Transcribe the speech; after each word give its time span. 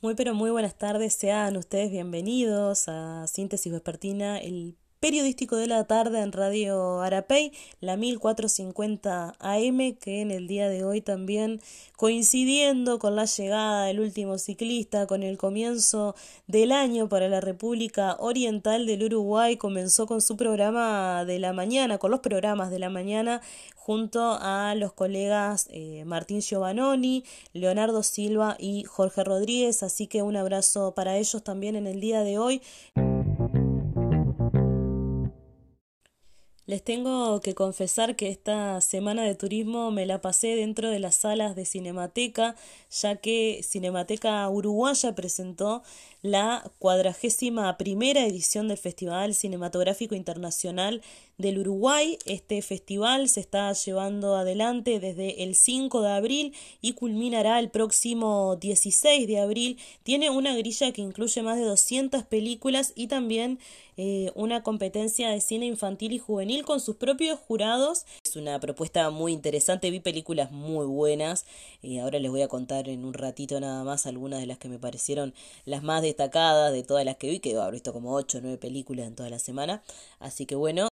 Muy 0.00 0.14
pero 0.14 0.32
muy 0.32 0.50
buenas 0.52 0.76
tardes, 0.76 1.12
sean 1.14 1.56
ustedes 1.56 1.90
bienvenidos 1.90 2.84
a 2.86 3.26
Síntesis 3.26 3.72
Vespertina, 3.72 4.38
el 4.38 4.76
periodístico 5.00 5.56
de 5.56 5.66
la 5.66 5.84
tarde 5.84 6.20
en 6.20 6.32
Radio 6.32 7.00
Arapey, 7.00 7.52
la 7.80 7.96
1450 7.96 9.34
AM, 9.38 9.96
que 9.96 10.20
en 10.20 10.30
el 10.30 10.48
día 10.48 10.68
de 10.68 10.84
hoy 10.84 11.00
también 11.00 11.60
coincidiendo 11.96 12.98
con 12.98 13.16
la 13.16 13.24
llegada 13.24 13.84
del 13.84 14.00
último 14.00 14.38
ciclista, 14.38 15.06
con 15.06 15.22
el 15.22 15.38
comienzo 15.38 16.14
del 16.46 16.72
año 16.72 17.08
para 17.08 17.28
la 17.28 17.40
República 17.40 18.16
Oriental 18.18 18.86
del 18.86 19.04
Uruguay, 19.04 19.56
comenzó 19.56 20.06
con 20.06 20.20
su 20.20 20.36
programa 20.36 21.24
de 21.24 21.38
la 21.38 21.52
mañana, 21.52 21.98
con 21.98 22.10
los 22.10 22.20
programas 22.20 22.70
de 22.70 22.78
la 22.78 22.90
mañana, 22.90 23.40
junto 23.74 24.38
a 24.40 24.74
los 24.74 24.92
colegas 24.92 25.66
eh, 25.70 26.04
Martín 26.04 26.42
Giovannoni, 26.42 27.24
Leonardo 27.52 28.02
Silva 28.02 28.56
y 28.58 28.84
Jorge 28.84 29.24
Rodríguez, 29.24 29.82
así 29.82 30.06
que 30.06 30.22
un 30.22 30.36
abrazo 30.36 30.92
para 30.94 31.16
ellos 31.16 31.42
también 31.42 31.74
en 31.74 31.86
el 31.86 32.00
día 32.00 32.22
de 32.22 32.38
hoy. 32.38 32.60
Les 36.68 36.84
tengo 36.84 37.40
que 37.40 37.54
confesar 37.54 38.14
que 38.14 38.28
esta 38.28 38.82
semana 38.82 39.22
de 39.22 39.34
turismo 39.34 39.90
me 39.90 40.04
la 40.04 40.20
pasé 40.20 40.48
dentro 40.48 40.90
de 40.90 40.98
las 40.98 41.14
salas 41.14 41.56
de 41.56 41.64
Cinemateca, 41.64 42.56
ya 42.90 43.16
que 43.16 43.62
Cinemateca 43.62 44.46
Uruguaya 44.50 45.14
presentó 45.14 45.82
la 46.20 46.70
cuadragésima 46.78 47.78
primera 47.78 48.26
edición 48.26 48.68
del 48.68 48.76
Festival 48.76 49.34
Cinematográfico 49.34 50.14
Internacional 50.14 51.00
del 51.38 51.60
Uruguay. 51.60 52.18
Este 52.26 52.60
festival 52.62 53.28
se 53.28 53.40
está 53.40 53.72
llevando 53.72 54.34
adelante 54.34 54.98
desde 54.98 55.44
el 55.44 55.54
5 55.54 56.02
de 56.02 56.10
abril 56.10 56.54
y 56.80 56.94
culminará 56.94 57.60
el 57.60 57.70
próximo 57.70 58.56
16 58.56 59.26
de 59.28 59.38
abril. 59.38 59.78
Tiene 60.02 60.30
una 60.30 60.56
grilla 60.56 60.92
que 60.92 61.00
incluye 61.00 61.42
más 61.42 61.56
de 61.56 61.64
200 61.64 62.24
películas 62.24 62.92
y 62.96 63.06
también 63.06 63.60
eh, 63.96 64.32
una 64.34 64.62
competencia 64.62 65.30
de 65.30 65.40
cine 65.40 65.66
infantil 65.66 66.12
y 66.12 66.18
juvenil 66.18 66.64
con 66.64 66.80
sus 66.80 66.96
propios 66.96 67.38
jurados. 67.38 68.04
Es 68.24 68.34
una 68.34 68.58
propuesta 68.58 69.10
muy 69.10 69.32
interesante, 69.32 69.90
vi 69.90 70.00
películas 70.00 70.50
muy 70.50 70.86
buenas. 70.86 71.46
y 71.82 71.98
ahora 71.98 72.18
les 72.18 72.30
voy 72.30 72.42
a 72.42 72.48
contar 72.48 72.88
en 72.88 73.04
un 73.04 73.14
ratito 73.14 73.60
nada 73.60 73.84
más 73.84 74.06
algunas 74.06 74.40
de 74.40 74.46
las 74.46 74.58
que 74.58 74.68
me 74.68 74.78
parecieron 74.78 75.34
las 75.64 75.82
más 75.84 76.02
destacadas 76.02 76.72
de 76.72 76.82
todas 76.82 77.04
las 77.04 77.16
que 77.16 77.30
vi, 77.30 77.38
que 77.40 77.52
he 77.52 77.70
visto 77.70 77.92
como 77.92 78.14
8 78.14 78.38
o 78.38 78.40
9 78.40 78.58
películas 78.58 79.06
en 79.06 79.14
toda 79.14 79.30
la 79.30 79.38
semana. 79.38 79.82
Así 80.18 80.46
que 80.46 80.54
bueno, 80.56 80.88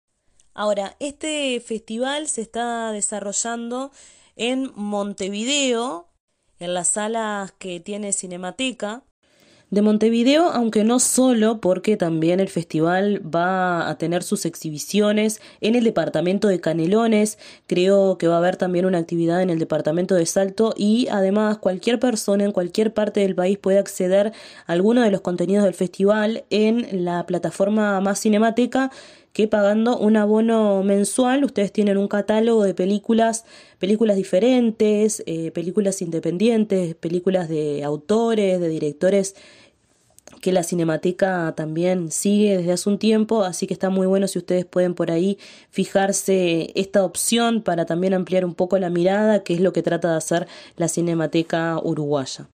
Ahora, 0.53 0.95
este 0.99 1.59
festival 1.61 2.27
se 2.27 2.41
está 2.41 2.91
desarrollando 2.91 3.91
en 4.35 4.71
Montevideo, 4.75 6.07
en 6.59 6.73
las 6.73 6.89
salas 6.89 7.53
que 7.53 7.80
tiene 7.80 8.11
Cinemateca. 8.11 9.03
De 9.69 9.81
Montevideo, 9.81 10.52
aunque 10.52 10.83
no 10.83 10.99
solo 10.99 11.61
porque 11.61 11.95
también 11.95 12.41
el 12.41 12.49
festival 12.49 13.22
va 13.23 13.89
a 13.89 13.97
tener 13.97 14.22
sus 14.22 14.45
exhibiciones 14.45 15.39
en 15.61 15.75
el 15.75 15.85
departamento 15.85 16.49
de 16.49 16.59
Canelones, 16.59 17.39
creo 17.67 18.17
que 18.17 18.27
va 18.27 18.35
a 18.35 18.39
haber 18.39 18.57
también 18.57 18.85
una 18.85 18.97
actividad 18.97 19.41
en 19.41 19.49
el 19.49 19.59
departamento 19.59 20.13
de 20.13 20.25
Salto 20.25 20.73
y 20.75 21.07
además 21.09 21.57
cualquier 21.59 22.02
persona 22.02 22.44
en 22.44 22.52
cualquier 22.52 22.94
parte 22.94 23.22
del 23.22 23.33
país 23.33 23.57
puede 23.57 23.79
acceder 23.79 24.33
a 24.67 24.72
alguno 24.73 25.03
de 25.03 25.11
los 25.11 25.22
contenidos 25.22 25.63
del 25.63 25.73
festival 25.73 26.44
en 26.49 27.05
la 27.05 27.25
plataforma 27.25 28.02
Más 28.02 28.19
Cinemateca 28.19 28.91
que 29.34 29.48
pagando 29.48 29.98
un 29.98 30.18
abono 30.18 30.84
mensual 30.84 31.44
ustedes 31.44 31.72
tienen 31.72 31.98
un 31.98 32.08
catálogo 32.08 32.64
de 32.64 32.74
películas, 32.74 33.46
películas 33.80 34.18
diferentes, 34.18 35.24
eh, 35.26 35.52
películas 35.52 36.02
independientes, 36.02 36.96
películas 36.96 37.48
de 37.48 37.84
autores, 37.84 38.59
de 38.59 38.70
directores 38.70 39.36
que 40.42 40.52
la 40.52 40.64
Cinemateca 40.64 41.54
también 41.56 42.12
sigue 42.12 42.58
desde 42.58 42.72
hace 42.74 42.90
un 42.90 42.98
tiempo, 42.98 43.44
así 43.44 43.68
que 43.68 43.74
está 43.74 43.90
muy 43.90 44.08
bueno 44.08 44.28
si 44.28 44.40
ustedes 44.40 44.66
pueden 44.66 44.96
por 44.96 45.12
ahí 45.12 45.38
fijarse 45.70 46.72
esta 46.76 47.06
opción 47.06 47.62
para 47.62 47.86
también 47.86 48.14
ampliar 48.14 48.44
un 48.44 48.56
poco 48.56 48.78
la 48.80 48.90
mirada, 48.90 49.44
que 49.44 49.53
es 49.53 49.62
lo 49.62 49.72
que 49.72 49.84
trata 49.84 50.12
de 50.12 50.18
hacer 50.18 50.47
la 50.78 50.88
Cinemateca 50.88 51.80
uruguaya. 51.81 52.47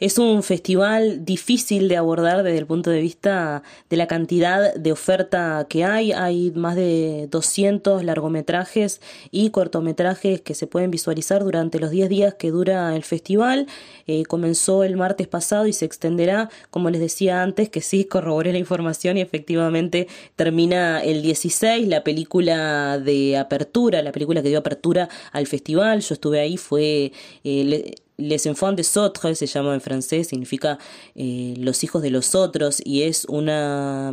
Es 0.00 0.16
un 0.16 0.42
festival 0.42 1.26
difícil 1.26 1.88
de 1.88 1.98
abordar 1.98 2.42
desde 2.42 2.56
el 2.56 2.66
punto 2.66 2.88
de 2.88 3.02
vista 3.02 3.62
de 3.90 3.98
la 3.98 4.06
cantidad 4.06 4.74
de 4.74 4.92
oferta 4.92 5.66
que 5.68 5.84
hay. 5.84 6.12
Hay 6.12 6.52
más 6.52 6.74
de 6.74 7.28
200 7.30 8.02
largometrajes 8.02 9.02
y 9.30 9.50
cortometrajes 9.50 10.40
que 10.40 10.54
se 10.54 10.66
pueden 10.66 10.90
visualizar 10.90 11.44
durante 11.44 11.78
los 11.78 11.90
10 11.90 12.08
días 12.08 12.34
que 12.34 12.50
dura 12.50 12.96
el 12.96 13.04
festival. 13.04 13.66
Eh, 14.06 14.24
comenzó 14.24 14.84
el 14.84 14.96
martes 14.96 15.28
pasado 15.28 15.66
y 15.66 15.74
se 15.74 15.84
extenderá, 15.84 16.48
como 16.70 16.88
les 16.88 17.02
decía 17.02 17.42
antes, 17.42 17.68
que 17.68 17.82
sí 17.82 18.06
corroboré 18.06 18.52
la 18.52 18.58
información 18.58 19.18
y 19.18 19.20
efectivamente 19.20 20.08
termina 20.34 21.02
el 21.04 21.20
16, 21.20 21.86
la 21.88 22.02
película 22.04 22.98
de 22.98 23.36
apertura, 23.36 24.00
la 24.00 24.12
película 24.12 24.40
que 24.40 24.48
dio 24.48 24.60
apertura 24.60 25.10
al 25.32 25.46
festival. 25.46 26.00
Yo 26.00 26.14
estuve 26.14 26.40
ahí, 26.40 26.56
fue... 26.56 27.12
Eh, 27.44 27.94
Les 28.20 28.46
Enfants 28.46 28.72
des 28.72 28.96
Autres 28.96 29.34
se 29.34 29.46
llama 29.46 29.74
en 29.74 29.80
francés, 29.80 30.28
significa 30.28 30.78
eh, 31.14 31.54
los 31.56 31.82
hijos 31.84 32.02
de 32.02 32.10
los 32.10 32.34
otros 32.34 32.80
y 32.84 33.02
es 33.02 33.24
una, 33.24 34.12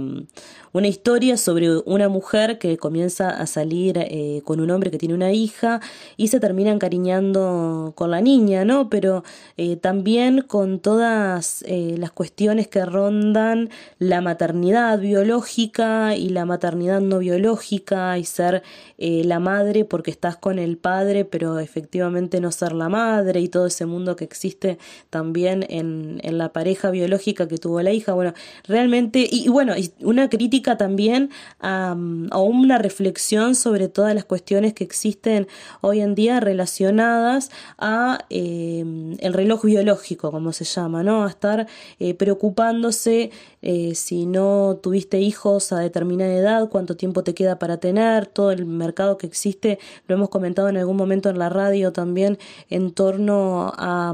una 0.77 0.88
historia 0.88 1.38
sobre 1.38 1.75
una 1.79 2.07
mujer 2.07 2.59
que 2.59 2.77
comienza 2.77 3.29
a 3.29 3.47
salir 3.47 3.97
eh, 3.97 4.41
con 4.45 4.59
un 4.59 4.69
hombre 4.69 4.91
que 4.91 4.99
tiene 4.99 5.15
una 5.15 5.31
hija 5.31 5.81
y 6.17 6.27
se 6.27 6.39
termina 6.39 6.69
encariñando 6.69 7.93
con 7.95 8.11
la 8.11 8.21
niña, 8.21 8.63
¿no? 8.63 8.88
Pero 8.88 9.23
eh, 9.57 9.75
también 9.75 10.43
con 10.43 10.79
todas 10.79 11.63
eh, 11.67 11.95
las 11.97 12.11
cuestiones 12.11 12.67
que 12.67 12.85
rondan 12.85 13.69
la 13.97 14.21
maternidad 14.21 14.99
biológica 14.99 16.15
y 16.15 16.29
la 16.29 16.45
maternidad 16.45 17.01
no 17.01 17.19
biológica 17.19 18.17
y 18.19 18.25
ser 18.25 18.61
la 18.99 19.39
madre 19.39 19.85
porque 19.85 20.09
estás 20.09 20.38
con 20.38 20.57
el 20.57 20.77
padre, 20.77 21.23
pero 21.23 21.59
efectivamente 21.59 22.41
no 22.41 22.51
ser 22.51 22.73
la 22.73 22.89
madre 22.89 23.41
y 23.41 23.47
todo 23.47 23.67
ese 23.67 23.85
mundo 23.85 24.15
que 24.15 24.23
existe 24.23 24.79
también 25.11 25.65
en, 25.69 26.19
en 26.23 26.38
la 26.39 26.51
pareja 26.51 26.89
biológica 26.89 27.47
que 27.47 27.57
tuvo 27.57 27.81
la 27.81 27.91
hija. 27.91 28.13
Bueno, 28.13 28.33
realmente, 28.67 29.27
y, 29.29 29.45
y 29.45 29.49
bueno, 29.49 29.73
una 30.01 30.29
crítica 30.29 30.66
también 30.75 31.29
a, 31.59 31.95
una 31.95 32.78
reflexión 32.78 33.55
sobre 33.55 33.88
todas 33.88 34.13
las 34.13 34.25
cuestiones 34.25 34.73
que 34.73 34.83
existen 34.83 35.47
hoy 35.81 36.01
en 36.01 36.16
día 36.16 36.39
relacionadas 36.39 37.51
a 37.78 38.25
em, 38.29 39.16
el 39.19 39.33
reloj 39.33 39.63
biológico, 39.63 40.31
como 40.31 40.51
se 40.51 40.66
llama, 40.66 41.03
¿no? 41.03 41.23
A 41.23 41.29
estar 41.29 41.67
eh, 42.00 42.13
preocupándose 42.16 43.31
eh, 43.61 43.95
si 43.95 44.25
no 44.25 44.79
tuviste 44.81 45.19
hijos 45.19 45.72
a 45.72 45.79
determinada 45.79 46.33
edad, 46.33 46.69
cuánto 46.69 46.97
tiempo 46.97 47.23
te 47.23 47.33
queda 47.33 47.59
para 47.59 47.77
tener, 47.77 48.25
todo 48.27 48.51
el 48.51 48.66
mercado 48.66 49.17
que 49.17 49.27
existe, 49.27 49.79
lo 50.07 50.16
hemos 50.16 50.29
comentado 50.29 50.69
en 50.69 50.77
algún 50.77 50.97
momento 50.97 51.29
en 51.29 51.39
la 51.39 51.50
radio 51.50 51.94
también 51.94 52.38
en 52.69 52.91
torno 52.91 53.73
a 53.77 54.13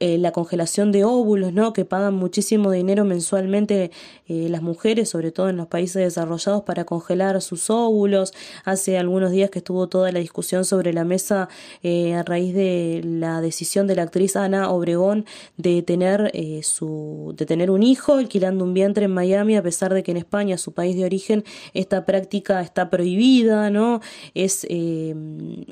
eh, 0.00 0.18
la 0.18 0.32
congelación 0.32 0.92
de 0.92 1.04
óvulos, 1.04 1.52
¿no? 1.52 1.72
Que 1.72 1.84
pagan 1.84 2.14
muchísimo 2.14 2.70
dinero 2.70 3.04
mensualmente 3.04 3.90
las 4.26 4.60
mujeres, 4.60 5.08
sobre 5.08 5.32
todo 5.32 5.37
en 5.46 5.56
los 5.56 5.68
países 5.68 6.02
desarrollados, 6.02 6.62
para 6.62 6.84
congelar 6.84 7.40
sus 7.42 7.70
óvulos. 7.70 8.32
Hace 8.64 8.98
algunos 8.98 9.30
días 9.30 9.50
que 9.50 9.58
estuvo 9.58 9.88
toda 9.88 10.10
la 10.10 10.18
discusión 10.18 10.64
sobre 10.64 10.92
la 10.92 11.04
mesa 11.04 11.48
eh, 11.82 12.14
a 12.14 12.22
raíz 12.22 12.54
de 12.54 13.02
la 13.04 13.40
decisión 13.40 13.86
de 13.86 13.94
la 13.94 14.02
actriz 14.02 14.36
Ana 14.36 14.70
Obregón 14.70 15.26
de 15.56 15.82
tener 15.82 16.30
eh, 16.34 16.62
su 16.62 17.34
de 17.36 17.46
tener 17.46 17.70
un 17.70 17.82
hijo 17.82 18.14
alquilando 18.14 18.64
un 18.64 18.74
vientre 18.74 19.04
en 19.04 19.12
Miami 19.12 19.56
a 19.56 19.62
pesar 19.62 19.92
de 19.92 20.02
que 20.02 20.10
en 20.10 20.16
España 20.16 20.58
su 20.58 20.72
país 20.72 20.96
de 20.96 21.04
origen 21.04 21.44
esta 21.74 22.04
práctica 22.06 22.60
está 22.60 22.90
prohibida 22.90 23.70
no 23.70 24.00
es 24.34 24.66
eh, 24.68 25.14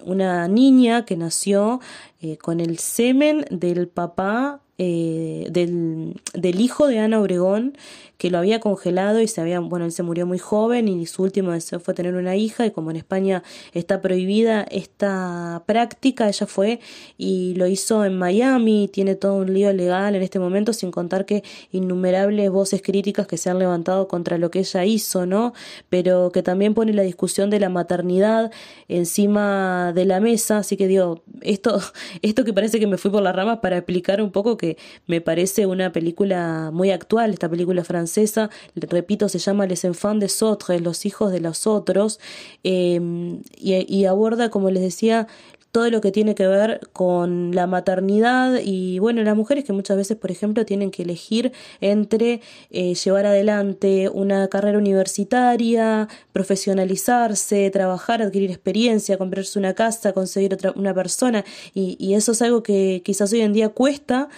una 0.04 0.48
niña 0.48 1.04
que 1.04 1.16
nació 1.16 1.80
con 2.42 2.60
el 2.60 2.78
semen 2.78 3.44
del 3.50 3.86
papá 3.86 4.60
del, 4.78 6.20
del, 6.34 6.60
hijo 6.60 6.88
de 6.88 6.98
Ana 6.98 7.20
Obregón 7.20 7.76
que 8.18 8.30
lo 8.30 8.38
había 8.38 8.60
congelado 8.60 9.20
y 9.20 9.28
se 9.28 9.40
había, 9.40 9.60
bueno, 9.60 9.84
él 9.84 9.92
se 9.92 10.02
murió 10.02 10.26
muy 10.26 10.38
joven 10.38 10.88
y 10.88 11.06
su 11.06 11.22
último 11.22 11.52
deseo 11.52 11.80
fue 11.80 11.94
tener 11.94 12.14
una 12.14 12.36
hija 12.36 12.64
y 12.66 12.70
como 12.70 12.90
en 12.90 12.96
España 12.96 13.42
está 13.72 14.00
prohibida 14.00 14.62
esta 14.70 15.62
práctica, 15.66 16.28
ella 16.28 16.46
fue 16.46 16.80
y 17.18 17.54
lo 17.56 17.66
hizo 17.66 18.04
en 18.04 18.16
Miami, 18.16 18.88
tiene 18.92 19.16
todo 19.16 19.34
un 19.34 19.52
lío 19.52 19.72
legal 19.72 20.14
en 20.14 20.22
este 20.22 20.38
momento, 20.38 20.72
sin 20.72 20.90
contar 20.90 21.26
que 21.26 21.42
innumerables 21.72 22.50
voces 22.50 22.80
críticas 22.80 23.26
que 23.26 23.36
se 23.36 23.50
han 23.50 23.58
levantado 23.58 24.08
contra 24.08 24.38
lo 24.38 24.50
que 24.50 24.60
ella 24.60 24.84
hizo, 24.84 25.26
¿no? 25.26 25.52
Pero 25.90 26.30
que 26.32 26.42
también 26.42 26.74
pone 26.74 26.92
la 26.94 27.02
discusión 27.02 27.50
de 27.50 27.60
la 27.60 27.68
maternidad 27.68 28.50
encima 28.88 29.92
de 29.94 30.04
la 30.06 30.20
mesa, 30.20 30.58
así 30.58 30.76
que 30.76 30.86
digo, 30.86 31.22
esto, 31.42 31.80
esto 32.22 32.44
que 32.44 32.54
parece 32.54 32.80
que 32.80 32.86
me 32.86 32.96
fui 32.96 33.10
por 33.10 33.22
las 33.22 33.36
ramas 33.36 33.58
para 33.58 33.76
explicar 33.76 34.22
un 34.22 34.30
poco 34.30 34.56
que 34.56 34.78
me 35.06 35.20
parece 35.20 35.66
una 35.66 35.92
película 35.92 36.70
muy 36.72 36.90
actual, 36.90 37.32
esta 37.32 37.48
película 37.48 37.84
francesa 37.84 38.05
francesa, 38.06 38.50
repito, 38.76 39.28
se 39.28 39.38
llama 39.38 39.66
Les 39.66 39.84
Enfants 39.84 40.20
des 40.20 40.42
Autres, 40.42 40.80
los 40.80 41.04
hijos 41.06 41.32
de 41.32 41.40
los 41.40 41.66
otros, 41.66 42.20
em, 42.62 43.42
y, 43.56 44.04
aborda, 44.04 44.50
como 44.50 44.70
les 44.70 44.82
decía, 44.82 45.26
todo 45.72 45.90
lo 45.90 46.00
que 46.00 46.10
tiene 46.10 46.34
que 46.34 46.46
ver 46.46 46.80
con 46.94 47.54
la 47.54 47.66
maternidad 47.66 48.60
y 48.64 48.98
bueno, 48.98 49.22
las 49.22 49.36
mujeres 49.36 49.64
que 49.64 49.74
muchas 49.74 49.98
veces, 49.98 50.16
por 50.16 50.30
ejemplo, 50.30 50.64
tienen 50.64 50.90
que 50.90 51.02
elegir 51.02 51.52
entre 51.82 52.40
eh, 52.70 52.94
llevar 52.94 53.26
adelante 53.26 54.08
una 54.08 54.48
carrera 54.48 54.78
universitaria, 54.78 56.08
profesionalizarse, 56.32 57.68
trabajar, 57.70 58.22
adquirir 58.22 58.50
experiencia, 58.50 59.18
comprarse 59.18 59.58
una 59.58 59.74
casa, 59.74 60.14
conseguir 60.14 60.54
otra, 60.54 60.72
una 60.76 60.94
persona 60.94 61.44
y, 61.74 61.96
y 62.00 62.14
eso 62.14 62.32
es 62.32 62.40
algo 62.40 62.62
que 62.62 63.02
quizás 63.04 63.30
hoy 63.34 63.42
en 63.42 63.52
día 63.52 63.68
cuesta 63.68 64.30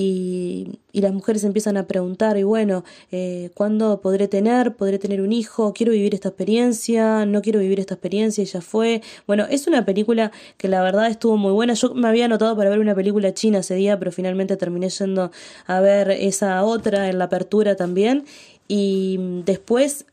y, 0.00 0.78
las 0.92 1.12
mujeres 1.12 1.44
empiezan 1.44 1.76
a 1.76 1.86
preguntar, 1.86 2.36
y 2.38 2.42
bueno, 2.42 2.84
eh, 3.12 3.50
¿cuándo 3.54 4.00
podré 4.00 4.28
tener? 4.28 4.74
¿Podré 4.76 4.98
tener 4.98 5.20
un 5.20 5.32
hijo? 5.32 5.72
¿Quiero 5.74 5.92
vivir 5.92 6.14
esta 6.14 6.28
experiencia? 6.28 7.26
¿No 7.26 7.42
quiero 7.42 7.60
vivir 7.60 7.78
esta 7.80 7.94
experiencia? 7.94 8.42
Y 8.42 8.46
ya 8.46 8.60
fue. 8.62 9.02
Bueno, 9.26 9.46
es 9.50 9.66
una 9.66 9.84
película 9.84 10.32
que 10.56 10.68
la 10.68 10.82
verdad 10.82 11.08
estuvo 11.08 11.36
muy 11.36 11.52
buena. 11.52 11.74
Yo 11.74 11.94
me 11.94 12.08
había 12.08 12.24
anotado 12.24 12.56
para 12.56 12.70
ver 12.70 12.78
una 12.80 12.94
película 12.94 13.34
china 13.34 13.58
ese 13.58 13.74
día, 13.74 13.98
pero 13.98 14.10
finalmente 14.10 14.56
terminé 14.56 14.88
yendo 14.88 15.30
a 15.66 15.80
ver 15.80 16.10
esa 16.10 16.64
otra 16.64 17.08
en 17.10 17.18
la 17.18 17.26
apertura 17.26 17.76
también. 17.76 18.24
Y 18.66 19.18
después 19.44 20.06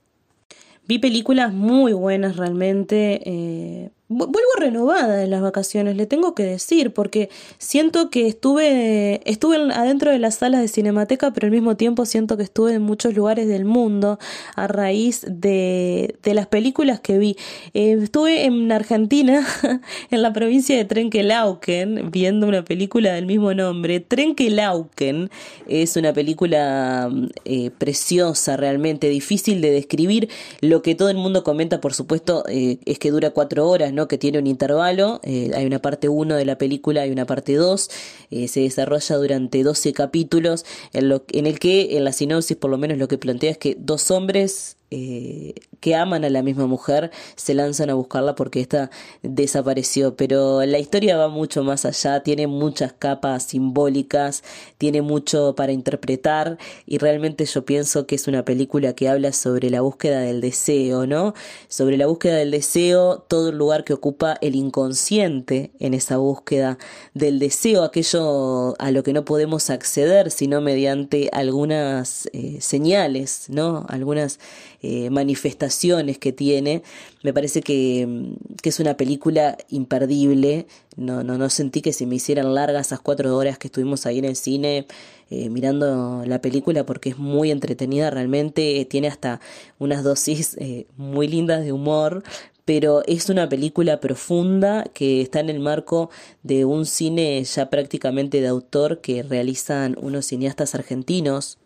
vi 0.85 0.99
películas 0.99 1.53
muy 1.53 1.93
buenas 1.93 2.35
realmente. 2.35 3.21
Eh, 3.25 3.89
vuelvo 4.09 4.49
renovada 4.57 5.23
en 5.23 5.31
las 5.31 5.41
vacaciones, 5.41 5.97
le 5.97 6.05
tengo 6.05 6.33
que 6.33 6.43
decir, 6.43 6.93
porque 6.93 7.29
siento 7.57 8.09
que 8.09 8.27
estuve, 8.27 9.21
estuve 9.29 9.57
adentro 9.73 10.11
de 10.11 10.19
las 10.19 10.35
salas 10.35 10.61
de 10.61 10.67
Cinemateca, 10.67 11.31
pero 11.33 11.47
al 11.47 11.51
mismo 11.51 11.75
tiempo 11.75 12.05
siento 12.05 12.37
que 12.37 12.43
estuve 12.43 12.73
en 12.73 12.81
muchos 12.81 13.13
lugares 13.13 13.47
del 13.47 13.65
mundo 13.65 14.17
a 14.55 14.67
raíz 14.67 15.25
de, 15.27 16.15
de 16.23 16.33
las 16.33 16.47
películas 16.47 16.99
que 17.01 17.17
vi. 17.17 17.35
Eh, 17.73 17.97
estuve 18.01 18.45
en 18.45 18.71
Argentina, 18.71 19.45
en 20.11 20.21
la 20.21 20.31
provincia 20.31 20.77
de 20.77 20.85
Trenquelauquen, 20.85 22.09
viendo 22.11 22.47
una 22.47 22.63
película 22.63 23.13
del 23.13 23.25
mismo 23.25 23.53
nombre. 23.53 23.99
Trenquelauquen 23.99 25.29
es 25.67 25.97
una 25.97 26.13
película 26.13 27.11
eh, 27.45 27.71
preciosa, 27.77 28.55
realmente 28.55 29.09
difícil 29.09 29.61
de 29.61 29.71
describir. 29.71 30.29
Lo 30.61 30.81
que 30.81 30.95
todo 30.95 31.09
el 31.09 31.17
mundo 31.17 31.43
comenta, 31.43 31.81
por 31.81 31.93
supuesto, 31.93 32.43
eh, 32.47 32.79
es 32.85 32.99
que 32.99 33.11
dura 33.11 33.31
cuatro 33.31 33.67
horas, 33.67 33.93
que 34.05 34.17
tiene 34.17 34.37
un 34.37 34.47
intervalo, 34.47 35.19
eh, 35.23 35.51
hay 35.55 35.65
una 35.65 35.79
parte 35.79 36.09
1 36.09 36.35
de 36.35 36.45
la 36.45 36.57
película, 36.57 37.01
hay 37.01 37.11
una 37.11 37.25
parte 37.25 37.55
2, 37.55 37.89
eh, 38.31 38.47
se 38.47 38.61
desarrolla 38.61 39.15
durante 39.15 39.63
12 39.63 39.93
capítulos, 39.93 40.65
en, 40.93 41.09
lo, 41.09 41.23
en 41.31 41.47
el 41.47 41.59
que 41.59 41.97
en 41.97 42.03
la 42.03 42.11
sinopsis 42.11 42.57
por 42.57 42.69
lo 42.69 42.77
menos 42.77 42.97
lo 42.97 43.07
que 43.07 43.17
plantea 43.17 43.51
es 43.51 43.57
que 43.57 43.75
dos 43.79 44.11
hombres 44.11 44.76
eh, 44.89 45.53
que 45.79 45.95
aman 45.95 46.25
a 46.25 46.29
la 46.29 46.41
misma 46.41 46.65
mujer 46.65 47.11
se 47.35 47.53
lanzan 47.53 47.89
a 47.89 47.93
buscarla 47.93 48.35
porque 48.35 48.61
esta 48.61 48.89
desapareció. 49.21 50.15
Pero 50.15 50.65
la 50.65 50.79
historia 50.79 51.17
va 51.17 51.27
mucho 51.27 51.63
más 51.63 51.85
allá, 51.85 52.23
tiene 52.23 52.47
muchas 52.47 52.93
capas 52.93 53.43
simbólicas, 53.43 54.43
tiene 54.77 55.01
mucho 55.01 55.55
para 55.55 55.71
interpretar 55.71 56.57
y 56.85 56.97
realmente 56.97 57.45
yo 57.45 57.65
pienso 57.65 58.07
que 58.07 58.15
es 58.15 58.27
una 58.27 58.45
película 58.45 58.93
que 58.93 59.09
habla 59.09 59.33
sobre 59.33 59.69
la 59.69 59.81
búsqueda 59.81 60.21
del 60.21 60.41
deseo, 60.41 61.05
¿no? 61.05 61.33
Sobre 61.67 61.97
la 61.97 62.07
búsqueda 62.07 62.35
del 62.37 62.51
deseo, 62.51 63.19
todo 63.27 63.49
el 63.49 63.57
lugar 63.57 63.83
que 63.83 63.93
ocupa 63.93 64.37
el 64.41 64.55
inconsciente 64.55 65.71
en 65.79 65.93
esa 65.93 66.17
búsqueda 66.17 66.77
del 67.13 67.39
deseo, 67.39 67.83
aquello 67.83 68.75
a 68.79 68.91
lo 68.91 69.03
que 69.03 69.13
no 69.13 69.25
podemos 69.25 69.69
acceder 69.69 70.31
sino 70.31 70.61
mediante 70.61 71.29
algunas 71.33 72.29
eh, 72.33 72.57
señales, 72.61 73.45
¿no? 73.49 73.85
Algunas 73.89 74.39
eh, 74.81 75.09
manifestaciones 75.09 76.17
que 76.17 76.31
tiene. 76.31 76.83
Me 77.23 77.33
parece 77.33 77.61
que, 77.61 78.35
que, 78.61 78.69
es 78.69 78.79
una 78.79 78.95
película 78.95 79.57
imperdible. 79.69 80.67
No, 80.95 81.23
no, 81.23 81.49
sentí 81.49 81.81
que 81.81 81.93
se 81.93 82.05
me 82.05 82.15
hicieran 82.15 82.53
largas 82.53 82.87
esas 82.87 82.99
cuatro 82.99 83.35
horas 83.35 83.57
que 83.57 83.67
estuvimos 83.67 84.05
ahí 84.05 84.19
en 84.19 84.25
el 84.25 84.35
cine 84.35 84.85
eh, 85.29 85.49
mirando 85.49 86.23
la 86.25 86.41
película 86.41 86.85
porque 86.85 87.09
es 87.09 87.17
muy 87.17 87.51
entretenida 87.51 88.09
realmente. 88.09 88.85
tiene 88.85 89.07
hasta 89.07 89.41
unas 89.79 90.03
dosis 90.03 90.55
eh, 90.59 90.87
muy 90.95 91.27
lindas 91.27 91.63
de 91.63 91.71
humor, 91.71 92.23
pero 92.63 93.03
es 93.07 93.29
una 93.29 93.49
película 93.49 93.99
profunda 93.99 94.85
que 94.93 95.21
está 95.21 95.39
en 95.39 95.49
el 95.49 95.59
marco 95.59 96.09
de 96.43 96.65
un 96.65 96.85
cine 96.85 97.43
ya 97.43 97.69
prácticamente 97.69 98.41
de 98.41 98.47
autor 98.47 99.01
que 99.01 99.23
realizan 99.23 99.97
unos 100.01 100.27
cineastas 100.27 100.75
argentinos 100.75 101.57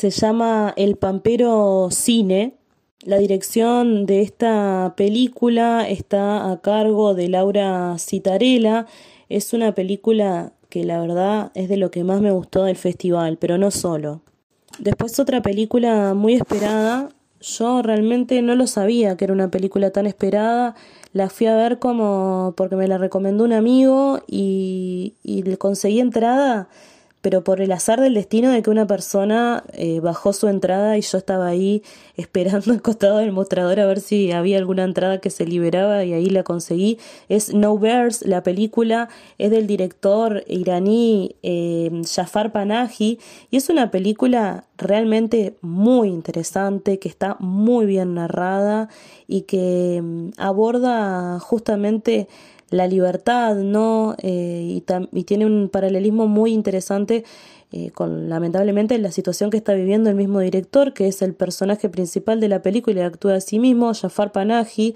se 0.00 0.08
llama 0.08 0.72
El 0.78 0.96
Pampero 0.96 1.88
Cine. 1.90 2.54
La 3.04 3.18
dirección 3.18 4.06
de 4.06 4.22
esta 4.22 4.94
película 4.96 5.86
está 5.86 6.50
a 6.50 6.62
cargo 6.62 7.12
de 7.12 7.28
Laura 7.28 7.96
Citarella. 7.98 8.86
Es 9.28 9.52
una 9.52 9.74
película 9.74 10.54
que 10.70 10.84
la 10.84 11.02
verdad 11.02 11.52
es 11.54 11.68
de 11.68 11.76
lo 11.76 11.90
que 11.90 12.02
más 12.02 12.22
me 12.22 12.30
gustó 12.30 12.64
del 12.64 12.76
festival, 12.76 13.36
pero 13.36 13.58
no 13.58 13.70
solo. 13.70 14.22
Después 14.78 15.20
otra 15.20 15.42
película 15.42 16.14
muy 16.14 16.32
esperada. 16.32 17.10
Yo 17.42 17.82
realmente 17.82 18.40
no 18.40 18.54
lo 18.54 18.66
sabía 18.66 19.18
que 19.18 19.26
era 19.26 19.34
una 19.34 19.50
película 19.50 19.90
tan 19.90 20.06
esperada. 20.06 20.76
La 21.12 21.28
fui 21.28 21.46
a 21.46 21.56
ver 21.56 21.78
como 21.78 22.54
porque 22.56 22.76
me 22.76 22.88
la 22.88 22.96
recomendó 22.96 23.44
un 23.44 23.52
amigo 23.52 24.20
y, 24.26 25.12
y 25.22 25.42
conseguí 25.56 26.00
entrada 26.00 26.70
pero 27.20 27.44
por 27.44 27.60
el 27.60 27.72
azar 27.72 28.00
del 28.00 28.14
destino 28.14 28.50
de 28.50 28.62
que 28.62 28.70
una 28.70 28.86
persona 28.86 29.64
eh, 29.72 30.00
bajó 30.00 30.32
su 30.32 30.48
entrada 30.48 30.96
y 30.96 31.02
yo 31.02 31.18
estaba 31.18 31.46
ahí 31.46 31.82
esperando 32.16 32.72
al 32.72 32.82
costado 32.82 33.18
del 33.18 33.32
mostrador 33.32 33.80
a 33.80 33.86
ver 33.86 34.00
si 34.00 34.32
había 34.32 34.58
alguna 34.58 34.84
entrada 34.84 35.18
que 35.18 35.30
se 35.30 35.46
liberaba 35.46 36.04
y 36.04 36.12
ahí 36.12 36.30
la 36.30 36.42
conseguí. 36.42 36.98
Es 37.28 37.52
No 37.52 37.78
Bears, 37.78 38.22
la 38.26 38.42
película 38.42 39.08
es 39.38 39.50
del 39.50 39.66
director 39.66 40.44
iraní 40.46 41.36
eh, 41.42 41.90
Jafar 42.14 42.52
Panahi 42.52 43.18
y 43.50 43.56
es 43.56 43.68
una 43.68 43.90
película 43.90 44.64
realmente 44.76 45.56
muy 45.60 46.08
interesante, 46.08 46.98
que 46.98 47.08
está 47.08 47.36
muy 47.38 47.86
bien 47.86 48.14
narrada 48.14 48.88
y 49.26 49.42
que 49.42 50.00
mm, 50.02 50.30
aborda 50.38 51.38
justamente 51.38 52.28
la 52.70 52.86
libertad, 52.86 53.56
¿no? 53.56 54.14
Eh, 54.22 54.82
y, 55.12 55.24
tiene 55.24 55.46
un 55.46 55.68
paralelismo 55.68 56.26
muy 56.26 56.52
interesante 56.52 57.24
eh, 57.72 57.90
con, 57.90 58.28
lamentablemente, 58.28 58.98
la 58.98 59.12
situación 59.12 59.50
que 59.50 59.56
está 59.56 59.74
viviendo 59.74 60.10
el 60.10 60.16
mismo 60.16 60.40
director, 60.40 60.92
que 60.92 61.08
es 61.08 61.22
el 61.22 61.34
personaje 61.34 61.88
principal 61.88 62.40
de 62.40 62.48
la 62.48 62.62
película 62.62 63.00
y 63.00 63.04
actúa 63.04 63.36
a 63.36 63.40
sí 63.40 63.58
mismo, 63.58 63.92
Jafar 63.94 64.32
Panahi, 64.32 64.94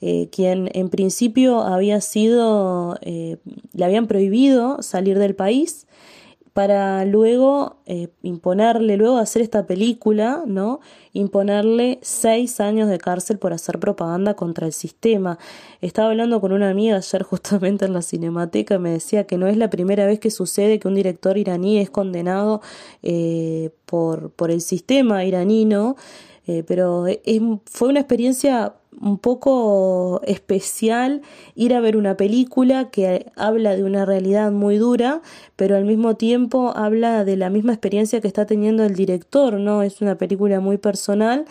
eh, 0.00 0.28
quien 0.30 0.68
en 0.74 0.88
principio 0.88 1.62
había 1.62 2.00
sido, 2.00 2.98
le 3.02 3.84
habían 3.84 4.06
prohibido 4.06 4.82
salir 4.82 5.18
del 5.18 5.34
país 5.34 5.86
para 6.52 7.04
luego 7.06 7.76
eh, 7.86 8.08
imponerle, 8.22 8.96
luego 8.98 9.16
de 9.16 9.22
hacer 9.22 9.40
esta 9.40 9.66
película, 9.66 10.42
¿no? 10.46 10.80
Imponerle 11.14 11.98
seis 12.02 12.60
años 12.60 12.88
de 12.88 12.98
cárcel 12.98 13.38
por 13.38 13.54
hacer 13.54 13.78
propaganda 13.78 14.34
contra 14.34 14.66
el 14.66 14.74
sistema. 14.74 15.38
Estaba 15.80 16.10
hablando 16.10 16.40
con 16.40 16.52
una 16.52 16.68
amiga 16.68 16.96
ayer 16.96 17.22
justamente 17.22 17.86
en 17.86 17.94
la 17.94 18.02
cinemateca, 18.02 18.78
me 18.78 18.90
decía 18.90 19.24
que 19.24 19.38
no 19.38 19.46
es 19.46 19.56
la 19.56 19.70
primera 19.70 20.04
vez 20.04 20.20
que 20.20 20.30
sucede 20.30 20.78
que 20.78 20.88
un 20.88 20.94
director 20.94 21.38
iraní 21.38 21.78
es 21.78 21.88
condenado 21.88 22.60
eh, 23.02 23.70
por, 23.86 24.30
por 24.30 24.50
el 24.50 24.60
sistema 24.60 25.24
iraní, 25.24 25.64
¿no? 25.64 25.96
Eh, 26.46 26.64
pero 26.66 27.06
fue 27.64 27.88
una 27.88 28.00
experiencia 28.00 28.74
un 29.00 29.18
poco 29.18 30.20
especial 30.24 31.22
ir 31.54 31.74
a 31.74 31.80
ver 31.80 31.96
una 31.96 32.16
película 32.16 32.90
que 32.90 33.26
habla 33.36 33.74
de 33.74 33.84
una 33.84 34.04
realidad 34.04 34.52
muy 34.52 34.76
dura, 34.76 35.22
pero 35.56 35.76
al 35.76 35.84
mismo 35.84 36.16
tiempo 36.16 36.72
habla 36.76 37.24
de 37.24 37.36
la 37.36 37.50
misma 37.50 37.72
experiencia 37.72 38.20
que 38.20 38.28
está 38.28 38.46
teniendo 38.46 38.84
el 38.84 38.94
director, 38.94 39.54
¿no? 39.54 39.82
Es 39.82 40.00
una 40.00 40.16
película 40.16 40.60
muy 40.60 40.78
personal. 40.78 41.44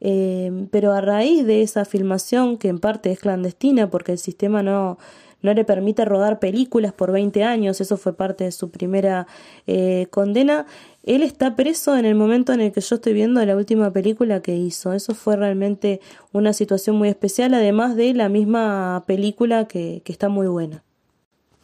Eh, 0.00 0.68
pero 0.70 0.92
a 0.92 1.00
raíz 1.00 1.44
de 1.44 1.62
esa 1.62 1.84
filmación, 1.84 2.56
que 2.56 2.68
en 2.68 2.78
parte 2.78 3.10
es 3.10 3.18
clandestina 3.18 3.90
porque 3.90 4.12
el 4.12 4.18
sistema 4.18 4.62
no, 4.62 4.96
no 5.42 5.54
le 5.54 5.64
permite 5.64 6.04
rodar 6.04 6.38
películas 6.38 6.92
por 6.92 7.12
20 7.12 7.44
años, 7.44 7.80
eso 7.80 7.96
fue 7.96 8.14
parte 8.14 8.44
de 8.44 8.52
su 8.52 8.70
primera 8.70 9.26
eh, 9.66 10.06
condena, 10.10 10.66
él 11.04 11.22
está 11.22 11.56
preso 11.56 11.96
en 11.96 12.04
el 12.04 12.14
momento 12.14 12.52
en 12.52 12.60
el 12.60 12.72
que 12.72 12.82
yo 12.82 12.96
estoy 12.96 13.14
viendo 13.14 13.44
la 13.44 13.56
última 13.56 13.90
película 13.92 14.42
que 14.42 14.54
hizo. 14.54 14.92
Eso 14.92 15.14
fue 15.14 15.36
realmente 15.36 16.00
una 16.32 16.52
situación 16.52 16.96
muy 16.96 17.08
especial, 17.08 17.54
además 17.54 17.96
de 17.96 18.12
la 18.12 18.28
misma 18.28 19.04
película 19.06 19.66
que, 19.66 20.02
que 20.04 20.12
está 20.12 20.28
muy 20.28 20.48
buena. 20.48 20.84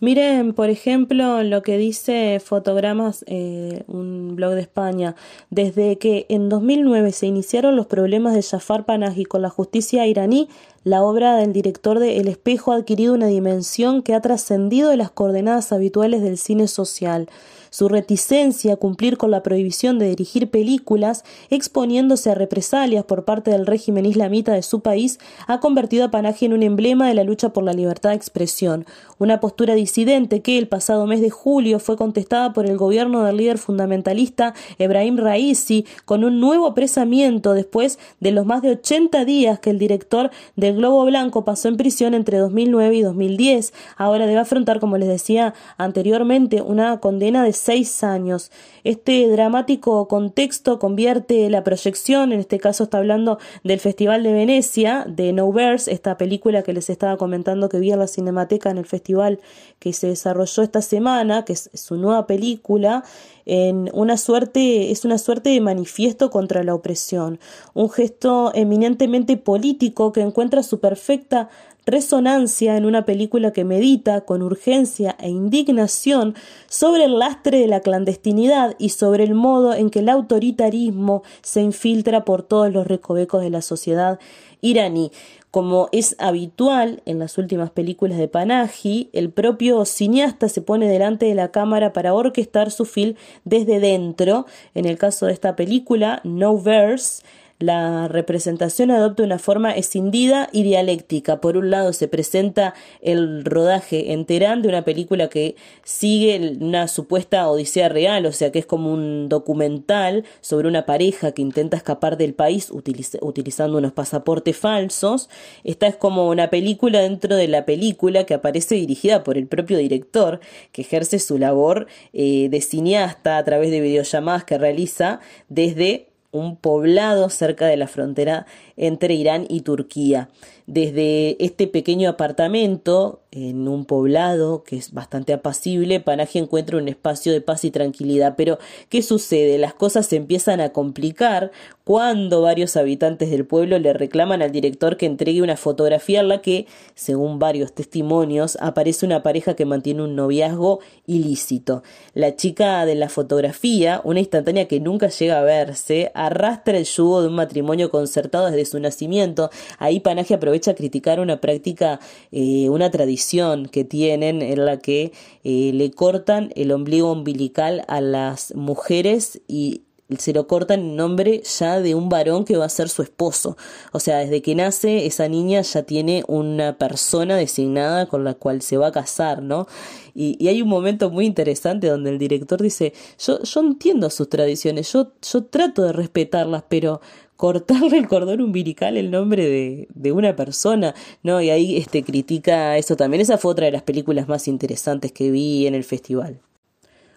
Miren, 0.00 0.54
por 0.54 0.70
ejemplo, 0.70 1.42
lo 1.44 1.62
que 1.62 1.78
dice 1.78 2.40
Fotogramas, 2.44 3.24
eh, 3.26 3.84
un 3.86 4.34
blog 4.34 4.54
de 4.54 4.60
España. 4.60 5.14
Desde 5.50 5.98
que 5.98 6.26
en 6.28 6.48
2009 6.48 7.12
se 7.12 7.26
iniciaron 7.26 7.76
los 7.76 7.86
problemas 7.86 8.34
de 8.34 8.42
Jafar 8.42 8.84
Panahi 8.84 9.24
con 9.24 9.40
la 9.40 9.50
justicia 9.50 10.06
iraní, 10.06 10.48
la 10.82 11.02
obra 11.02 11.36
del 11.36 11.52
director 11.52 12.00
de 12.00 12.18
El 12.18 12.28
espejo 12.28 12.72
ha 12.72 12.76
adquirido 12.76 13.14
una 13.14 13.28
dimensión 13.28 14.02
que 14.02 14.14
ha 14.14 14.20
trascendido 14.20 14.90
de 14.90 14.98
las 14.98 15.10
coordenadas 15.10 15.72
habituales 15.72 16.22
del 16.22 16.38
cine 16.38 16.68
social 16.68 17.28
su 17.74 17.88
reticencia 17.88 18.74
a 18.74 18.76
cumplir 18.76 19.16
con 19.16 19.32
la 19.32 19.42
prohibición 19.42 19.98
de 19.98 20.08
dirigir 20.08 20.48
películas, 20.48 21.24
exponiéndose 21.50 22.30
a 22.30 22.36
represalias 22.36 23.04
por 23.04 23.24
parte 23.24 23.50
del 23.50 23.66
régimen 23.66 24.06
islamita 24.06 24.52
de 24.52 24.62
su 24.62 24.78
país, 24.78 25.18
ha 25.48 25.58
convertido 25.58 26.04
a 26.04 26.12
Panaji 26.12 26.46
en 26.46 26.52
un 26.52 26.62
emblema 26.62 27.08
de 27.08 27.14
la 27.14 27.24
lucha 27.24 27.48
por 27.48 27.64
la 27.64 27.72
libertad 27.72 28.10
de 28.10 28.14
expresión, 28.14 28.86
una 29.18 29.40
postura 29.40 29.74
disidente 29.74 30.40
que 30.40 30.56
el 30.56 30.68
pasado 30.68 31.08
mes 31.08 31.20
de 31.20 31.30
julio 31.30 31.80
fue 31.80 31.96
contestada 31.96 32.52
por 32.52 32.64
el 32.64 32.76
gobierno 32.76 33.24
del 33.24 33.38
líder 33.38 33.58
fundamentalista 33.58 34.54
Ebrahim 34.78 35.16
Raisi 35.16 35.84
con 36.04 36.22
un 36.22 36.38
nuevo 36.38 36.68
apresamiento 36.68 37.54
después 37.54 37.98
de 38.20 38.30
los 38.30 38.46
más 38.46 38.62
de 38.62 38.70
80 38.70 39.24
días 39.24 39.58
que 39.58 39.70
el 39.70 39.80
director 39.80 40.30
del 40.54 40.76
Globo 40.76 41.04
Blanco 41.06 41.44
pasó 41.44 41.66
en 41.66 41.76
prisión 41.76 42.14
entre 42.14 42.38
2009 42.38 42.94
y 42.94 43.02
2010. 43.02 43.72
Ahora 43.96 44.28
debe 44.28 44.38
afrontar, 44.38 44.78
como 44.78 44.96
les 44.96 45.08
decía 45.08 45.54
anteriormente, 45.76 46.62
una 46.62 47.00
condena 47.00 47.42
de 47.42 47.52
seis 47.64 48.04
años. 48.04 48.50
Este 48.84 49.26
dramático 49.28 50.06
contexto 50.08 50.78
convierte 50.78 51.48
la 51.48 51.64
proyección, 51.64 52.32
en 52.32 52.40
este 52.40 52.58
caso 52.58 52.84
está 52.84 52.98
hablando 52.98 53.38
del 53.62 53.80
Festival 53.80 54.22
de 54.22 54.32
Venecia, 54.32 55.06
de 55.08 55.32
No 55.32 55.50
Verse, 55.50 55.90
esta 55.90 56.18
película 56.18 56.62
que 56.62 56.74
les 56.74 56.90
estaba 56.90 57.16
comentando 57.16 57.68
que 57.68 57.78
vi 57.78 57.90
en 57.90 57.98
la 57.98 58.06
Cinemateca 58.06 58.70
en 58.70 58.78
el 58.78 58.86
festival 58.86 59.40
que 59.78 59.92
se 59.92 60.08
desarrolló 60.08 60.62
esta 60.62 60.82
semana, 60.82 61.44
que 61.44 61.54
es 61.54 61.70
su 61.72 61.96
nueva 61.96 62.26
película, 62.26 63.04
en 63.46 63.90
una 63.92 64.16
suerte, 64.16 64.90
es 64.90 65.04
una 65.04 65.18
suerte 65.18 65.50
de 65.50 65.60
manifiesto 65.60 66.30
contra 66.30 66.62
la 66.64 66.74
opresión, 66.74 67.38
un 67.74 67.90
gesto 67.90 68.52
eminentemente 68.54 69.36
político 69.36 70.12
que 70.12 70.20
encuentra 70.20 70.62
su 70.62 70.80
perfecta 70.80 71.48
resonancia 71.86 72.76
en 72.76 72.86
una 72.86 73.04
película 73.04 73.52
que 73.52 73.64
medita 73.64 74.22
con 74.22 74.42
urgencia 74.42 75.16
e 75.18 75.28
indignación 75.28 76.34
sobre 76.68 77.04
el 77.04 77.18
lastre 77.18 77.58
de 77.58 77.68
la 77.68 77.80
clandestinidad 77.80 78.74
y 78.78 78.90
sobre 78.90 79.24
el 79.24 79.34
modo 79.34 79.74
en 79.74 79.90
que 79.90 80.00
el 80.00 80.08
autoritarismo 80.08 81.22
se 81.42 81.60
infiltra 81.60 82.24
por 82.24 82.42
todos 82.42 82.72
los 82.72 82.86
recovecos 82.86 83.42
de 83.42 83.50
la 83.50 83.62
sociedad 83.62 84.18
iraní. 84.60 85.12
Como 85.50 85.88
es 85.92 86.16
habitual 86.18 87.00
en 87.04 87.20
las 87.20 87.38
últimas 87.38 87.70
películas 87.70 88.18
de 88.18 88.26
Panahi, 88.26 89.10
el 89.12 89.30
propio 89.30 89.84
cineasta 89.84 90.48
se 90.48 90.62
pone 90.62 90.88
delante 90.88 91.26
de 91.26 91.36
la 91.36 91.52
cámara 91.52 91.92
para 91.92 92.12
orquestar 92.12 92.72
su 92.72 92.84
film 92.84 93.14
desde 93.44 93.78
dentro. 93.78 94.46
En 94.74 94.84
el 94.84 94.98
caso 94.98 95.26
de 95.26 95.32
esta 95.32 95.54
película, 95.54 96.20
No 96.24 96.60
Verse, 96.60 97.22
la 97.58 98.08
representación 98.08 98.90
adopta 98.90 99.22
una 99.22 99.38
forma 99.38 99.72
escindida 99.72 100.48
y 100.52 100.64
dialéctica. 100.64 101.40
Por 101.40 101.56
un 101.56 101.70
lado 101.70 101.92
se 101.92 102.08
presenta 102.08 102.74
el 103.00 103.44
rodaje 103.44 104.12
en 104.12 104.24
de 104.26 104.68
una 104.68 104.84
película 104.84 105.28
que 105.28 105.54
sigue 105.84 106.56
una 106.60 106.88
supuesta 106.88 107.48
odisea 107.48 107.88
real, 107.88 108.26
o 108.26 108.32
sea 108.32 108.50
que 108.50 108.58
es 108.58 108.66
como 108.66 108.92
un 108.92 109.28
documental 109.28 110.24
sobre 110.40 110.68
una 110.68 110.86
pareja 110.86 111.32
que 111.32 111.42
intenta 111.42 111.76
escapar 111.76 112.16
del 112.16 112.34
país 112.34 112.70
utilizando 112.70 113.78
unos 113.78 113.92
pasaportes 113.92 114.56
falsos. 114.56 115.28
Esta 115.62 115.86
es 115.86 115.96
como 115.96 116.28
una 116.28 116.50
película 116.50 117.00
dentro 117.00 117.36
de 117.36 117.48
la 117.48 117.64
película 117.64 118.24
que 118.24 118.34
aparece 118.34 118.74
dirigida 118.74 119.22
por 119.22 119.38
el 119.38 119.46
propio 119.46 119.78
director, 119.78 120.40
que 120.72 120.82
ejerce 120.82 121.18
su 121.18 121.38
labor 121.38 121.86
eh, 122.12 122.48
de 122.50 122.60
cineasta 122.60 123.38
a 123.38 123.44
través 123.44 123.70
de 123.70 123.80
videollamadas 123.80 124.44
que 124.44 124.58
realiza 124.58 125.20
desde 125.48 126.13
un 126.34 126.56
poblado 126.56 127.30
cerca 127.30 127.66
de 127.66 127.76
la 127.76 127.86
frontera 127.86 128.44
entre 128.76 129.14
Irán 129.14 129.46
y 129.48 129.60
Turquía. 129.60 130.28
Desde 130.66 131.36
este 131.44 131.66
pequeño 131.66 132.08
apartamento, 132.08 133.20
en 133.30 133.68
un 133.68 133.84
poblado 133.84 134.62
que 134.62 134.76
es 134.76 134.92
bastante 134.92 135.34
apacible, 135.34 136.00
Panaje 136.00 136.38
encuentra 136.38 136.78
un 136.78 136.88
espacio 136.88 137.32
de 137.32 137.42
paz 137.42 137.64
y 137.64 137.70
tranquilidad. 137.70 138.34
Pero, 138.36 138.58
¿qué 138.88 139.02
sucede? 139.02 139.58
Las 139.58 139.74
cosas 139.74 140.06
se 140.06 140.16
empiezan 140.16 140.62
a 140.62 140.70
complicar 140.70 141.50
cuando 141.82 142.40
varios 142.40 142.78
habitantes 142.78 143.30
del 143.30 143.44
pueblo 143.44 143.78
le 143.78 143.92
reclaman 143.92 144.40
al 144.40 144.52
director 144.52 144.96
que 144.96 145.04
entregue 145.04 145.42
una 145.42 145.58
fotografía 145.58 146.20
en 146.20 146.28
la 146.28 146.40
que, 146.40 146.66
según 146.94 147.38
varios 147.38 147.74
testimonios, 147.74 148.56
aparece 148.60 149.04
una 149.04 149.22
pareja 149.22 149.54
que 149.54 149.66
mantiene 149.66 150.02
un 150.02 150.16
noviazgo 150.16 150.78
ilícito. 151.06 151.82
La 152.14 152.36
chica 152.36 152.86
de 152.86 152.94
la 152.94 153.10
fotografía, 153.10 154.00
una 154.04 154.20
instantánea 154.20 154.66
que 154.66 154.80
nunca 154.80 155.08
llega 155.08 155.40
a 155.40 155.42
verse, 155.42 156.10
arrastra 156.14 156.78
el 156.78 156.84
yugo 156.84 157.20
de 157.20 157.28
un 157.28 157.34
matrimonio 157.34 157.90
concertado 157.90 158.46
desde 158.46 158.64
su 158.64 158.80
nacimiento. 158.80 159.50
Ahí 159.78 160.00
Panaje 160.00 160.32
aprovecha 160.34 160.53
a 160.70 160.74
criticar 160.74 161.20
una 161.20 161.40
práctica, 161.40 162.00
eh, 162.32 162.68
una 162.68 162.90
tradición 162.90 163.66
que 163.66 163.84
tienen 163.84 164.42
en 164.42 164.64
la 164.64 164.78
que 164.78 165.12
eh, 165.44 165.70
le 165.74 165.90
cortan 165.90 166.50
el 166.56 166.72
ombligo 166.72 167.12
umbilical 167.12 167.84
a 167.88 168.00
las 168.00 168.54
mujeres 168.54 169.40
y 169.48 169.82
se 170.18 170.32
lo 170.32 170.46
cortan 170.46 170.80
en 170.80 170.96
nombre 170.96 171.42
ya 171.58 171.80
de 171.80 171.94
un 171.94 172.08
varón 172.08 172.44
que 172.44 172.56
va 172.56 172.66
a 172.66 172.68
ser 172.68 172.88
su 172.88 173.02
esposo. 173.02 173.56
O 173.92 174.00
sea, 174.00 174.18
desde 174.18 174.42
que 174.42 174.54
nace 174.54 175.06
esa 175.06 175.28
niña 175.28 175.62
ya 175.62 175.82
tiene 175.82 176.24
una 176.28 176.76
persona 176.76 177.36
designada 177.36 178.06
con 178.06 178.22
la 178.24 178.34
cual 178.34 178.62
se 178.62 178.76
va 178.76 178.88
a 178.88 178.92
casar, 178.92 179.42
¿no? 179.42 179.66
Y, 180.14 180.46
hay 180.46 180.62
un 180.62 180.68
momento 180.68 181.10
muy 181.10 181.26
interesante 181.26 181.88
donde 181.88 182.10
el 182.10 182.18
director 182.18 182.60
dice, 182.62 182.92
yo, 183.18 183.38
entiendo 183.60 184.10
sus 184.10 184.28
tradiciones, 184.28 184.92
yo 184.92 185.08
trato 185.50 185.82
de 185.82 185.92
respetarlas, 185.92 186.64
pero 186.68 187.00
cortarle 187.36 187.98
el 187.98 188.08
cordón 188.08 188.40
umbilical 188.40 188.96
el 188.96 189.10
nombre 189.10 189.46
de, 189.48 189.88
de, 189.94 190.12
una 190.12 190.36
persona, 190.36 190.94
¿no? 191.22 191.40
Y 191.40 191.50
ahí 191.50 191.76
este, 191.76 192.02
critica 192.02 192.76
eso 192.78 192.96
también. 192.96 193.20
Esa 193.20 193.38
fue 193.38 193.52
otra 193.52 193.66
de 193.66 193.72
las 193.72 193.82
películas 193.82 194.28
más 194.28 194.48
interesantes 194.48 195.12
que 195.12 195.30
vi 195.30 195.66
en 195.66 195.74
el 195.74 195.84
festival. 195.84 196.40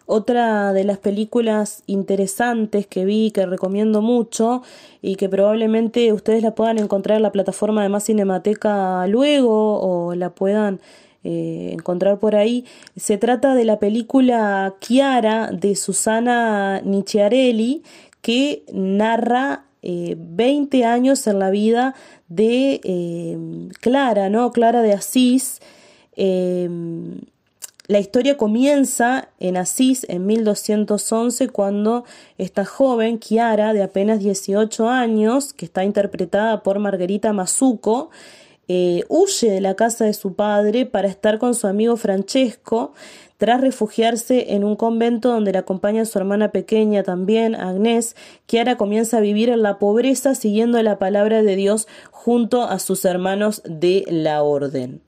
Otra 0.10 0.72
de 0.72 0.86
las 0.86 1.00
películas 1.00 1.84
interesantes 1.86 2.88
que 2.88 3.04
vi, 3.04 3.32
que 3.32 3.46
recomiendo 3.46 4.02
mucho 4.02 4.64
y 5.02 5.18
que 5.18 5.28
probablemente 5.28 6.14
ustedes 6.14 6.42
la 6.42 6.56
puedan 6.56 6.80
encontrar 6.80 7.18
en 7.18 7.24
la 7.24 7.34
plataforma 7.34 7.84
de 7.84 7.90
Más 7.90 8.06
Cinemateca 8.06 9.06
luego 9.08 9.82
o 9.82 10.16
la 10.16 10.30
puedan 10.30 10.80
eh, 11.26 11.72
encontrar 11.74 12.20
por 12.20 12.36
ahí, 12.36 12.64
se 12.96 13.18
trata 13.18 13.54
de 13.54 13.66
la 13.66 13.80
película 13.80 14.76
Chiara 14.80 15.52
de 15.52 15.76
Susana 15.76 16.80
Nicciarelli 16.86 17.84
que 18.22 18.64
narra 18.72 19.67
20 19.88 20.78
eh, 20.78 20.86
años 20.86 21.26
en 21.28 21.40
la 21.40 21.50
vida 21.50 21.96
de 22.28 22.82
eh, 22.84 23.38
Clara, 23.80 24.30
¿no? 24.30 24.52
Clara 24.52 24.82
de 24.82 24.94
Asís. 24.94 25.62
La 27.88 28.00
historia 28.00 28.36
comienza 28.36 29.30
en 29.40 29.56
Asís 29.56 30.06
en 30.10 30.26
1211 30.26 31.48
cuando 31.48 32.04
esta 32.38 32.66
joven, 32.66 33.18
Chiara, 33.20 33.72
de 33.72 33.82
apenas 33.82 34.20
18 34.20 34.90
años, 34.90 35.54
que 35.54 35.64
está 35.64 35.86
interpretada 35.86 36.64
por 36.64 36.80
Margarita 36.80 37.32
Mazuco, 37.32 38.10
eh, 38.68 39.06
huye 39.08 39.50
de 39.50 39.62
la 39.62 39.76
casa 39.76 40.04
de 40.04 40.14
su 40.14 40.34
padre 40.34 40.86
para 40.86 41.08
estar 41.08 41.40
con 41.40 41.56
su 41.56 41.68
amigo 41.68 41.96
Francesco, 41.96 42.92
tras 43.38 43.62
refugiarse 43.62 44.54
en 44.54 44.64
un 44.64 44.76
convento 44.76 45.30
donde 45.30 45.54
la 45.54 45.60
acompaña 45.60 46.06
su 46.06 46.18
hermana 46.18 46.52
pequeña 46.52 47.04
también, 47.04 47.56
Agnés, 47.56 48.16
Chiara 48.48 48.78
comienza 48.78 49.18
a 49.18 49.22
vivir 49.22 49.50
en 49.50 49.62
la 49.62 49.80
pobreza 49.80 50.36
siguiendo 50.36 50.82
la 50.82 51.00
palabra 51.00 51.44
de 51.44 51.56
Dios 51.56 51.88
junto 52.12 52.64
a 52.64 52.80
sus 52.80 53.06
hermanos 53.06 53.62
de 53.66 54.04
la 54.08 54.44
orden. 54.44 55.02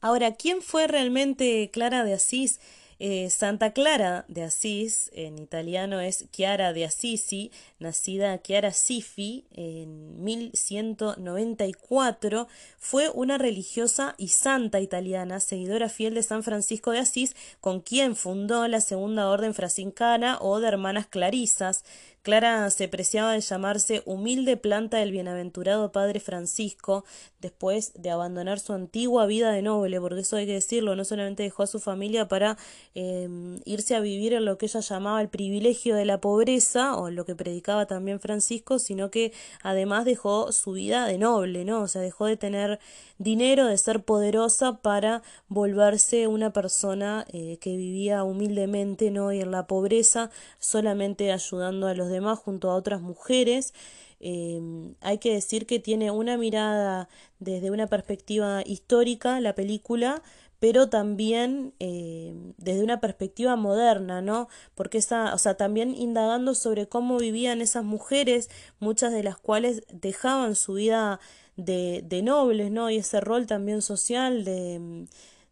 Ahora, 0.00 0.32
¿quién 0.32 0.60
fue 0.60 0.86
realmente 0.86 1.70
Clara 1.72 2.04
de 2.04 2.14
Asís? 2.14 2.60
Eh, 2.98 3.28
Santa 3.30 3.72
Clara 3.72 4.24
de 4.28 4.44
Asís, 4.44 5.10
en 5.14 5.38
italiano 5.38 6.00
es 6.00 6.30
Chiara 6.30 6.72
de 6.72 6.84
Assisi, 6.84 7.50
nacida 7.84 8.42
Chiara 8.42 8.72
Sifi 8.72 9.44
en 9.52 10.24
1194, 10.24 12.48
fue 12.78 13.10
una 13.10 13.38
religiosa 13.38 14.14
y 14.18 14.28
santa 14.28 14.80
italiana, 14.80 15.38
seguidora 15.38 15.88
fiel 15.88 16.14
de 16.14 16.22
San 16.22 16.42
Francisco 16.42 16.90
de 16.90 16.98
Asís, 16.98 17.36
con 17.60 17.80
quien 17.80 18.16
fundó 18.16 18.66
la 18.66 18.80
segunda 18.80 19.28
orden 19.28 19.54
franciscana 19.54 20.38
o 20.40 20.60
de 20.60 20.68
hermanas 20.68 21.06
clarisas. 21.06 21.84
Clara 22.24 22.70
se 22.70 22.88
preciaba 22.88 23.32
de 23.32 23.42
llamarse 23.42 24.02
humilde 24.06 24.56
planta 24.56 24.96
del 24.96 25.12
bienaventurado 25.12 25.92
padre 25.92 26.20
Francisco, 26.20 27.04
después 27.42 27.92
de 27.96 28.10
abandonar 28.10 28.60
su 28.60 28.72
antigua 28.72 29.26
vida 29.26 29.52
de 29.52 29.60
noble, 29.60 30.00
porque 30.00 30.20
eso 30.20 30.36
hay 30.36 30.46
que 30.46 30.54
decirlo, 30.54 30.96
no 30.96 31.04
solamente 31.04 31.42
dejó 31.42 31.64
a 31.64 31.66
su 31.66 31.80
familia 31.80 32.26
para 32.26 32.56
em, 32.94 33.60
irse 33.66 33.94
a 33.94 34.00
vivir 34.00 34.32
en 34.32 34.46
lo 34.46 34.56
que 34.56 34.64
ella 34.64 34.80
llamaba 34.80 35.20
el 35.20 35.28
privilegio 35.28 35.96
de 35.96 36.06
la 36.06 36.18
pobreza, 36.18 36.96
o 36.96 37.10
lo 37.10 37.26
que 37.26 37.34
predicaba 37.34 37.73
también 37.86 38.20
Francisco, 38.20 38.78
sino 38.78 39.10
que 39.10 39.32
además 39.62 40.04
dejó 40.04 40.52
su 40.52 40.72
vida 40.72 41.06
de 41.06 41.18
noble, 41.18 41.64
¿no? 41.64 41.82
O 41.82 41.88
sea, 41.88 42.00
dejó 42.02 42.26
de 42.26 42.36
tener 42.36 42.78
dinero, 43.18 43.66
de 43.66 43.76
ser 43.78 44.04
poderosa 44.04 44.78
para 44.78 45.22
volverse 45.48 46.26
una 46.26 46.52
persona 46.52 47.26
eh, 47.32 47.58
que 47.60 47.76
vivía 47.76 48.24
humildemente, 48.24 49.10
¿no? 49.10 49.32
Y 49.32 49.40
en 49.40 49.50
la 49.50 49.66
pobreza, 49.66 50.30
solamente 50.58 51.32
ayudando 51.32 51.86
a 51.86 51.94
los 51.94 52.08
demás 52.08 52.38
junto 52.38 52.70
a 52.70 52.74
otras 52.76 53.00
mujeres. 53.00 53.74
Em, 54.20 54.94
hay 55.00 55.18
que 55.18 55.32
decir 55.34 55.66
que 55.66 55.78
tiene 55.78 56.10
una 56.10 56.38
mirada 56.38 57.08
desde 57.40 57.70
una 57.70 57.86
perspectiva 57.88 58.62
histórica, 58.64 59.38
la 59.40 59.54
película, 59.54 60.22
pero 60.64 60.88
también 60.88 61.74
em, 61.78 62.54
desde 62.56 62.82
una 62.82 62.98
perspectiva 62.98 63.54
moderna, 63.54 64.22
¿no? 64.22 64.48
Porque 64.74 64.96
esa, 64.96 65.34
o 65.34 65.38
sea, 65.38 65.58
también 65.58 65.94
indagando 65.94 66.54
sobre 66.54 66.88
cómo 66.88 67.18
vivían 67.18 67.60
esas 67.60 67.84
mujeres, 67.84 68.48
muchas 68.78 69.12
de 69.12 69.22
las 69.22 69.36
cuales 69.36 69.82
dejaban 69.92 70.54
su 70.56 70.72
vida 70.72 71.20
de, 71.58 72.02
de 72.02 72.22
nobles, 72.22 72.70
¿no? 72.70 72.88
Y 72.88 72.96
ese 72.96 73.20
rol 73.20 73.46
también 73.46 73.82
social 73.82 74.42
de, 74.46 75.06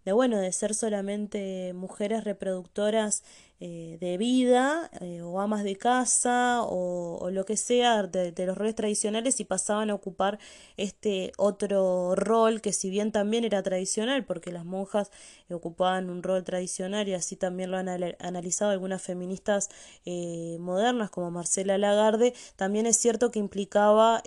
de 0.06 0.12
bueno, 0.12 0.38
de 0.38 0.50
ser 0.50 0.74
solamente 0.74 1.74
mujeres 1.74 2.24
reproductoras 2.24 3.22
eh, 3.64 3.96
de 4.00 4.18
vida 4.18 4.90
eh, 5.00 5.22
o 5.22 5.40
amas 5.40 5.62
de 5.62 5.76
casa 5.76 6.62
o, 6.64 7.30
lo 7.30 7.44
que 7.44 7.56
sea 7.56 8.02
de, 8.02 8.34
los 8.44 8.58
roles 8.58 8.74
tradicionales 8.74 9.38
y 9.38 9.44
pasaban 9.44 9.88
a 9.88 9.94
ocupar 9.94 10.40
este 10.76 11.30
otro 11.36 12.16
rol 12.16 12.60
que 12.60 12.72
si 12.72 12.90
bien 12.90 13.12
también 13.12 13.44
era 13.44 13.62
tradicional 13.62 14.24
porque 14.24 14.50
las 14.50 14.64
monjas 14.64 15.12
ocupaban 15.48 16.10
un 16.10 16.24
rol 16.24 16.42
tradicional 16.42 17.08
y 17.08 17.14
así 17.14 17.36
también 17.36 17.70
lo 17.70 17.76
han 17.76 17.88
analizado 17.88 18.72
algunas 18.72 19.00
feministas 19.00 19.68
eh, 20.06 20.56
modernas 20.58 21.10
como 21.10 21.30
Marcela 21.30 21.78
Lagarde, 21.78 22.34
también 22.56 22.86
es 22.86 22.96
cierto 22.96 23.30
que 23.30 23.38
implicaba 23.38 24.24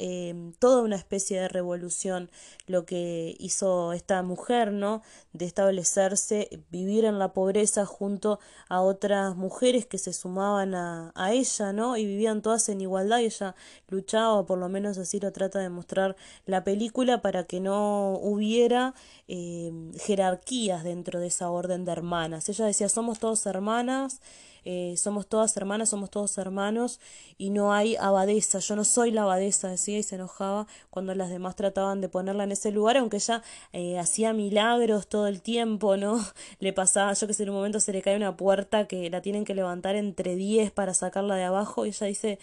toda 0.60 0.82
una 0.82 0.96
especie 0.96 1.42
de 1.42 1.50
revolución 1.50 2.30
lo 2.68 2.86
que 2.86 3.36
hizo 3.40 3.92
esta 3.92 4.22
mujer, 4.24 4.72
¿no? 4.72 5.02
De 5.34 5.46
establecerse, 5.46 6.64
vivir 6.70 7.06
en 7.06 7.20
la 7.20 7.34
pobreza 7.34 7.86
junto 7.86 8.40
a 8.70 8.82
otras 8.82 9.25
mujeres 9.34 9.86
que 9.86 9.98
se 9.98 10.14
sumaban 10.14 10.76
a, 10.76 11.12
a 11.16 11.34
ella, 11.34 11.74
¿no? 11.74 11.98
Y 11.98 12.06
vivían 12.06 12.42
todas 12.42 12.70
en 12.70 12.82
igualdad 12.82 13.20
y 13.20 13.26
ella 13.26 13.56
luchaba, 13.88 14.46
por 14.46 14.58
lo 14.60 14.70
menos 14.70 14.98
así 14.98 15.20
lo 15.20 15.32
trata 15.32 15.60
de 15.60 15.70
mostrar 15.70 16.16
la 16.46 16.64
película, 16.64 17.22
para 17.22 17.46
que 17.46 17.60
no 17.60 18.14
hubiera 18.22 18.94
eh, 19.28 19.72
jerarquías 19.98 20.84
dentro 20.84 21.20
de 21.20 21.28
esa 21.28 21.50
orden 21.50 21.86
de 21.86 21.92
hermanas. 21.92 22.50
Ella 22.50 22.66
decía, 22.66 22.90
somos 22.90 23.20
todos 23.20 23.46
hermanas, 23.46 24.22
eh, 24.66 24.96
somos 24.98 25.28
todas 25.28 25.56
hermanas, 25.58 25.90
somos 25.90 26.10
todos 26.10 26.38
hermanos 26.38 27.00
y 27.38 27.52
no 27.52 27.72
hay 27.72 27.96
abadesa, 27.96 28.60
yo 28.60 28.76
no 28.76 28.84
soy 28.84 29.12
la 29.12 29.22
abadesa, 29.22 29.70
decía 29.70 30.00
y 30.00 30.04
se 30.04 30.16
enojaba 30.16 30.68
cuando 30.90 31.14
las 31.14 31.30
demás 31.30 31.56
trataban 31.56 32.02
de 32.02 32.10
ponerla 32.10 32.44
en 32.44 32.52
ese 32.52 32.72
lugar, 32.72 32.98
aunque 32.98 33.18
ella 33.18 33.44
eh, 33.74 34.00
hacía 34.00 34.34
milagros 34.34 35.08
todo 35.08 35.28
el 35.28 35.42
tiempo, 35.42 35.98
¿no? 35.98 36.20
Le 36.60 36.74
pasaba, 36.74 37.14
yo 37.14 37.28
que 37.28 37.34
sé, 37.34 37.44
en 37.44 37.50
un 37.50 37.56
momento 37.56 37.80
se 37.80 37.94
le 37.94 38.02
cae 38.02 38.16
una 38.16 38.36
puerta 38.36 38.88
que 38.88 39.10
la 39.10 39.22
tienen 39.22 39.46
que 39.46 39.54
levantar 39.54 39.96
entre 39.96 40.36
10 40.36 40.72
para 40.72 40.94
sacarla 40.94 41.36
de 41.36 41.44
abajo 41.44 41.86
y 41.86 41.90
ella 41.90 42.08
dice, 42.08 42.40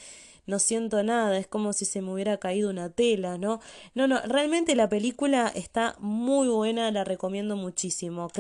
no 0.47 0.59
siento 0.59 1.03
nada, 1.03 1.39
es 1.39 1.47
como 1.47 1.73
si 1.73 1.85
se 1.85 2.03
me 2.03 2.13
hubiera 2.13 2.39
caído 2.39 2.71
una 2.71 2.91
tela, 2.91 3.39
¿no? 3.39 3.61
No, 3.95 4.09
no, 4.09 4.21
realmente 4.23 4.75
la 4.75 4.89
película 4.89 5.49
está 5.55 5.97
muy 5.99 6.49
buena, 6.49 6.91
la 6.91 7.05
recomiendo 7.05 7.57
muchísimo. 7.57 8.31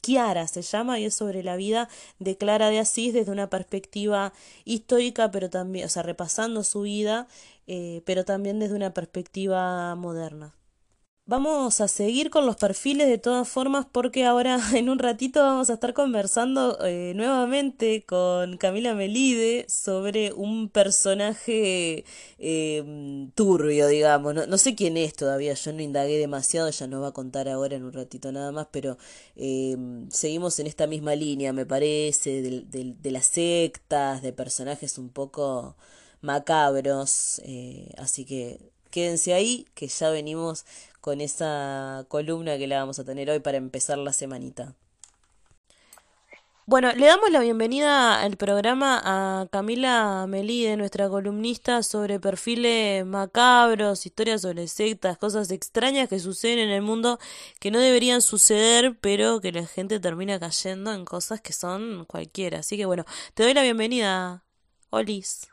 Kiara 0.00 0.42
eh, 0.42 0.48
se 0.48 0.62
llama 0.62 0.98
y 0.98 1.04
es 1.06 1.14
sobre 1.14 1.42
la 1.42 1.56
vida 1.56 1.88
de 2.18 2.36
Clara 2.36 2.70
de 2.70 2.80
Asís 2.80 3.12
desde 3.12 3.32
una 3.32 3.48
perspectiva 3.50 4.32
histórica, 4.64 5.30
pero 5.30 5.50
también, 5.50 5.86
o 5.86 5.88
sea, 5.88 6.02
repasando 6.02 6.64
su 6.64 6.82
vida, 6.82 7.28
eh, 7.66 8.02
pero 8.04 8.24
también 8.24 8.58
desde 8.58 8.74
una 8.74 8.92
perspectiva 8.92 9.94
moderna. 9.94 10.54
Vamos 11.32 11.80
a 11.80 11.88
seguir 11.88 12.28
con 12.28 12.44
los 12.44 12.56
perfiles 12.56 13.08
de 13.08 13.16
todas 13.16 13.48
formas 13.48 13.86
porque 13.90 14.26
ahora 14.26 14.58
en 14.76 14.90
un 14.90 14.98
ratito 14.98 15.40
vamos 15.40 15.70
a 15.70 15.72
estar 15.72 15.94
conversando 15.94 16.76
eh, 16.84 17.14
nuevamente 17.16 18.04
con 18.04 18.58
Camila 18.58 18.94
Melide 18.94 19.64
sobre 19.66 20.34
un 20.34 20.68
personaje 20.68 22.04
eh, 22.38 23.30
turbio, 23.34 23.88
digamos. 23.88 24.34
No, 24.46 24.58
sé 24.58 24.74
quién 24.74 24.98
es 24.98 25.14
todavía, 25.14 25.54
yo 25.54 25.72
no 25.72 25.80
indagué 25.80 26.18
demasiado, 26.18 26.68
ella 26.68 26.86
nos 26.86 27.02
va 27.02 27.08
a 27.08 27.12
contar 27.12 27.48
ahora 27.48 27.76
en 27.76 27.84
un 27.84 27.94
ratito 27.94 28.30
nada 28.30 28.52
más, 28.52 28.66
pero 28.70 28.98
eh, 29.34 29.74
seguimos 30.10 30.58
en 30.58 30.66
esta 30.66 30.86
misma 30.86 31.14
línea, 31.14 31.54
me 31.54 31.64
parece, 31.64 32.42
de, 32.42 32.94
de 33.00 33.10
las 33.10 33.24
sectas, 33.24 34.20
de 34.20 34.34
personajes 34.34 34.98
un 34.98 35.08
poco 35.08 35.76
macabros, 36.20 37.40
así 37.96 38.26
que 38.26 38.70
quédense 38.90 39.32
ahí, 39.32 39.66
que 39.74 39.88
ya 39.88 40.10
venimos 40.10 40.66
con 41.02 41.20
esa 41.20 42.06
columna 42.08 42.56
que 42.56 42.68
la 42.68 42.78
vamos 42.78 43.00
a 43.00 43.04
tener 43.04 43.28
hoy 43.28 43.40
para 43.40 43.58
empezar 43.58 43.98
la 43.98 44.12
semanita. 44.12 44.74
Bueno, 46.64 46.92
le 46.92 47.06
damos 47.06 47.28
la 47.30 47.40
bienvenida 47.40 48.20
al 48.20 48.36
programa 48.36 49.02
a 49.04 49.48
Camila 49.50 50.26
Melide, 50.28 50.76
nuestra 50.76 51.08
columnista 51.08 51.82
sobre 51.82 52.20
perfiles 52.20 53.04
macabros, 53.04 54.06
historias 54.06 54.42
sobre 54.42 54.68
sectas, 54.68 55.18
cosas 55.18 55.50
extrañas 55.50 56.08
que 56.08 56.20
suceden 56.20 56.60
en 56.60 56.70
el 56.70 56.82
mundo 56.82 57.18
que 57.58 57.72
no 57.72 57.80
deberían 57.80 58.22
suceder, 58.22 58.96
pero 59.00 59.40
que 59.40 59.50
la 59.50 59.66
gente 59.66 59.98
termina 59.98 60.38
cayendo 60.38 60.94
en 60.94 61.04
cosas 61.04 61.40
que 61.40 61.52
son 61.52 62.04
cualquiera. 62.04 62.60
Así 62.60 62.76
que 62.76 62.86
bueno, 62.86 63.04
te 63.34 63.42
doy 63.42 63.54
la 63.54 63.62
bienvenida, 63.62 64.44
Olis. 64.90 65.48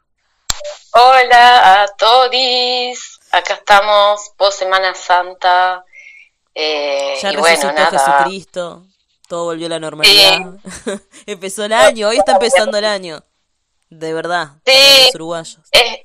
Hola 0.93 1.83
a 1.83 1.87
todos 1.97 2.29
acá 3.31 3.55
estamos, 3.55 4.31
post 4.37 4.59
Semana 4.59 4.93
Santa. 4.95 5.83
Eh, 6.53 7.15
ya 7.21 7.31
y 7.31 7.37
bueno, 7.37 7.71
nada. 7.71 7.91
Jesucristo, 7.91 8.85
todo 9.27 9.45
volvió 9.45 9.67
a 9.67 9.69
la 9.69 9.79
normalidad. 9.79 10.55
Empezó 11.25 11.65
el 11.65 11.73
año, 11.73 12.09
hoy 12.09 12.17
está 12.17 12.33
empezando 12.33 12.77
el 12.77 12.85
año. 12.85 13.23
De 13.89 14.13
verdad, 14.13 14.49
sí, 14.65 15.05
los 15.05 15.15
uruguayos. 15.15 15.59
Es, 15.71 15.99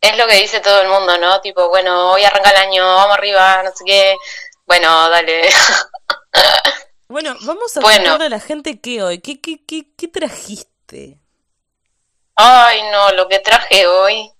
es 0.00 0.16
lo 0.16 0.26
que 0.26 0.36
dice 0.36 0.60
todo 0.60 0.82
el 0.82 0.88
mundo, 0.88 1.18
¿no? 1.18 1.40
Tipo, 1.40 1.68
bueno, 1.68 2.12
hoy 2.12 2.24
arranca 2.24 2.50
el 2.50 2.56
año, 2.56 2.84
vamos 2.84 3.16
arriba, 3.16 3.62
no 3.62 3.70
sé 3.74 3.84
qué. 3.84 4.16
Bueno, 4.66 5.08
dale. 5.10 5.48
bueno, 7.08 7.34
vamos 7.42 7.76
a 7.76 7.80
bueno. 7.80 8.14
a 8.14 8.28
la 8.28 8.40
gente 8.40 8.80
qué 8.80 9.02
hoy. 9.02 9.20
¿Qué, 9.20 9.40
qué, 9.40 9.64
qué, 9.66 9.86
qué 9.96 10.08
trajiste? 10.08 11.18
Ay, 12.36 12.82
no, 12.90 13.12
lo 13.12 13.28
que 13.28 13.40
traje 13.40 13.86
hoy 13.86 14.32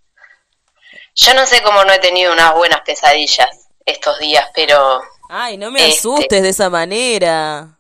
yo 1.15 1.35
no 1.35 1.47
sé 1.47 1.63
cómo 1.63 1.85
no 1.85 1.93
he 1.93 1.99
tenido 1.99 2.33
unas 2.33 2.55
buenas 2.55 2.81
pesadillas 2.83 3.69
estos 3.85 4.19
días, 4.19 4.49
pero... 4.55 5.03
Ay, 5.29 5.57
no 5.57 5.71
me 5.71 5.89
este, 5.89 5.99
asustes 5.99 6.43
de 6.43 6.49
esa 6.49 6.71
manera. 6.71 7.79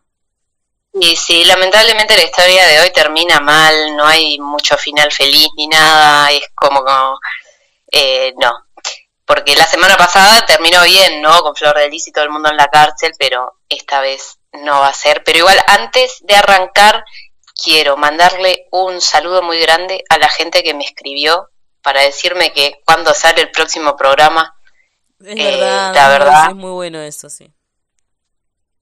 Y 0.94 1.16
sí, 1.16 1.44
lamentablemente 1.44 2.16
la 2.16 2.24
historia 2.24 2.66
de 2.66 2.80
hoy 2.80 2.90
termina 2.92 3.40
mal, 3.40 3.96
no 3.96 4.06
hay 4.06 4.38
mucho 4.38 4.76
final 4.76 5.10
feliz 5.10 5.48
ni 5.56 5.66
nada, 5.66 6.30
es 6.30 6.42
como, 6.54 7.18
eh, 7.90 8.34
no, 8.36 8.52
porque 9.24 9.56
la 9.56 9.66
semana 9.66 9.96
pasada 9.96 10.44
terminó 10.44 10.82
bien, 10.82 11.22
¿no? 11.22 11.40
Con 11.40 11.56
Flor 11.56 11.78
de 11.78 11.88
Lis 11.88 12.08
y 12.08 12.12
todo 12.12 12.24
el 12.24 12.30
mundo 12.30 12.50
en 12.50 12.56
la 12.58 12.68
cárcel, 12.68 13.12
pero 13.18 13.54
esta 13.68 14.02
vez 14.02 14.38
no 14.52 14.80
va 14.80 14.88
a 14.88 14.94
ser. 14.94 15.24
Pero 15.24 15.38
igual, 15.38 15.58
antes 15.66 16.18
de 16.20 16.34
arrancar, 16.34 17.02
quiero 17.62 17.96
mandarle 17.96 18.66
un 18.70 19.00
saludo 19.00 19.42
muy 19.42 19.58
grande 19.58 20.04
a 20.10 20.18
la 20.18 20.28
gente 20.28 20.62
que 20.62 20.74
me 20.74 20.84
escribió 20.84 21.48
para 21.82 22.02
decirme 22.02 22.52
que 22.52 22.80
cuando 22.84 23.12
sale 23.12 23.42
el 23.42 23.50
próximo 23.50 23.96
programa. 23.96 24.56
Es 25.20 25.38
eh, 25.38 25.60
verdad, 25.60 25.94
la 25.94 26.08
verdad. 26.08 26.48
Es 26.50 26.54
muy 26.54 26.70
bueno 26.70 27.00
eso, 27.00 27.28
sí. 27.28 27.52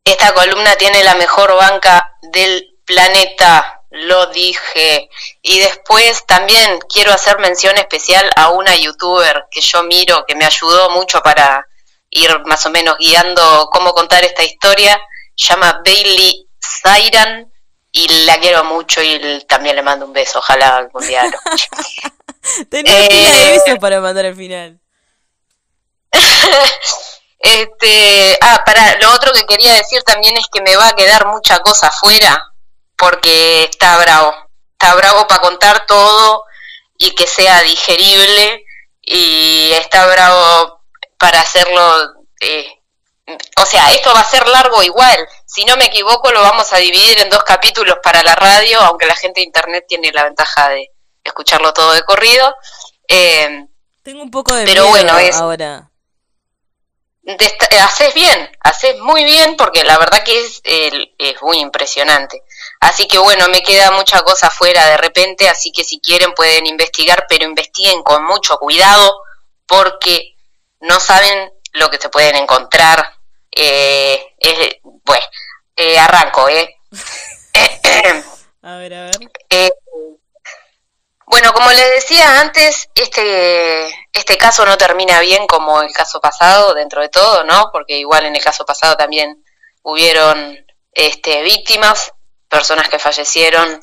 Esta 0.04 0.32
columna 0.34 0.76
tiene 0.76 1.04
la 1.04 1.14
mejor 1.14 1.54
banca 1.54 2.16
del 2.22 2.78
planeta, 2.84 3.82
lo 3.90 4.26
dije. 4.26 5.08
Y 5.42 5.58
después 5.60 6.24
también 6.26 6.78
quiero 6.92 7.12
hacer 7.12 7.38
mención 7.38 7.76
especial 7.78 8.30
a 8.36 8.50
una 8.50 8.76
youtuber 8.76 9.46
que 9.50 9.60
yo 9.60 9.82
miro, 9.82 10.24
que 10.26 10.34
me 10.34 10.44
ayudó 10.44 10.90
mucho 10.90 11.20
para 11.20 11.66
ir 12.10 12.40
más 12.46 12.64
o 12.66 12.70
menos 12.70 12.96
guiando 12.98 13.68
cómo 13.72 13.92
contar 13.92 14.24
esta 14.24 14.42
historia. 14.42 15.00
llama 15.36 15.80
Bailey 15.84 16.48
Zairan 16.60 17.50
y 17.92 18.24
la 18.24 18.38
quiero 18.38 18.64
mucho 18.64 19.02
y 19.02 19.44
también 19.48 19.76
le 19.76 19.82
mando 19.82 20.06
un 20.06 20.12
beso. 20.12 20.38
Ojalá 20.38 20.76
algún 20.76 21.06
día 21.06 21.24
lo 21.24 21.38
Tenía 22.70 23.06
eh, 23.06 23.56
eso 23.56 23.76
para 23.78 24.00
mandar 24.00 24.26
al 24.26 24.36
final. 24.36 24.80
este, 27.38 28.38
ah, 28.40 28.62
para 28.64 28.98
lo 28.98 29.12
otro 29.12 29.32
que 29.32 29.46
quería 29.46 29.74
decir 29.74 30.02
también 30.02 30.36
es 30.36 30.46
que 30.52 30.60
me 30.62 30.76
va 30.76 30.88
a 30.88 30.96
quedar 30.96 31.26
mucha 31.26 31.60
cosa 31.60 31.88
afuera 31.88 32.52
porque 32.96 33.64
está 33.64 33.98
bravo. 33.98 34.34
Está 34.72 34.94
bravo 34.94 35.26
para 35.26 35.42
contar 35.42 35.86
todo 35.86 36.44
y 36.98 37.14
que 37.14 37.26
sea 37.26 37.60
digerible 37.62 38.64
y 39.02 39.72
está 39.72 40.06
bravo 40.06 40.80
para 41.18 41.40
hacerlo 41.40 42.14
eh, 42.40 42.80
o 43.56 43.66
sea, 43.66 43.90
esto 43.92 44.12
va 44.12 44.20
a 44.20 44.24
ser 44.24 44.46
largo 44.48 44.82
igual. 44.82 45.28
Si 45.46 45.64
no 45.64 45.76
me 45.76 45.86
equivoco, 45.86 46.32
lo 46.32 46.40
vamos 46.40 46.72
a 46.72 46.78
dividir 46.78 47.20
en 47.20 47.30
dos 47.30 47.44
capítulos 47.44 47.98
para 48.02 48.22
la 48.22 48.34
radio, 48.34 48.80
aunque 48.80 49.06
la 49.06 49.16
gente 49.16 49.40
de 49.40 49.46
internet 49.46 49.84
tiene 49.88 50.12
la 50.12 50.24
ventaja 50.24 50.70
de 50.70 50.88
escucharlo 51.24 51.72
todo 51.72 51.92
de 51.92 52.02
corrido. 52.04 52.54
Eh, 53.08 53.66
Tengo 54.02 54.22
un 54.22 54.30
poco 54.30 54.54
de 54.54 54.64
pero 54.64 54.86
bueno, 54.88 55.18
es, 55.18 55.36
ahora. 55.36 55.90
haces 57.80 58.14
bien, 58.14 58.50
haces 58.60 58.98
muy 59.00 59.24
bien 59.24 59.56
porque 59.56 59.84
la 59.84 59.98
verdad 59.98 60.22
que 60.24 60.38
es, 60.38 60.60
es 60.64 61.42
muy 61.42 61.58
impresionante. 61.58 62.42
Así 62.80 63.06
que 63.06 63.18
bueno, 63.18 63.48
me 63.48 63.62
queda 63.62 63.90
mucha 63.90 64.22
cosa 64.22 64.50
fuera 64.50 64.86
de 64.86 64.96
repente, 64.96 65.48
así 65.48 65.70
que 65.70 65.84
si 65.84 66.00
quieren 66.00 66.32
pueden 66.32 66.66
investigar, 66.66 67.26
pero 67.28 67.44
investiguen 67.44 68.02
con 68.02 68.24
mucho 68.24 68.56
cuidado 68.58 69.20
porque 69.66 70.34
no 70.80 70.98
saben 70.98 71.52
lo 71.72 71.90
que 71.90 71.98
se 71.98 72.08
pueden 72.08 72.36
encontrar. 72.36 73.14
Eh, 73.52 74.34
bueno, 75.04 75.26
eh, 75.76 75.98
arranco, 75.98 76.48
¿eh? 76.48 76.76
a 78.62 78.76
ver, 78.76 78.94
a 78.94 79.04
ver. 79.04 79.18
Bueno, 81.30 81.52
como 81.52 81.70
les 81.70 81.90
decía 81.90 82.40
antes, 82.40 82.90
este, 82.92 83.86
este 84.12 84.36
caso 84.36 84.66
no 84.66 84.76
termina 84.76 85.20
bien 85.20 85.46
como 85.46 85.80
el 85.80 85.92
caso 85.92 86.20
pasado, 86.20 86.74
dentro 86.74 87.02
de 87.02 87.08
todo, 87.08 87.44
¿no? 87.44 87.70
Porque 87.72 87.96
igual 87.98 88.26
en 88.26 88.34
el 88.34 88.42
caso 88.42 88.64
pasado 88.64 88.96
también 88.96 89.44
hubieron 89.82 90.58
este, 90.92 91.42
víctimas, 91.42 92.12
personas 92.48 92.88
que 92.88 92.98
fallecieron 92.98 93.80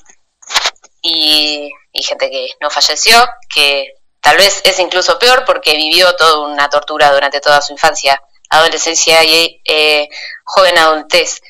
y, 1.01 1.71
y 1.93 2.03
gente 2.03 2.29
que 2.29 2.49
no 2.60 2.69
falleció, 2.69 3.25
que 3.55 3.93
tal 4.19 4.36
vez 4.36 4.60
es 4.65 4.77
incluso 4.79 5.17
peor 5.17 5.45
porque 5.45 5.73
vivió 5.73 6.13
toda 6.17 6.49
una 6.49 6.69
tortura 6.69 7.13
durante 7.13 7.39
toda 7.39 7.62
su 7.62 7.71
infancia, 7.71 8.21
adolescencia 8.49 9.23
y 9.23 9.62
eh, 9.63 10.10
joven 10.43 10.77
adultez. 10.77 11.41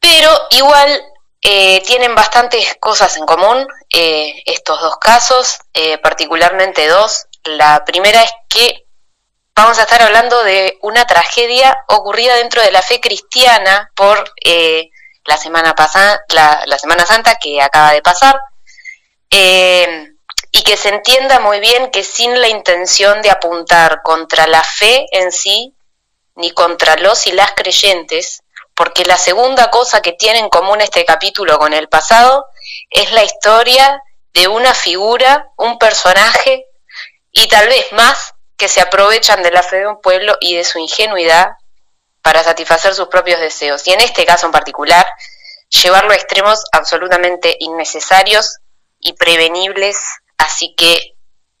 Pero 0.00 0.30
igual 0.52 1.11
eh, 1.44 1.82
tienen 1.84 2.14
bastantes 2.14 2.76
cosas 2.78 3.16
en 3.16 3.26
común 3.26 3.66
eh, 3.92 4.42
estos 4.46 4.80
dos 4.80 4.96
casos, 4.98 5.58
eh, 5.74 5.98
particularmente 5.98 6.86
dos. 6.86 7.26
La 7.42 7.84
primera 7.84 8.22
es 8.22 8.32
que 8.48 8.86
vamos 9.52 9.76
a 9.80 9.82
estar 9.82 10.00
hablando 10.02 10.44
de 10.44 10.78
una 10.82 11.04
tragedia 11.04 11.76
ocurrida 11.88 12.36
dentro 12.36 12.62
de 12.62 12.70
la 12.70 12.80
fe 12.80 13.00
cristiana 13.00 13.90
por 13.96 14.32
la 15.24 15.36
semana 15.36 15.74
pasada, 15.74 16.24
la, 16.28 16.62
la, 16.66 16.78
Semana 16.78 17.06
Santa 17.06 17.36
que 17.40 17.60
acaba 17.60 17.92
de 17.92 18.02
pasar, 18.02 18.40
y 19.30 20.62
que 20.62 20.76
se 20.76 20.90
entienda 20.90 21.40
muy 21.40 21.58
bien 21.58 21.90
que 21.90 22.04
sin 22.04 22.40
la 22.40 22.48
intención 22.48 23.20
de 23.20 23.30
apuntar 23.30 24.02
contra 24.02 24.46
la 24.46 24.62
fe 24.62 25.06
en 25.10 25.32
sí, 25.32 25.74
ni 26.36 26.52
contra 26.52 26.96
los 26.96 27.26
y 27.26 27.32
las 27.32 27.52
creyentes, 27.52 28.42
porque 28.74 29.04
la 29.04 29.16
segunda 29.16 29.70
cosa 29.70 30.02
que 30.02 30.12
tiene 30.12 30.38
en 30.38 30.48
común 30.48 30.80
este 30.80 31.04
capítulo 31.04 31.58
con 31.58 31.72
el 31.72 31.88
pasado 31.88 32.46
es 32.90 33.12
la 33.12 33.24
historia 33.24 34.02
de 34.32 34.48
una 34.48 34.74
figura, 34.74 35.50
un 35.56 35.78
personaje 35.78 36.66
y 37.32 37.48
tal 37.48 37.68
vez 37.68 37.92
más 37.92 38.34
que 38.56 38.68
se 38.68 38.80
aprovechan 38.80 39.42
de 39.42 39.50
la 39.50 39.62
fe 39.62 39.80
de 39.80 39.88
un 39.88 40.00
pueblo 40.00 40.36
y 40.40 40.56
de 40.56 40.64
su 40.64 40.78
ingenuidad 40.78 41.52
para 42.22 42.44
satisfacer 42.44 42.94
sus 42.94 43.08
propios 43.08 43.40
deseos. 43.40 43.86
Y 43.86 43.92
en 43.92 44.00
este 44.00 44.24
caso 44.24 44.46
en 44.46 44.52
particular, 44.52 45.06
llevarlo 45.68 46.12
a 46.12 46.14
extremos 46.14 46.64
absolutamente 46.72 47.56
innecesarios 47.58 48.58
y 49.00 49.14
prevenibles. 49.14 49.98
Así 50.38 50.74
que 50.76 51.11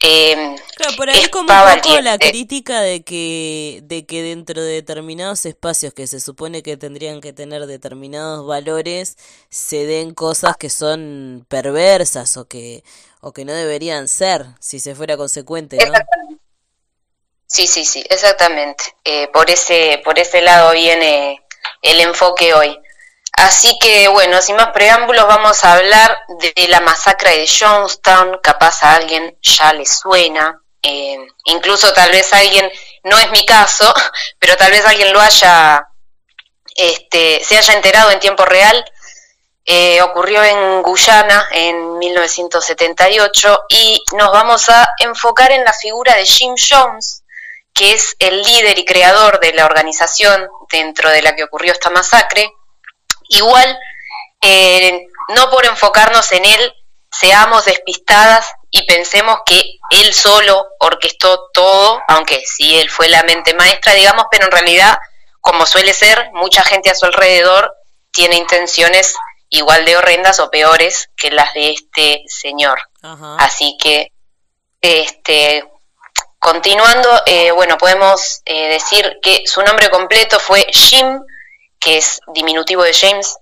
eh, 0.02 0.56
claro, 0.76 0.96
por 0.96 1.08
ahí 1.10 1.24
como 1.26 1.52
un 1.52 1.80
poco 1.80 2.00
la 2.00 2.18
crítica 2.18 2.80
de 2.80 3.02
que, 3.02 3.80
de 3.84 4.04
que 4.04 4.22
dentro 4.22 4.62
de 4.62 4.72
determinados 4.72 5.46
espacios 5.46 5.94
que 5.94 6.06
se 6.06 6.20
supone 6.20 6.62
que 6.62 6.76
tendrían 6.76 7.20
que 7.20 7.32
tener 7.32 7.66
determinados 7.66 8.46
valores, 8.46 9.16
se 9.48 9.86
den 9.86 10.14
cosas 10.14 10.56
que 10.56 10.70
son 10.70 11.46
perversas 11.48 12.36
o 12.36 12.48
que, 12.48 12.82
o 13.20 13.32
que 13.32 13.44
no 13.44 13.52
deberían 13.52 14.08
ser, 14.08 14.46
si 14.58 14.80
se 14.80 14.94
fuera 14.94 15.16
consecuente, 15.16 15.76
¿no? 15.76 15.92
Sí, 17.46 17.66
sí, 17.66 17.84
sí, 17.84 18.02
exactamente. 18.08 18.82
Eh, 19.04 19.28
por 19.28 19.50
ese, 19.50 20.00
por 20.04 20.18
ese 20.18 20.40
lado 20.40 20.72
viene 20.72 21.38
el 21.82 22.00
enfoque 22.00 22.54
hoy. 22.54 22.78
Así 23.32 23.78
que 23.78 24.08
bueno, 24.08 24.40
sin 24.42 24.56
más 24.56 24.68
preámbulos 24.68 25.26
vamos 25.26 25.64
a 25.64 25.74
hablar 25.74 26.18
de 26.28 26.68
la 26.68 26.80
masacre 26.80 27.38
de 27.38 27.48
Jonestown, 27.48 28.38
capaz 28.42 28.82
a 28.82 28.94
alguien 28.94 29.36
ya 29.42 29.72
le 29.72 29.86
suena, 29.86 30.62
eh, 30.82 31.16
incluso 31.44 31.92
tal 31.92 32.10
vez 32.10 32.32
alguien, 32.32 32.70
no 33.04 33.18
es 33.18 33.30
mi 33.30 33.44
caso, 33.46 33.92
pero 34.38 34.56
tal 34.56 34.70
vez 34.70 34.84
alguien 34.84 35.12
lo 35.12 35.20
haya, 35.20 35.88
este, 36.74 37.42
se 37.44 37.56
haya 37.56 37.74
enterado 37.74 38.10
en 38.10 38.20
tiempo 38.20 38.44
real. 38.44 38.84
Eh, 39.64 40.02
ocurrió 40.02 40.42
en 40.42 40.82
Guyana 40.82 41.46
en 41.52 41.98
1978 41.98 43.60
y 43.68 44.02
nos 44.16 44.32
vamos 44.32 44.68
a 44.68 44.88
enfocar 44.98 45.52
en 45.52 45.64
la 45.64 45.72
figura 45.72 46.16
de 46.16 46.26
Jim 46.26 46.54
Jones, 46.58 47.22
que 47.72 47.92
es 47.92 48.16
el 48.18 48.42
líder 48.42 48.76
y 48.80 48.84
creador 48.84 49.38
de 49.38 49.52
la 49.52 49.64
organización 49.64 50.48
dentro 50.68 51.10
de 51.10 51.22
la 51.22 51.36
que 51.36 51.44
ocurrió 51.44 51.72
esta 51.72 51.90
masacre 51.90 52.52
Igual, 53.32 53.78
eh, 54.42 55.06
no 55.28 55.50
por 55.50 55.64
enfocarnos 55.64 56.30
en 56.32 56.44
él, 56.44 56.74
seamos 57.10 57.64
despistadas 57.64 58.46
y 58.70 58.84
pensemos 58.86 59.38
que 59.46 59.78
él 59.90 60.12
solo 60.12 60.66
orquestó 60.80 61.48
todo, 61.52 62.02
aunque 62.08 62.42
sí, 62.44 62.78
él 62.78 62.90
fue 62.90 63.08
la 63.08 63.22
mente 63.22 63.54
maestra, 63.54 63.94
digamos, 63.94 64.26
pero 64.30 64.44
en 64.46 64.52
realidad, 64.52 64.98
como 65.40 65.64
suele 65.64 65.94
ser, 65.94 66.30
mucha 66.34 66.62
gente 66.62 66.90
a 66.90 66.94
su 66.94 67.06
alrededor 67.06 67.74
tiene 68.10 68.36
intenciones 68.36 69.16
igual 69.48 69.86
de 69.86 69.96
horrendas 69.96 70.38
o 70.38 70.50
peores 70.50 71.08
que 71.16 71.30
las 71.30 71.54
de 71.54 71.70
este 71.70 72.24
señor. 72.26 72.80
Así 73.38 73.78
que, 73.80 74.12
este, 74.82 75.64
continuando, 76.38 77.08
eh, 77.24 77.50
bueno, 77.52 77.78
podemos 77.78 78.42
eh, 78.44 78.68
decir 78.68 79.18
que 79.22 79.46
su 79.46 79.62
nombre 79.62 79.88
completo 79.88 80.38
fue 80.38 80.66
Jim 80.70 81.20
que 81.82 81.98
es 81.98 82.20
diminutivo 82.28 82.82
de 82.82 82.94
James. 82.94 83.36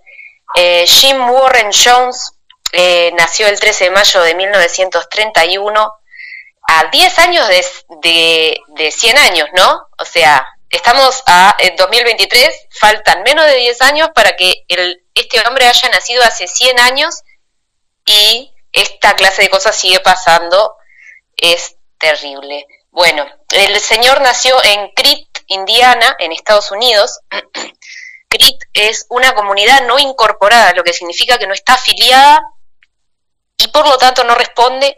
Eh, 0.56 0.84
Jim 0.86 1.30
Warren 1.30 1.70
Jones 1.72 2.32
eh, 2.72 3.12
nació 3.16 3.46
el 3.46 3.58
13 3.58 3.84
de 3.84 3.90
mayo 3.90 4.22
de 4.22 4.34
1931, 4.34 5.92
a 6.68 6.84
10 6.84 7.18
años 7.18 7.48
de, 8.02 8.60
de, 8.68 8.90
100 8.90 9.18
años, 9.18 9.48
¿no? 9.54 9.88
O 9.98 10.04
sea, 10.04 10.46
estamos 10.68 11.22
a 11.26 11.56
2023, 11.76 12.68
faltan 12.78 13.22
menos 13.22 13.44
de 13.46 13.56
10 13.56 13.82
años 13.82 14.08
para 14.14 14.36
que 14.36 14.64
el, 14.68 15.02
este 15.14 15.40
hombre 15.46 15.66
haya 15.66 15.88
nacido 15.88 16.22
hace 16.22 16.46
100 16.46 16.78
años 16.78 17.22
y 18.06 18.52
esta 18.72 19.14
clase 19.14 19.42
de 19.42 19.50
cosas 19.50 19.76
sigue 19.76 20.00
pasando, 20.00 20.76
es 21.36 21.76
terrible. 21.98 22.66
Bueno, 22.90 23.26
el 23.50 23.80
señor 23.80 24.20
nació 24.20 24.62
en 24.64 24.90
Crete, 24.90 25.28
Indiana, 25.46 26.16
en 26.18 26.32
Estados 26.32 26.70
Unidos, 26.70 27.20
CRIT 28.30 28.62
es 28.72 29.06
una 29.10 29.34
comunidad 29.34 29.86
no 29.86 29.98
incorporada, 29.98 30.72
lo 30.72 30.84
que 30.84 30.92
significa 30.92 31.38
que 31.38 31.48
no 31.48 31.52
está 31.52 31.74
afiliada 31.74 32.40
y 33.58 33.68
por 33.68 33.86
lo 33.86 33.98
tanto 33.98 34.24
no 34.24 34.34
responde 34.34 34.96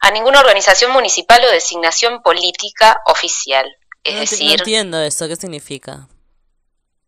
a 0.00 0.10
ninguna 0.10 0.40
organización 0.40 0.92
municipal 0.92 1.42
o 1.44 1.50
designación 1.50 2.22
política 2.22 3.00
oficial. 3.06 3.66
Es 4.04 4.20
decir, 4.20 4.48
no 4.48 4.52
entiendo 4.52 5.02
eso, 5.02 5.26
¿qué 5.26 5.36
significa? 5.36 6.08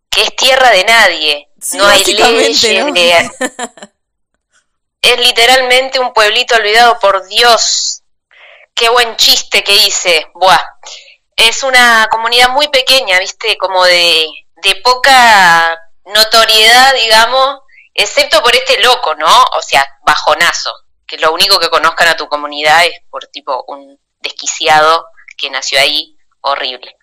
Que 0.09 0.23
es 0.23 0.35
tierra 0.35 0.71
de 0.71 0.85
nadie, 0.85 1.49
no 1.75 1.87
hay 1.87 2.03
leyes. 2.05 3.31
es 5.03 5.19
literalmente 5.19 6.01
un 6.01 6.15
pueblito 6.15 6.57
olvidado 6.57 6.99
por 6.99 7.29
Dios. 7.29 8.03
Qué 8.75 8.89
buen 8.89 9.17
chiste 9.17 9.63
que 9.63 9.77
hice. 9.77 10.27
Buah. 10.35 10.65
Es 11.37 11.63
una 11.63 12.09
comunidad 12.11 12.49
muy 12.49 12.69
pequeña, 12.69 13.19
¿viste? 13.19 13.59
Como 13.59 13.85
de 13.85 14.27
de 14.57 14.77
poca 14.77 15.79
notoriedad, 16.05 16.95
digamos, 16.95 17.61
excepto 17.95 18.43
por 18.43 18.55
este 18.55 18.81
loco, 18.83 19.15
¿no? 19.15 19.43
O 19.53 19.63
sea, 19.63 19.87
bajonazo, 20.05 20.73
que 21.07 21.19
lo 21.19 21.33
único 21.33 21.59
que 21.59 21.71
conozcan 21.71 22.09
a 22.09 22.17
tu 22.17 22.29
comunidad 22.29 22.85
es 22.85 23.01
por 23.11 23.27
tipo 23.29 23.65
un 23.69 23.99
desquiciado 24.21 25.07
que 25.37 25.51
nació 25.51 25.81
ahí, 25.81 26.17
horrible. 26.41 26.97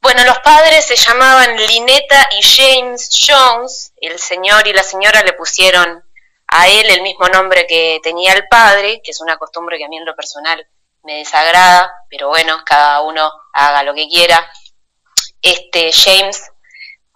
Bueno, 0.00 0.24
los 0.24 0.38
padres 0.38 0.86
se 0.86 0.96
llamaban 0.96 1.56
Lineta 1.56 2.28
y 2.30 2.42
James 2.42 3.10
Jones, 3.26 3.92
el 4.00 4.18
señor 4.18 4.66
y 4.66 4.72
la 4.72 4.82
señora 4.82 5.22
le 5.22 5.34
pusieron 5.34 6.02
a 6.46 6.68
él 6.68 6.88
el 6.90 7.02
mismo 7.02 7.28
nombre 7.28 7.66
que 7.66 8.00
tenía 8.02 8.32
el 8.32 8.48
padre, 8.48 9.02
que 9.04 9.10
es 9.10 9.20
una 9.20 9.36
costumbre 9.36 9.78
que 9.78 9.84
a 9.84 9.88
mí 9.88 9.98
en 9.98 10.06
lo 10.06 10.16
personal 10.16 10.66
me 11.02 11.18
desagrada, 11.18 11.92
pero 12.08 12.28
bueno, 12.28 12.62
cada 12.64 13.02
uno 13.02 13.30
haga 13.52 13.82
lo 13.82 13.94
que 13.94 14.08
quiera. 14.08 14.50
Este 15.42 15.92
James 15.92 16.50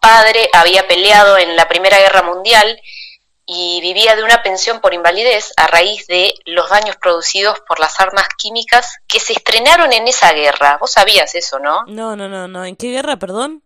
padre 0.00 0.50
había 0.52 0.86
peleado 0.86 1.38
en 1.38 1.56
la 1.56 1.66
Primera 1.66 1.98
Guerra 1.98 2.22
Mundial 2.22 2.80
y 3.46 3.80
vivía 3.80 4.16
de 4.16 4.24
una 4.24 4.42
pensión 4.42 4.80
por 4.80 4.94
invalidez 4.94 5.52
a 5.56 5.66
raíz 5.66 6.06
de 6.06 6.34
los 6.46 6.68
daños 6.70 6.96
producidos 6.96 7.60
por 7.66 7.78
las 7.78 8.00
armas 8.00 8.26
químicas 8.36 8.98
que 9.06 9.20
se 9.20 9.34
estrenaron 9.34 9.92
en 9.92 10.08
esa 10.08 10.32
guerra. 10.32 10.78
Vos 10.78 10.92
sabías 10.92 11.34
eso, 11.34 11.58
¿no? 11.58 11.84
No, 11.86 12.16
no, 12.16 12.28
no, 12.28 12.48
no. 12.48 12.64
¿En 12.64 12.76
qué 12.76 12.90
guerra, 12.90 13.16
perdón? 13.18 13.62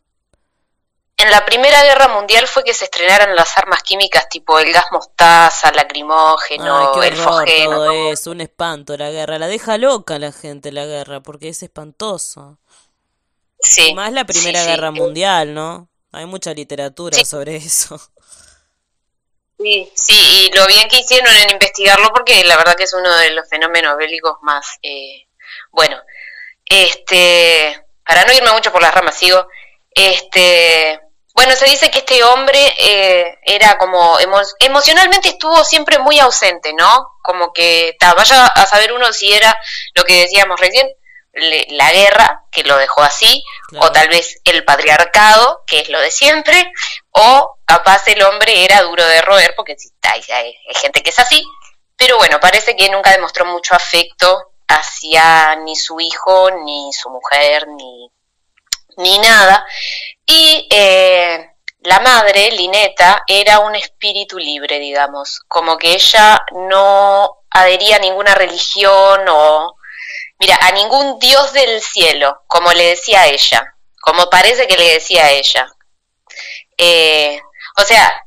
En 1.16 1.32
la 1.32 1.44
Primera 1.44 1.82
Guerra 1.82 2.06
Mundial 2.06 2.46
fue 2.46 2.62
que 2.62 2.72
se 2.72 2.84
estrenaron 2.84 3.34
las 3.34 3.58
armas 3.58 3.82
químicas 3.82 4.28
tipo 4.28 4.60
el 4.60 4.72
gas 4.72 4.86
mostaza, 4.92 5.72
lacrimógeno, 5.72 7.02
el 7.02 7.16
fogeno. 7.16 8.12
es 8.12 8.28
un 8.28 8.40
espanto 8.40 8.96
la 8.96 9.10
guerra. 9.10 9.40
La 9.40 9.48
deja 9.48 9.78
loca 9.78 10.20
la 10.20 10.30
gente 10.30 10.70
la 10.70 10.86
guerra 10.86 11.20
porque 11.20 11.48
es 11.48 11.64
espantoso. 11.64 12.58
Sí. 13.60 13.94
Más 13.94 14.12
la 14.12 14.24
Primera 14.24 14.64
Guerra 14.64 14.90
Mundial, 14.90 15.54
¿no? 15.54 15.88
Hay 16.12 16.26
mucha 16.26 16.54
literatura 16.54 17.22
sobre 17.24 17.56
eso. 17.56 18.00
Sí, 19.58 19.90
sí, 19.94 20.14
y 20.14 20.56
lo 20.56 20.66
bien 20.66 20.88
que 20.88 20.98
hicieron 21.00 21.34
en 21.36 21.50
investigarlo 21.50 22.10
porque 22.12 22.44
la 22.44 22.56
verdad 22.56 22.76
que 22.76 22.84
es 22.84 22.94
uno 22.94 23.12
de 23.16 23.30
los 23.30 23.48
fenómenos 23.48 23.96
bélicos 23.96 24.36
más, 24.42 24.78
eh, 24.82 25.26
bueno, 25.72 25.96
Este, 26.64 27.84
para 28.06 28.24
no 28.24 28.32
irme 28.32 28.52
mucho 28.52 28.70
por 28.70 28.82
las 28.82 28.94
ramas, 28.94 29.16
sigo. 29.16 29.48
Este, 29.90 31.00
bueno, 31.34 31.54
se 31.54 31.66
dice 31.66 31.90
que 31.90 31.98
este 31.98 32.22
hombre 32.24 32.58
eh, 32.78 33.38
era 33.44 33.78
como 33.78 34.18
emocionalmente 34.60 35.30
estuvo 35.30 35.64
siempre 35.64 35.98
muy 35.98 36.18
ausente, 36.18 36.72
¿no? 36.74 37.08
Como 37.22 37.52
que 37.52 37.96
vaya 38.16 38.46
a 38.46 38.66
saber 38.66 38.92
uno 38.92 39.12
si 39.12 39.32
era 39.32 39.56
lo 39.94 40.04
que 40.04 40.20
decíamos 40.20 40.60
recién, 40.60 40.88
la 41.70 41.92
guerra, 41.92 42.44
que 42.50 42.62
lo 42.64 42.76
dejó 42.76 43.02
así, 43.02 43.42
o 43.80 43.92
tal 43.92 44.08
vez 44.08 44.40
el 44.44 44.64
patriarcado, 44.64 45.62
que 45.66 45.80
es 45.80 45.88
lo 45.88 46.00
de 46.00 46.10
siempre, 46.10 46.72
o 47.12 47.56
capaz 47.64 48.06
el 48.08 48.22
hombre 48.22 48.64
era 48.64 48.82
duro 48.82 49.04
de 49.04 49.20
roer, 49.22 49.54
porque 49.56 49.76
hay, 50.02 50.22
hay 50.30 50.54
gente 50.80 51.02
que 51.02 51.10
es 51.10 51.18
así, 51.18 51.44
pero 51.96 52.16
bueno, 52.16 52.38
parece 52.40 52.76
que 52.76 52.88
nunca 52.88 53.10
demostró 53.10 53.44
mucho 53.44 53.74
afecto 53.74 54.52
hacia 54.68 55.56
ni 55.56 55.74
su 55.74 55.98
hijo, 56.00 56.50
ni 56.50 56.92
su 56.92 57.10
mujer, 57.10 57.66
ni, 57.66 58.10
ni 58.98 59.18
nada. 59.18 59.66
Y 60.24 60.68
eh, 60.70 61.50
la 61.80 62.00
madre, 62.00 62.52
Lineta, 62.52 63.24
era 63.26 63.60
un 63.60 63.74
espíritu 63.74 64.38
libre, 64.38 64.78
digamos, 64.78 65.40
como 65.48 65.76
que 65.76 65.94
ella 65.94 66.44
no 66.52 67.38
adhería 67.50 67.96
a 67.96 68.00
ninguna 68.00 68.34
religión 68.34 69.24
o, 69.28 69.74
mira, 70.38 70.58
a 70.60 70.72
ningún 70.72 71.18
dios 71.18 71.52
del 71.52 71.80
cielo, 71.82 72.42
como 72.46 72.72
le 72.72 72.90
decía 72.90 73.22
a 73.22 73.26
ella, 73.28 73.74
como 74.00 74.30
parece 74.30 74.66
que 74.66 74.76
le 74.76 74.94
decía 74.94 75.24
a 75.24 75.30
ella. 75.30 75.68
Eh, 76.76 77.40
o 77.76 77.82
sea, 77.82 78.24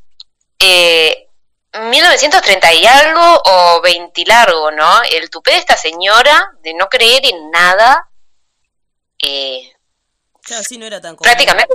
eh, 0.58 1.28
1930 1.72 2.72
y 2.74 2.86
algo 2.86 3.42
o 3.44 3.80
20 3.80 4.24
largo, 4.26 4.70
¿no? 4.70 5.02
El 5.02 5.30
tupé 5.30 5.52
de 5.52 5.58
esta 5.58 5.76
señora 5.76 6.52
de 6.62 6.74
no 6.74 6.88
creer 6.88 7.24
en 7.26 7.50
nada. 7.50 8.08
Eh, 9.18 9.72
claro, 10.42 10.64
sí, 10.64 10.76
no 10.76 10.86
era 10.86 11.00
tan 11.00 11.16
Prácticamente 11.16 11.74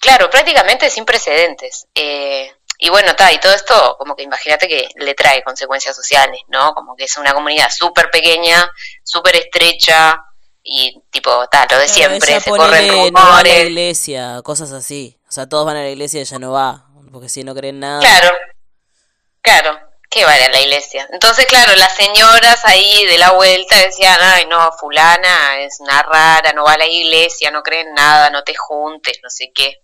Claro, 0.00 0.30
prácticamente 0.30 0.90
sin 0.90 1.04
precedentes. 1.04 1.88
Eh, 1.94 2.52
y 2.78 2.88
bueno, 2.90 3.10
está, 3.10 3.32
y 3.32 3.38
todo 3.38 3.52
esto, 3.52 3.96
como 3.98 4.14
que 4.14 4.22
imagínate 4.22 4.68
que 4.68 4.88
le 4.96 5.14
trae 5.14 5.42
consecuencias 5.42 5.96
sociales, 5.96 6.40
¿no? 6.46 6.72
Como 6.74 6.94
que 6.94 7.04
es 7.04 7.16
una 7.16 7.34
comunidad 7.34 7.68
súper 7.70 8.08
pequeña, 8.10 8.70
súper 9.02 9.36
estrecha, 9.36 10.24
y 10.62 11.02
tipo, 11.10 11.46
tal, 11.48 11.66
lo 11.70 11.78
de 11.78 11.88
siempre, 11.88 12.40
se 12.40 12.50
corren 12.50 12.88
rumores. 12.88 13.12
No 13.12 13.36
a 13.36 13.42
la 13.42 13.58
iglesia, 13.58 14.40
cosas 14.44 14.70
así. 14.72 15.18
O 15.28 15.32
sea, 15.32 15.48
todos 15.48 15.66
van 15.66 15.76
a 15.76 15.82
la 15.82 15.90
iglesia 15.90 16.18
y 16.18 16.22
ella 16.22 16.38
no 16.38 16.52
va, 16.52 16.86
porque 17.10 17.28
si 17.28 17.42
no 17.42 17.54
creen 17.54 17.80
nada. 17.80 18.00
Claro, 18.00 18.36
claro 19.42 19.80
que 20.10 20.24
vaya 20.24 20.46
a 20.46 20.50
la 20.50 20.60
iglesia. 20.60 21.06
Entonces, 21.12 21.46
claro, 21.46 21.74
las 21.76 21.94
señoras 21.94 22.64
ahí 22.64 23.04
de 23.06 23.18
la 23.18 23.32
vuelta 23.32 23.76
decían, 23.76 24.18
ay, 24.20 24.46
no, 24.46 24.70
fulana 24.78 25.60
es 25.60 25.80
una 25.80 26.02
rara, 26.02 26.52
no 26.52 26.64
va 26.64 26.74
a 26.74 26.78
la 26.78 26.86
iglesia, 26.86 27.50
no 27.50 27.62
cree 27.62 27.82
en 27.82 27.94
nada, 27.94 28.30
no 28.30 28.42
te 28.42 28.54
juntes, 28.54 29.18
no 29.22 29.28
sé 29.28 29.50
qué. 29.54 29.82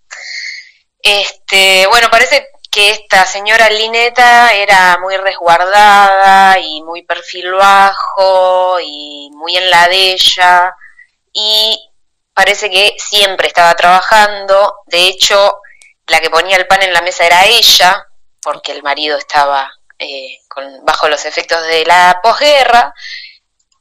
Este, 1.03 1.87
bueno, 1.89 2.09
parece 2.11 2.49
que 2.75 2.91
esta 2.91 3.25
señora 3.25 3.71
Lineta 3.71 4.53
era 4.53 4.99
muy 4.99 5.17
resguardada 5.17 6.59
y 6.59 6.83
muy 6.83 7.03
perfil 7.03 7.53
bajo 7.53 8.81
y 8.81 9.31
muy 9.33 9.57
en 9.57 9.71
la 9.71 9.87
de 9.87 10.15
ella 10.15 10.75
y 11.33 11.93
parece 12.33 12.69
que 12.69 12.97
siempre 12.99 13.47
estaba 13.47 13.73
trabajando, 13.75 14.79
de 14.87 15.07
hecho, 15.07 15.61
la 16.09 16.19
que 16.19 16.31
ponía 16.31 16.57
el 16.57 16.67
pan 16.67 16.83
en 16.83 16.93
la 16.93 17.01
mesa 17.01 17.25
era 17.25 17.47
ella, 17.47 18.09
porque 18.43 18.73
el 18.73 18.83
marido 18.83 19.17
estaba 19.19 19.71
eh, 20.01 20.41
con, 20.49 20.85
bajo 20.85 21.09
los 21.09 21.25
efectos 21.27 21.65
de 21.69 21.85
la 21.85 22.19
posguerra. 22.25 22.93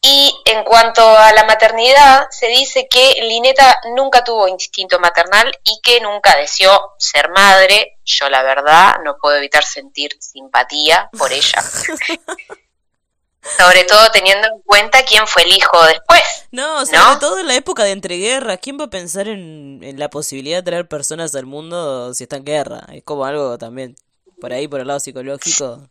Y 0.05 0.35
en 0.43 0.65
cuanto 0.65 1.01
a 1.01 1.31
la 1.31 1.45
maternidad, 1.45 2.27
se 2.29 2.47
dice 2.47 2.89
que 2.89 3.21
Lineta 3.21 3.79
nunca 3.95 4.21
tuvo 4.21 4.49
instinto 4.49 4.99
maternal 4.99 5.57
y 5.63 5.79
que 5.81 6.01
nunca 6.01 6.35
deseó 6.35 6.77
ser 6.97 7.29
madre. 7.29 7.99
Yo 8.03 8.29
la 8.29 8.43
verdad 8.43 8.97
no 9.05 9.15
puedo 9.15 9.37
evitar 9.37 9.63
sentir 9.63 10.11
simpatía 10.19 11.09
por 11.17 11.31
ella. 11.31 11.63
sobre 13.57 13.85
todo 13.85 14.11
teniendo 14.11 14.45
en 14.47 14.61
cuenta 14.63 15.05
quién 15.05 15.25
fue 15.25 15.43
el 15.43 15.53
hijo 15.53 15.85
después. 15.85 16.21
No, 16.51 16.85
sobre 16.85 17.19
todo 17.21 17.39
en 17.39 17.47
la 17.47 17.55
época 17.55 17.85
de 17.85 17.91
entreguerras, 17.91 18.59
¿quién 18.61 18.77
va 18.77 18.85
a 18.85 18.89
pensar 18.89 19.29
en, 19.29 19.79
en, 19.83 19.99
la 19.99 20.09
posibilidad 20.09 20.57
de 20.57 20.63
traer 20.63 20.87
personas 20.89 21.33
al 21.33 21.45
mundo 21.45 22.13
si 22.13 22.23
está 22.23 22.35
en 22.35 22.43
guerra? 22.43 22.81
Es 22.91 23.03
como 23.03 23.23
algo 23.23 23.57
también 23.57 23.95
por 24.41 24.51
ahí, 24.51 24.67
por 24.67 24.81
el 24.81 24.87
lado 24.87 24.99
psicológico. 24.99 25.87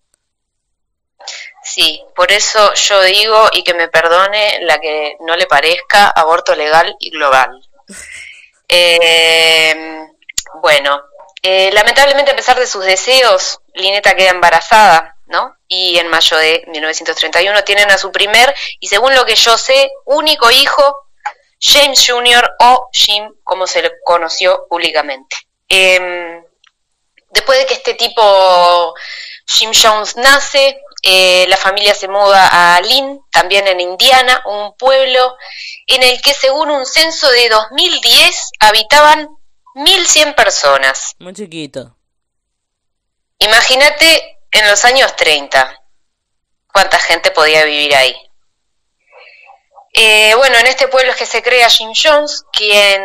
Sí, 1.63 2.05
por 2.15 2.33
eso 2.33 2.75
yo 2.75 3.01
digo, 3.03 3.49
y 3.53 3.63
que 3.63 3.75
me 3.75 3.89
perdone 3.89 4.59
la 4.63 4.81
que 4.81 5.17
no 5.21 5.37
le 5.37 5.47
parezca, 5.47 6.09
aborto 6.09 6.55
legal 6.55 6.97
y 7.01 7.11
global. 7.11 7.51
Eh, 8.75 10.07
bueno, 10.63 11.03
eh, 11.43 11.71
lamentablemente 11.73 12.31
a 12.31 12.37
pesar 12.37 12.59
de 12.59 12.67
sus 12.67 12.83
deseos, 12.83 13.61
Lineta 13.75 14.17
queda 14.17 14.31
embarazada, 14.31 15.17
¿no? 15.27 15.57
Y 15.69 15.99
en 15.99 16.09
mayo 16.09 16.39
de 16.39 16.65
1931 16.69 17.65
tienen 17.65 17.91
a 17.91 17.99
su 17.99 18.11
primer, 18.11 18.55
y 18.81 18.89
según 18.89 19.15
lo 19.15 19.27
que 19.27 19.35
yo 19.35 19.59
sé, 19.59 19.91
único 20.07 20.51
hijo, 20.51 21.09
James 21.61 22.03
Jr. 22.07 22.55
o 22.61 22.89
Jim, 22.93 23.35
como 23.45 23.67
se 23.67 23.83
le 23.83 23.93
conoció 24.05 24.67
públicamente. 24.69 25.37
Em, 25.69 26.45
después 27.31 27.59
de 27.59 27.67
que 27.67 27.75
este 27.75 27.95
tipo, 27.95 28.95
Jim 29.47 29.73
Jones, 29.75 30.17
nace, 30.17 30.81
eh, 31.03 31.47
la 31.49 31.57
familia 31.57 31.95
se 31.95 32.07
muda 32.07 32.77
a 32.77 32.81
Lynn, 32.81 33.21
también 33.33 33.67
en 33.67 33.81
Indiana, 33.81 34.43
un 34.47 34.77
pueblo 34.77 35.37
en 35.89 36.03
el 36.05 36.23
que 36.23 36.33
según 36.33 36.71
un 36.71 36.87
censo 36.87 37.29
de 37.31 37.49
2010 37.49 38.51
habitaban 38.61 39.29
1.100 39.75 40.35
personas. 40.37 41.15
Muy 41.19 41.33
chiquito. 41.33 41.97
Imagínate 43.39 44.39
en 44.53 44.69
los 44.69 44.85
años 44.85 45.17
30 45.17 45.77
cuánta 46.73 46.99
gente 47.01 47.33
podía 47.33 47.65
vivir 47.65 47.97
ahí. 47.97 48.15
Eh, 49.95 50.35
bueno, 50.37 50.57
en 50.59 50.69
este 50.69 50.87
pueblo 50.87 51.11
es 51.11 51.17
que 51.17 51.27
se 51.27 51.43
crea 51.43 51.69
Jim 51.69 51.93
Jones, 51.95 52.45
quien 52.53 53.03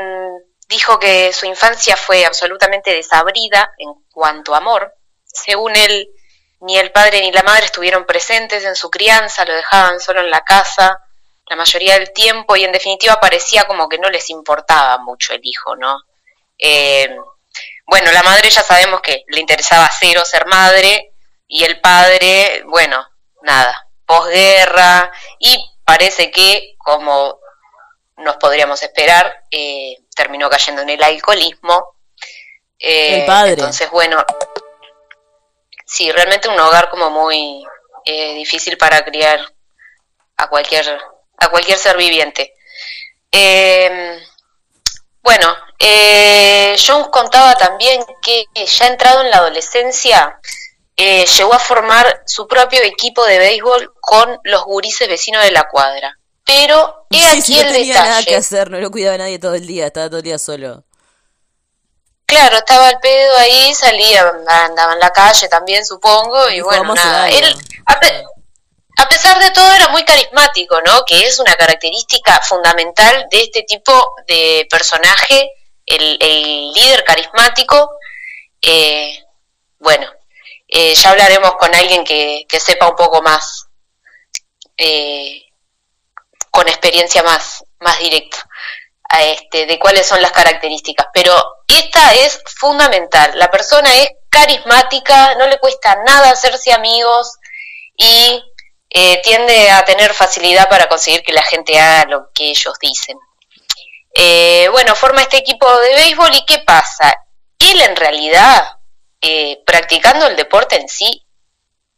dijo 0.69 0.99
que 0.99 1.33
su 1.33 1.47
infancia 1.47 1.97
fue 1.97 2.25
absolutamente 2.25 2.93
desabrida 2.93 3.73
en 3.79 3.93
cuanto 4.11 4.53
a 4.53 4.57
amor. 4.57 4.93
Según 5.25 5.75
él, 5.75 6.09
ni 6.59 6.77
el 6.77 6.91
padre 6.91 7.21
ni 7.21 7.31
la 7.31 7.43
madre 7.43 7.65
estuvieron 7.65 8.05
presentes 8.05 8.65
en 8.65 8.75
su 8.75 8.89
crianza, 8.89 9.45
lo 9.45 9.53
dejaban 9.53 9.99
solo 9.99 10.21
en 10.21 10.31
la 10.31 10.41
casa 10.41 11.01
la 11.49 11.55
mayoría 11.55 11.93
del 11.93 12.11
tiempo 12.11 12.55
y 12.55 12.63
en 12.63 12.71
definitiva 12.71 13.19
parecía 13.19 13.65
como 13.65 13.87
que 13.87 13.97
no 13.97 14.09
les 14.09 14.29
importaba 14.29 14.97
mucho 14.97 15.33
el 15.33 15.41
hijo, 15.43 15.75
¿no? 15.75 16.01
Eh, 16.57 17.15
bueno, 17.85 18.11
la 18.11 18.23
madre 18.23 18.49
ya 18.49 18.63
sabemos 18.63 19.01
que 19.01 19.23
le 19.27 19.39
interesaba 19.39 19.89
cero 19.97 20.23
ser 20.25 20.45
madre 20.45 21.13
y 21.47 21.63
el 21.63 21.79
padre, 21.79 22.63
bueno, 22.65 23.05
nada, 23.43 23.87
posguerra 24.05 25.11
y 25.39 25.57
parece 25.85 26.31
que, 26.31 26.75
como 26.77 27.39
nos 28.17 28.35
podríamos 28.37 28.83
esperar, 28.83 29.43
eh, 29.49 29.95
terminó 30.15 30.49
cayendo 30.49 30.81
en 30.81 30.89
el 30.89 31.03
alcoholismo. 31.03 31.93
el 32.79 33.25
padre. 33.25 33.53
Entonces, 33.53 33.89
bueno, 33.89 34.21
sí, 35.87 36.11
realmente 36.11 36.49
un 36.49 36.59
hogar 36.59 36.89
como 36.89 37.09
muy 37.09 37.65
eh, 38.05 38.35
difícil 38.35 38.77
para 38.77 39.03
criar 39.03 39.39
a 40.37 40.47
cualquier, 40.49 40.99
a 41.37 41.49
cualquier 41.49 41.77
ser 41.77 41.97
viviente. 41.97 42.53
Em, 43.31 44.19
bueno, 45.21 45.55
eh, 45.79 46.75
Jones 46.85 47.07
contaba 47.11 47.55
también 47.55 48.03
que 48.21 48.45
ya 48.65 48.87
entrado 48.87 49.21
en 49.21 49.31
la 49.31 49.37
adolescencia, 49.37 50.39
eh, 50.95 51.25
llegó 51.25 51.53
a 51.53 51.59
formar 51.59 52.23
su 52.25 52.47
propio 52.47 52.81
equipo 52.81 53.23
de 53.25 53.37
béisbol 53.37 53.93
con 53.99 54.39
los 54.43 54.63
gurises 54.65 55.07
vecinos 55.07 55.43
de 55.43 55.51
la 55.51 55.67
cuadra. 55.69 56.17
Pero 56.43 57.05
he 57.11 57.25
aquí 57.25 57.55
no 57.55 57.71
tenía 57.71 57.95
nada 57.95 58.23
que 58.23 58.35
hacer, 58.35 58.71
no 58.71 58.79
lo 58.79 58.89
cuidaba 58.89 59.17
nadie 59.17 59.37
todo 59.37 59.53
el 59.53 59.67
día, 59.67 59.87
estaba 59.87 60.07
todo 60.07 60.19
el 60.19 60.23
día 60.23 60.39
solo. 60.39 60.85
Claro, 62.27 62.57
estaba 62.57 62.89
el 62.89 62.99
pedo 62.99 63.37
ahí, 63.37 63.73
salía, 63.73 64.33
andaba 64.47 64.93
en 64.93 64.99
la 64.99 65.11
calle 65.11 65.47
también, 65.47 65.85
supongo, 65.85 66.49
y, 66.49 66.59
bueno, 66.59 66.93
nada. 66.93 67.29
Él, 67.29 67.55
a, 67.85 69.07
pesar 69.07 69.39
de 69.39 69.49
todo, 69.51 69.73
era 69.73 69.87
muy 69.87 70.03
carismático, 70.03 70.81
¿no? 70.81 71.05
Que 71.05 71.25
es 71.25 71.39
una 71.39 71.55
característica 71.55 72.41
fundamental 72.41 73.27
de 73.31 73.43
este 73.43 73.63
tipo 73.63 73.93
de 74.27 74.67
personaje, 74.69 75.51
el, 75.85 76.73
líder 76.73 77.05
carismático. 77.05 77.91
Eh, 78.61 79.23
bueno, 79.79 80.11
eh, 80.67 80.95
ya 80.95 81.11
hablaremos 81.11 81.53
con 81.55 81.73
alguien 81.73 82.03
que, 82.03 82.45
que 82.49 82.59
sepa 82.59 82.89
un 82.89 82.97
poco 82.97 83.21
más, 83.21 83.67
eh, 84.75 85.43
con 86.51 86.67
experiencia 86.67 87.23
más, 87.23 87.63
más 87.79 87.97
directa 87.99 88.37
a 88.39 88.47
este, 89.09 89.65
de 89.65 89.79
cuáles 89.79 90.05
son 90.05 90.21
las 90.21 90.31
características, 90.31 91.07
pero 91.13 91.33
esta 91.67 92.13
es 92.13 92.41
fundamental. 92.59 93.31
La 93.35 93.49
persona 93.49 93.95
es 93.97 94.09
carismática, 94.29 95.35
no 95.35 95.47
le 95.47 95.59
cuesta 95.59 95.95
nada 96.05 96.31
hacerse 96.31 96.73
amigos 96.73 97.37
y 97.95 98.43
eh, 98.89 99.21
tiende 99.23 99.69
a 99.71 99.83
tener 99.85 100.13
facilidad 100.13 100.69
para 100.69 100.87
conseguir 100.87 101.23
que 101.23 101.33
la 101.33 101.41
gente 101.41 101.79
haga 101.79 102.09
lo 102.09 102.31
que 102.33 102.49
ellos 102.49 102.73
dicen. 102.79 103.17
Eh, 104.13 104.67
bueno, 104.71 104.95
forma 104.95 105.21
este 105.21 105.37
equipo 105.37 105.67
de 105.79 105.95
béisbol 105.95 106.33
y 106.33 106.45
¿qué 106.45 106.59
pasa? 106.59 107.13
Él 107.59 107.81
en 107.81 107.95
realidad, 107.95 108.79
eh, 109.21 109.61
practicando 109.65 110.27
el 110.27 110.35
deporte 110.35 110.75
en 110.75 110.87
sí, 110.87 111.25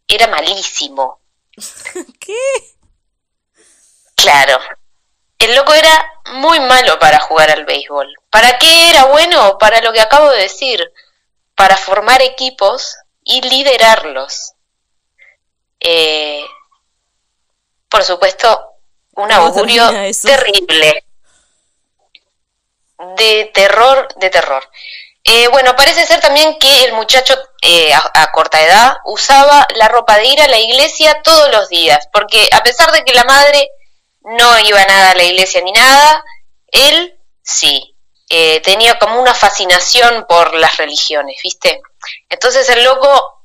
era 0.08 0.28
malísimo. 0.28 1.22
¿Qué? 2.20 2.36
Claro. 4.16 4.60
El 5.40 5.56
loco 5.56 5.74
era 5.74 6.14
muy 6.34 6.60
malo 6.60 7.00
para 7.00 7.20
jugar 7.20 7.50
al 7.50 7.66
béisbol. 7.66 8.14
¿Para 8.30 8.60
qué 8.60 8.90
era 8.90 9.06
bueno? 9.06 9.58
Para 9.58 9.82
lo 9.82 9.94
que 9.94 10.02
acabo 10.02 10.30
de 10.30 10.42
decir. 10.42 10.92
Para 11.56 11.78
formar 11.78 12.22
equipos 12.22 12.98
y 13.24 13.42
liderarlos. 13.42 14.54
Eh, 15.80 16.46
por 17.90 18.04
supuesto, 18.04 18.66
un 19.16 19.32
augurio 19.32 19.90
terrible. 20.22 21.06
De 23.18 23.52
terror, 23.54 24.08
de 24.18 24.30
terror. 24.30 24.70
Eh, 25.24 25.48
bueno, 25.50 25.76
parece 25.76 26.06
ser 26.06 26.20
también 26.20 26.58
que 26.60 26.86
el 26.86 26.94
muchacho 26.94 27.36
eh, 27.62 27.94
a, 27.94 28.32
corta 28.32 28.62
edad 28.62 28.98
usaba 29.06 29.68
la 29.76 29.88
ropa 29.88 30.18
de 30.18 30.28
ir 30.28 30.42
a 30.42 30.48
la 30.48 30.60
iglesia 30.60 31.22
todos 31.24 31.52
los 31.52 31.70
días, 31.70 32.08
porque 32.12 32.50
a 32.52 32.64
pesar 32.64 32.92
de 32.92 33.04
que 33.04 33.14
la 33.14 33.26
madre 33.26 33.70
no 34.38 34.60
iba 34.60 34.84
nada 34.86 35.12
a 35.12 35.16
la 35.16 35.24
iglesia 35.24 35.62
ni 35.62 35.72
nada, 35.72 36.24
él 36.72 37.18
sí, 37.42 37.96
eh, 38.30 38.60
tenía 38.62 39.00
como 39.00 39.20
una 39.20 39.34
fascinación 39.34 40.26
por 40.28 40.54
las 40.56 40.78
religiones, 40.78 41.40
¿viste? 41.44 41.82
Entonces 42.30 42.68
el 42.70 42.84
loco 42.84 43.36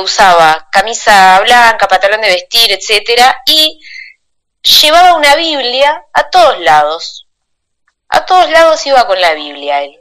usaba 0.00 0.68
camisa 0.72 1.40
blanca, 1.40 1.86
pantalón 1.86 2.20
de 2.20 2.28
vestir, 2.28 2.72
etcétera, 2.72 3.42
y 3.46 3.80
llevaba 4.62 5.14
una 5.14 5.34
Biblia 5.36 6.04
a 6.12 6.30
todos 6.30 6.58
lados. 6.60 7.26
A 8.08 8.26
todos 8.26 8.50
lados 8.50 8.86
iba 8.86 9.06
con 9.06 9.20
la 9.20 9.34
Biblia 9.34 9.82
él. 9.82 10.00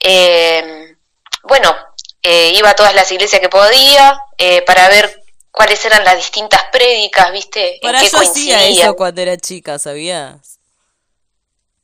Eh, 0.00 0.96
bueno, 1.44 1.76
eh, 2.22 2.52
iba 2.54 2.70
a 2.70 2.76
todas 2.76 2.94
las 2.94 3.10
iglesias 3.10 3.40
que 3.40 3.48
podía 3.48 4.20
eh, 4.36 4.62
para 4.62 4.88
ver 4.88 5.22
cuáles 5.50 5.84
eran 5.84 6.04
las 6.04 6.16
distintas 6.16 6.60
prédicas, 6.72 7.32
¿viste? 7.32 7.78
Para 7.82 8.02
yo 8.02 8.18
hacía 8.18 8.66
eso 8.66 8.96
cuando 8.96 9.20
era 9.20 9.36
chica, 9.36 9.78
¿sabías? 9.78 10.60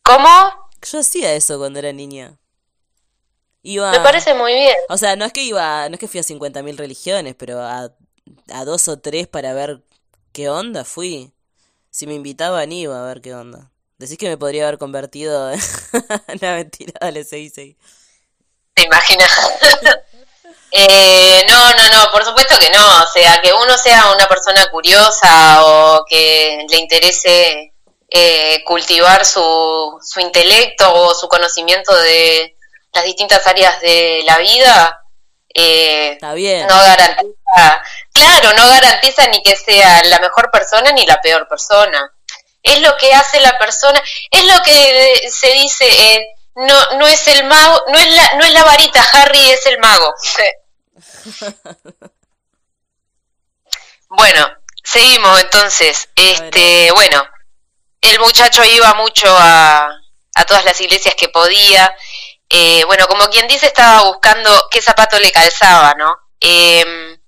¿Cómo? 0.03 0.29
Yo 0.83 0.99
hacía 1.01 1.33
eso 1.33 1.59
cuando 1.59 1.79
era 1.79 1.93
niña. 1.93 2.39
Iba, 3.63 3.91
Me 3.93 4.01
parece 4.01 4.35
muy 4.35 4.53
bien. 4.53 4.77
O 4.91 4.99
sea, 4.99 5.17
no 5.17 5.25
es 5.25 5.33
que 5.33 5.43
iba, 5.43 5.89
no 5.89 5.95
es 5.95 6.01
que 6.01 6.09
fui 6.09 6.21
a 6.21 6.23
50.000 6.23 6.77
religiones, 6.77 7.35
pero 7.35 7.61
a, 7.61 7.91
a 8.53 8.65
dos 8.65 8.89
o 8.89 8.99
tres 8.99 9.27
para 9.27 9.55
ver 9.55 9.83
qué 10.33 10.51
onda 10.51 10.85
fui. 10.85 11.33
Si 11.91 12.07
me 12.07 12.15
invitaban 12.15 12.73
iba 12.73 13.03
a 13.03 13.07
ver 13.07 13.23
qué 13.23 13.35
onda. 13.35 13.71
Decís 13.97 14.19
que 14.19 14.29
me 14.29 14.37
podría 14.37 14.65
haber 14.65 14.79
convertido 14.79 15.51
en... 15.53 15.61
una 16.29 16.57
mentira, 16.57 16.93
dale, 17.01 17.25
seguí, 17.25 17.49
seguí. 17.49 17.77
¿Te 18.75 18.85
imaginas? 18.85 19.31
eh, 20.71 21.45
no, 21.49 21.75
no, 21.75 21.89
no, 21.91 22.11
por 22.11 22.25
supuesto 22.25 22.59
que 22.59 22.71
no. 22.71 23.03
O 23.03 23.07
sea, 23.07 23.41
que 23.41 23.53
uno 23.53 23.79
sea 23.79 24.11
una 24.13 24.27
persona 24.27 24.67
curiosa 24.71 25.65
o 25.65 26.05
que 26.09 26.67
le 26.69 26.77
interese 26.79 27.73
eh, 28.11 28.63
cultivar 28.65 29.25
su, 29.25 29.99
su 30.03 30.21
intelecto 30.21 30.93
o 30.93 31.15
su 31.15 31.29
conocimiento 31.29 31.95
de 31.97 32.57
las 32.93 33.05
distintas 33.05 33.47
áreas 33.47 33.81
de 33.81 34.23
la 34.25 34.39
vida, 34.39 35.01
eh, 35.53 36.13
Está 36.13 36.35
bien. 36.35 36.67
no 36.67 36.77
garantiza, 36.77 37.83
claro, 38.13 38.53
no 38.55 38.69
garantiza 38.69 39.27
ni 39.29 39.43
que 39.43 39.57
sea 39.57 40.03
la 40.05 40.19
mejor 40.19 40.51
persona 40.51 40.93
ni 40.93 41.07
la 41.07 41.21
peor 41.21 41.47
persona. 41.49 42.13
Es 42.63 42.81
lo 42.81 42.97
que 42.97 43.13
hace 43.13 43.41
la 43.41 43.59
persona, 43.59 44.03
es 44.31 44.45
lo 44.45 44.63
que 44.63 45.29
se 45.31 45.53
dice, 45.53 45.87
eh, 45.87 46.27
no, 46.57 46.99
no 46.99 47.07
es 47.07 47.29
el 47.29 47.45
mago, 47.45 47.83
no 47.89 47.99
es 47.99 48.11
la, 48.15 48.35
no 48.35 48.45
es 48.45 48.53
la 48.53 48.65
varita, 48.65 49.03
Harry 49.13 49.51
es 49.51 49.67
el 49.67 49.79
mago. 49.79 50.15
bueno, 54.09 54.49
seguimos 54.83 55.41
entonces. 55.41 56.09
Este, 56.15 56.91
bueno, 56.93 57.27
el 58.01 58.19
muchacho 58.21 58.63
iba 58.65 58.95
mucho 58.95 59.27
a, 59.29 59.89
a 60.35 60.45
todas 60.45 60.65
las 60.65 60.81
iglesias 60.81 61.15
que 61.15 61.29
podía. 61.29 61.95
Eh, 62.49 62.85
bueno, 62.85 63.07
como 63.09 63.29
quien 63.29 63.49
dice, 63.49 63.67
estaba 63.67 64.05
buscando 64.05 64.69
qué 64.71 64.81
zapato 64.81 65.19
le 65.19 65.33
calzaba, 65.33 65.95
¿no? 65.95 66.17
Em, 66.41 67.19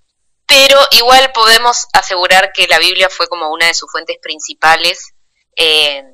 pero 0.47 0.79
igual 0.93 1.33
podemos 1.33 1.87
asegurar 1.93 2.53
que 2.53 2.69
la 2.69 2.79
Biblia 2.79 3.09
fue 3.11 3.29
como 3.29 3.51
una 3.51 3.67
de 3.67 3.75
sus 3.75 3.91
fuentes 3.91 4.19
principales 4.23 5.15
eh, 5.57 6.05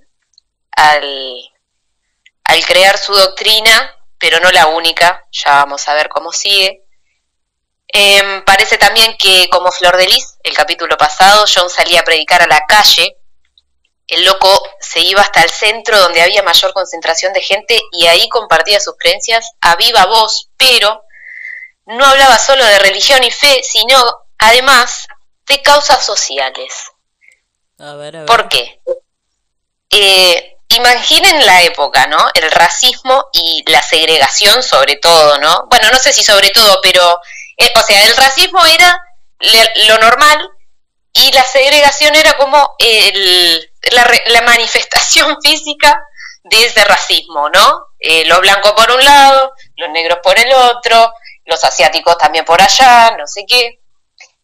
al, 0.76 1.51
al 2.44 2.64
crear 2.64 2.98
su 2.98 3.14
doctrina, 3.14 3.96
pero 4.18 4.40
no 4.40 4.50
la 4.50 4.66
única, 4.66 5.26
ya 5.30 5.56
vamos 5.56 5.88
a 5.88 5.94
ver 5.94 6.08
cómo 6.08 6.32
sigue. 6.32 6.84
Em, 7.88 8.44
parece 8.44 8.78
también 8.78 9.16
que 9.18 9.48
como 9.50 9.70
Flor 9.70 9.96
de 9.96 10.06
Lis, 10.06 10.36
el 10.42 10.54
capítulo 10.54 10.96
pasado, 10.96 11.44
John 11.52 11.68
salía 11.68 12.00
a 12.00 12.04
predicar 12.04 12.40
a 12.42 12.46
la 12.46 12.64
calle, 12.66 13.16
el 14.06 14.24
loco 14.24 14.62
se 14.80 15.00
iba 15.00 15.22
hasta 15.22 15.42
el 15.42 15.50
centro 15.50 15.98
donde 15.98 16.22
había 16.22 16.42
mayor 16.42 16.72
concentración 16.72 17.32
de 17.32 17.40
gente 17.40 17.80
y 17.92 18.06
ahí 18.06 18.28
compartía 18.28 18.80
sus 18.80 18.96
creencias 18.98 19.52
a 19.60 19.76
viva 19.76 20.06
voz, 20.06 20.50
pero 20.56 21.04
no 21.86 22.04
hablaba 22.04 22.38
solo 22.38 22.64
de 22.64 22.78
religión 22.78 23.22
y 23.24 23.30
fe, 23.30 23.62
sino 23.62 23.96
además 24.38 25.06
de 25.46 25.62
causas 25.62 26.04
sociales. 26.04 26.72
A 27.78 27.94
ver, 27.94 28.16
a 28.16 28.18
ver. 28.20 28.26
¿Por 28.26 28.48
qué? 28.48 28.80
Eh, 29.90 30.51
imaginen 30.76 31.44
la 31.46 31.62
época, 31.62 32.06
¿no? 32.06 32.18
El 32.34 32.50
racismo 32.50 33.26
y 33.32 33.64
la 33.66 33.82
segregación 33.82 34.62
sobre 34.62 34.96
todo, 34.96 35.38
¿no? 35.38 35.66
Bueno, 35.68 35.88
no 35.90 35.98
sé 35.98 36.12
si 36.12 36.22
sobre 36.22 36.50
todo, 36.50 36.80
pero, 36.82 37.20
eh, 37.56 37.72
o 37.76 37.82
sea, 37.82 38.02
el 38.04 38.16
racismo 38.16 38.64
era 38.66 39.00
lo 39.88 39.98
normal 39.98 40.48
y 41.12 41.32
la 41.32 41.44
segregación 41.44 42.14
era 42.14 42.36
como 42.36 42.74
el, 42.78 43.70
la, 43.90 44.42
manifestación 44.42 45.36
física 45.42 46.06
de 46.44 46.64
ese 46.64 46.84
racismo, 46.84 47.48
¿no? 47.50 47.86
Eh, 47.98 48.24
los 48.26 48.40
blancos 48.40 48.72
por 48.72 48.90
un 48.90 49.04
lado, 49.04 49.52
los 49.76 49.90
negros 49.90 50.18
por 50.22 50.38
el 50.38 50.52
otro, 50.52 51.12
los 51.44 51.62
asiáticos 51.64 52.18
también 52.18 52.44
por 52.44 52.60
allá, 52.60 53.14
no 53.16 53.26
sé 53.26 53.44
qué. 53.46 53.80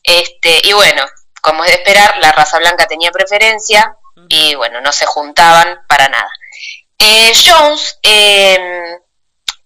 Este, 0.03 0.61
y 0.65 0.73
bueno, 0.73 1.05
como 1.41 1.65
es 1.65 1.71
de 1.71 1.77
esperar, 1.77 2.19
la 2.19 2.33
raza 2.33 2.59
blanca 2.59 2.87
tenía 2.87 3.11
preferencia 3.11 3.97
y 4.29 4.55
bueno, 4.55 4.81
no 4.81 4.93
se 4.93 5.07
juntaban 5.07 5.81
para 5.89 6.09
nada. 6.09 6.31
Eh, 6.99 7.33
Jones 7.45 7.99
em, 8.03 8.99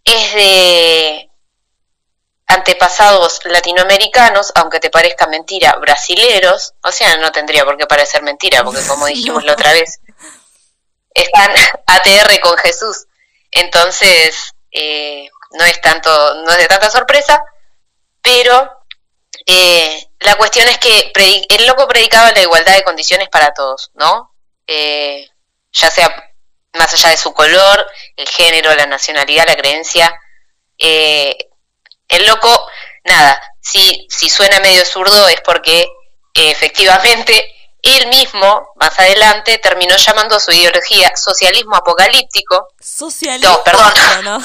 es 0.05 0.35
de 0.35 1.31
antepasados 2.47 3.41
latinoamericanos, 3.45 4.53
aunque 4.55 4.81
te 4.81 4.91
parezca 4.91 5.27
mentira, 5.27 5.77
brasileros, 5.77 6.75
o 6.83 6.93
sea, 6.93 7.17
no 7.17 7.33
tendría 7.33 7.65
por 7.65 7.79
qué 7.79 7.87
parecer 7.87 8.23
mentira, 8.23 8.63
porque 8.63 8.83
como 8.87 9.07
dijimos 9.07 9.45
la 9.45 9.53
otra 9.53 9.73
vez, 9.73 10.01
están 11.15 11.51
ATR 11.87 12.41
con 12.41 12.57
Jesús, 12.59 13.07
entonces 13.51 14.55
eh, 14.71 15.29
no 15.53 15.65
es 15.65 15.81
tanto, 15.81 16.35
no 16.43 16.51
es 16.53 16.59
de 16.59 16.69
tanta 16.69 16.91
sorpresa, 16.91 17.43
pero 18.21 18.71
eh, 19.47 20.09
la 20.21 20.37
cuestión 20.37 20.69
es 20.69 20.79
que 20.79 21.13
el 21.49 21.67
loco 21.67 21.89
predicaba 21.89 22.33
la 22.33 22.43
igualdad 22.43 22.75
de 22.75 22.85
condiciones 22.85 23.29
para 23.29 23.53
todos, 23.55 23.91
¿no? 23.95 24.32
Eh, 24.67 25.29
ya 25.73 25.91
sea 25.91 26.33
más 26.75 26.93
allá 26.93 27.11
de 27.11 27.17
su 27.17 27.33
color, 27.33 27.87
el 28.17 28.29
género, 28.29 28.75
la 28.75 28.87
nacionalidad, 28.87 29.47
la 29.47 29.57
creencia. 29.57 30.15
Eh, 30.79 31.37
el 32.09 32.27
loco, 32.27 32.69
nada, 33.05 33.41
si, 33.61 34.07
si 34.11 34.29
suena 34.29 34.61
medio 34.61 34.85
zurdo 34.85 35.29
es 35.29 35.41
porque 35.41 35.87
efectivamente 36.35 37.55
él 37.83 38.07
mismo, 38.07 38.73
más 38.77 38.99
adelante, 38.99 39.59
terminó 39.59 39.97
llamando 39.97 40.37
a 40.37 40.41
su 40.41 40.53
ideología 40.53 41.13
socialismo 41.17 41.77
apocalíptico. 41.77 42.69
Socialismo. 42.81 43.53
No, 43.53 43.65
perdón. 43.65 43.93
No, 44.23 44.39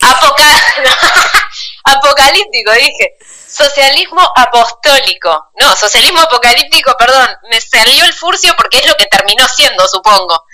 apocalíptico, 1.84 2.72
dije. 2.72 3.16
Socialismo 3.54 4.20
apostólico. 4.34 5.50
No, 5.60 5.76
socialismo 5.76 6.18
apocalíptico, 6.20 6.96
perdón. 6.98 7.28
Me 7.50 7.60
salió 7.60 8.04
el 8.04 8.12
furcio 8.12 8.52
porque 8.56 8.78
es 8.78 8.88
lo 8.88 8.96
que 8.96 9.06
terminó 9.06 9.46
siendo, 9.46 9.86
supongo. 9.86 10.44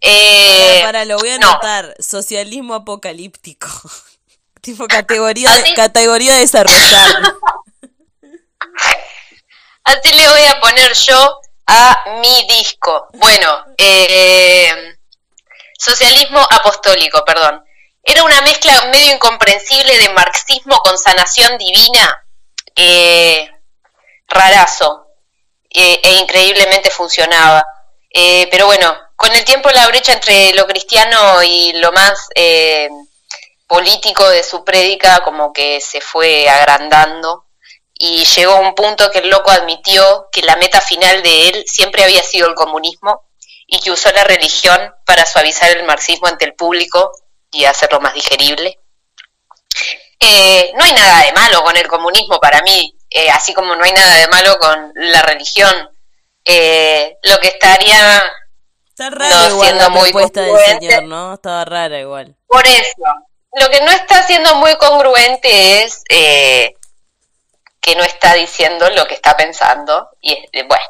Eh, 0.00 0.80
para, 0.84 1.04
lo 1.04 1.18
voy 1.18 1.30
a 1.30 1.34
anotar. 1.34 1.96
Socialismo 1.98 2.74
apocalíptico. 2.74 3.66
tipo 4.60 4.86
categoría, 4.86 5.50
de, 5.50 5.74
categoría 5.74 6.36
desarrollar. 6.36 7.34
Así 9.84 10.12
le 10.12 10.28
voy 10.28 10.44
a 10.44 10.60
poner 10.60 10.92
yo 10.94 11.40
a 11.66 12.04
mi 12.22 12.46
disco. 12.46 13.08
Bueno, 13.14 13.64
eh, 13.78 14.96
socialismo 15.76 16.38
apostólico, 16.38 17.24
perdón. 17.24 17.64
Era 18.04 18.22
una 18.22 18.42
mezcla 18.42 18.90
medio 18.92 19.12
incomprensible 19.12 19.98
de 19.98 20.10
marxismo 20.10 20.76
con 20.78 20.96
sanación 20.96 21.58
divina. 21.58 22.23
Eh, 22.76 23.50
rarazo. 24.28 25.06
e 25.70 26.18
increíblemente 26.20 26.90
funcionaba. 26.90 27.64
pero 28.50 28.66
bueno, 28.66 28.96
con 29.16 29.32
el 29.32 29.44
tiempo 29.44 29.70
la 29.70 29.88
brecha 29.88 30.12
entre 30.12 30.52
lo 30.54 30.66
cristiano 30.66 31.42
y 31.42 31.72
lo 31.74 31.90
más 31.92 32.28
político 33.66 34.28
de 34.28 34.42
su 34.44 34.64
prédica 34.64 35.20
como 35.24 35.52
que 35.52 35.80
se 35.80 36.00
fue 36.00 36.48
agrandando 36.48 37.44
y 37.94 38.24
llegó 38.24 38.52
a 38.52 38.60
un 38.60 38.74
punto 38.74 39.10
que 39.10 39.20
el 39.20 39.30
loco 39.30 39.50
admitió 39.50 40.28
que 40.32 40.42
la 40.42 40.56
meta 40.56 40.80
final 40.80 41.22
de 41.22 41.48
él 41.48 41.64
siempre 41.66 42.04
había 42.04 42.22
sido 42.22 42.48
el 42.48 42.54
comunismo 42.54 43.22
y 43.66 43.78
que 43.80 43.90
usó 43.90 44.10
la 44.12 44.24
religión 44.24 44.94
para 45.06 45.24
suavizar 45.24 45.70
el 45.70 45.84
marxismo 45.84 46.26
ante 46.26 46.44
el 46.44 46.54
público 46.54 47.12
y 47.50 47.64
hacerlo 47.64 48.00
más 48.00 48.14
digerible. 48.14 48.78
No 50.76 50.84
hay 50.84 50.92
nada 50.92 51.24
de 51.24 51.32
malo 51.32 51.62
con 51.62 51.76
el 51.76 51.86
comunismo 51.86 52.38
para 52.40 52.62
mí, 52.62 52.96
eh, 53.10 53.30
así 53.30 53.54
como 53.54 53.74
no 53.76 53.84
hay 53.84 53.92
nada 53.92 54.16
de 54.16 54.28
malo 54.28 54.58
con 54.58 54.92
la 54.94 55.22
religión. 55.22 55.90
Eh, 56.44 57.16
lo 57.22 57.38
que 57.40 57.48
estaría 57.48 58.22
Está 58.88 59.10
rara 59.10 59.48
no 59.48 59.60
siendo 59.60 59.90
muy 59.90 60.12
del 60.12 60.58
señor, 60.66 61.02
¿no? 61.04 61.34
Estaba 61.34 61.64
rara 61.64 61.98
igual. 61.98 62.36
Por 62.46 62.64
eso, 62.64 63.02
lo 63.52 63.68
que 63.68 63.80
no 63.80 63.90
está 63.90 64.22
siendo 64.24 64.54
muy 64.56 64.76
congruente 64.76 65.82
es 65.82 66.02
eh, 66.08 66.74
que 67.80 67.96
no 67.96 68.04
está 68.04 68.34
diciendo 68.34 68.88
lo 68.90 69.06
que 69.06 69.14
está 69.14 69.36
pensando. 69.36 70.10
Y 70.20 70.36
bueno, 70.68 70.84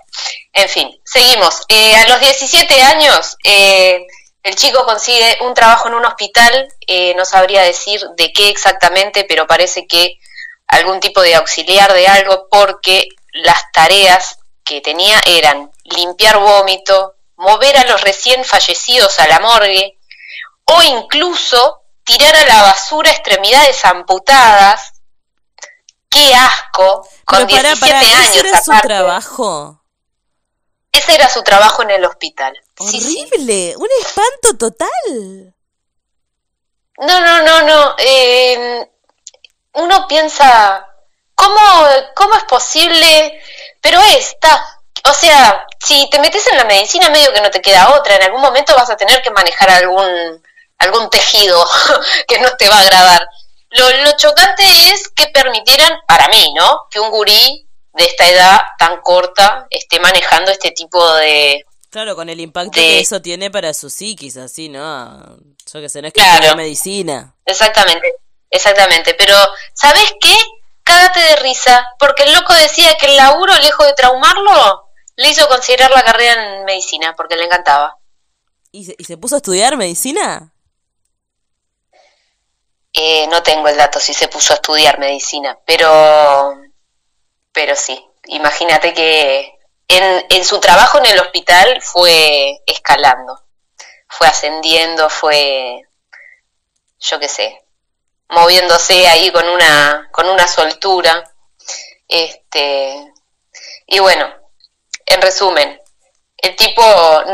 en 0.52 0.68
fin, 0.68 1.00
seguimos. 1.04 1.62
Eh, 1.68 1.96
a 1.96 2.08
los 2.08 2.20
17 2.20 2.82
años, 2.82 3.36
el 4.44 4.54
chico 4.54 4.84
consigue 4.84 5.38
un 5.40 5.54
trabajo 5.54 5.88
en 5.88 5.94
un 5.94 6.04
hospital, 6.04 6.68
no 7.16 7.24
sabría 7.24 7.62
decir 7.62 8.00
de 8.16 8.32
qué 8.32 8.50
exactamente, 8.50 9.24
pero 9.28 9.46
parece 9.46 9.86
que 9.86 10.18
algún 10.68 11.00
tipo 11.00 11.22
de 11.22 11.34
auxiliar 11.34 11.92
de 11.92 12.06
algo, 12.06 12.46
porque 12.50 13.08
las 13.32 13.72
tareas 13.72 14.38
que 14.62 14.80
tenía 14.80 15.20
eran 15.26 15.72
limpiar 15.84 16.38
vómito, 16.38 17.14
mover 17.36 17.76
a 17.78 17.84
los 17.84 18.00
recién 18.02 18.44
fallecidos 18.44 19.18
a 19.18 19.28
la 19.28 19.40
morgue, 19.40 19.98
o 20.66 20.82
incluso 20.82 21.80
tirar 22.04 22.36
a 22.36 22.44
la 22.46 22.62
basura 22.62 23.10
extremidades 23.10 23.84
amputadas. 23.84 24.92
¡Qué 26.10 26.34
asco! 26.34 27.08
Con 27.24 27.46
17 27.46 27.94
años. 27.94 28.28
¿Ese 28.28 28.38
era 28.40 28.60
su 28.60 28.72
trabajo? 28.82 29.82
Ese 30.92 31.14
era 31.14 31.28
su 31.28 31.42
trabajo 31.42 31.82
en 31.82 31.90
el 31.90 32.04
hospital. 32.04 32.58
¡Horrible! 32.78 33.74
¡Un 33.76 33.88
espanto 34.00 34.58
total! 34.58 35.54
No, 36.98 37.20
no, 37.20 37.42
no, 37.42 37.62
no. 37.62 37.94
Eh, 37.98 38.88
uno 39.74 40.08
piensa, 40.08 40.86
¿cómo, 41.34 41.60
¿cómo 42.14 42.34
es 42.34 42.44
posible? 42.44 43.42
Pero 43.80 44.00
está. 44.16 44.80
O 45.08 45.12
sea, 45.12 45.66
si 45.78 46.08
te 46.10 46.18
metes 46.18 46.46
en 46.48 46.56
la 46.56 46.64
medicina, 46.64 47.10
medio 47.10 47.32
que 47.32 47.40
no 47.40 47.50
te 47.50 47.60
queda 47.60 47.94
otra. 47.94 48.16
En 48.16 48.22
algún 48.22 48.40
momento 48.40 48.74
vas 48.74 48.90
a 48.90 48.96
tener 48.96 49.20
que 49.22 49.30
manejar 49.30 49.70
algún 49.70 50.42
algún 50.78 51.08
tejido 51.10 51.64
que 52.28 52.38
no 52.38 52.50
te 52.56 52.68
va 52.68 52.76
a 52.76 52.80
agradar. 52.80 53.28
Lo, 53.70 53.90
lo 54.04 54.16
chocante 54.16 54.62
es 54.92 55.08
que 55.08 55.26
permitieran, 55.28 55.92
para 56.06 56.28
mí, 56.28 56.54
¿no? 56.54 56.84
Que 56.90 57.00
un 57.00 57.10
gurí 57.10 57.68
de 57.92 58.04
esta 58.04 58.28
edad 58.28 58.60
tan 58.78 59.00
corta 59.00 59.66
esté 59.70 59.98
manejando 60.00 60.50
este 60.50 60.70
tipo 60.70 61.14
de... 61.14 61.64
Claro, 61.94 62.16
con 62.16 62.28
el 62.28 62.40
impacto 62.40 62.72
que 62.72 62.98
eso 62.98 63.22
tiene 63.22 63.52
para 63.52 63.72
su 63.72 63.88
psiquis, 63.88 64.36
así, 64.36 64.68
¿no? 64.68 65.36
Yo 65.72 65.80
que 65.80 65.88
sé, 65.88 66.02
no 66.02 66.08
es 66.08 66.12
que 66.12 66.20
claro, 66.20 66.56
medicina. 66.56 67.36
Exactamente, 67.46 68.16
exactamente. 68.50 69.14
Pero, 69.14 69.36
¿sabes 69.74 70.12
qué? 70.20 70.34
Cágate 70.82 71.20
de 71.20 71.36
risa, 71.36 71.86
porque 72.00 72.24
el 72.24 72.32
loco 72.32 72.52
decía 72.52 72.96
que 72.98 73.06
el 73.06 73.16
laburo, 73.16 73.54
lejos 73.60 73.86
de 73.86 73.94
traumarlo, 73.94 74.88
le 75.14 75.28
hizo 75.28 75.46
considerar 75.46 75.92
la 75.92 76.02
carrera 76.02 76.56
en 76.56 76.64
medicina, 76.64 77.14
porque 77.14 77.36
le 77.36 77.44
encantaba. 77.44 77.96
¿Y 78.72 78.86
se, 78.86 78.96
y 78.98 79.04
se 79.04 79.16
puso 79.16 79.36
a 79.36 79.38
estudiar 79.38 79.76
medicina? 79.76 80.52
Eh, 82.92 83.28
no 83.28 83.40
tengo 83.44 83.68
el 83.68 83.76
dato 83.76 84.00
si 84.00 84.14
se 84.14 84.26
puso 84.26 84.52
a 84.52 84.56
estudiar 84.56 84.98
medicina, 84.98 85.60
pero, 85.64 86.60
pero 87.52 87.76
sí, 87.76 88.04
imagínate 88.24 88.92
que 88.94 89.53
en, 89.88 90.26
en 90.30 90.44
su 90.44 90.60
trabajo 90.60 90.98
en 90.98 91.06
el 91.06 91.20
hospital 91.20 91.80
fue 91.82 92.60
escalando, 92.66 93.42
fue 94.08 94.26
ascendiendo, 94.26 95.10
fue, 95.10 95.82
yo 96.98 97.18
qué 97.18 97.28
sé, 97.28 97.64
moviéndose 98.28 99.06
ahí 99.06 99.30
con 99.30 99.48
una, 99.48 100.08
con 100.12 100.28
una 100.28 100.46
soltura. 100.46 101.30
Este, 102.08 103.12
y 103.86 103.98
bueno, 103.98 104.28
en 105.06 105.22
resumen, 105.22 105.80
el 106.38 106.56
tipo 106.56 106.82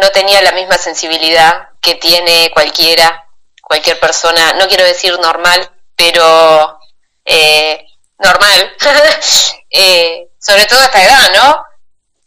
no 0.00 0.10
tenía 0.10 0.42
la 0.42 0.52
misma 0.52 0.78
sensibilidad 0.78 1.68
que 1.80 1.94
tiene 1.96 2.50
cualquiera 2.52 3.26
cualquier 3.70 4.00
persona, 4.00 4.54
no 4.54 4.66
quiero 4.66 4.84
decir 4.84 5.16
normal, 5.20 5.70
pero 5.94 6.76
eh, 7.24 7.86
normal, 8.18 8.76
eh, 9.70 10.28
sobre 10.40 10.64
todo 10.66 10.80
a 10.80 10.86
esta 10.86 11.04
edad, 11.04 11.30
¿no? 11.36 11.64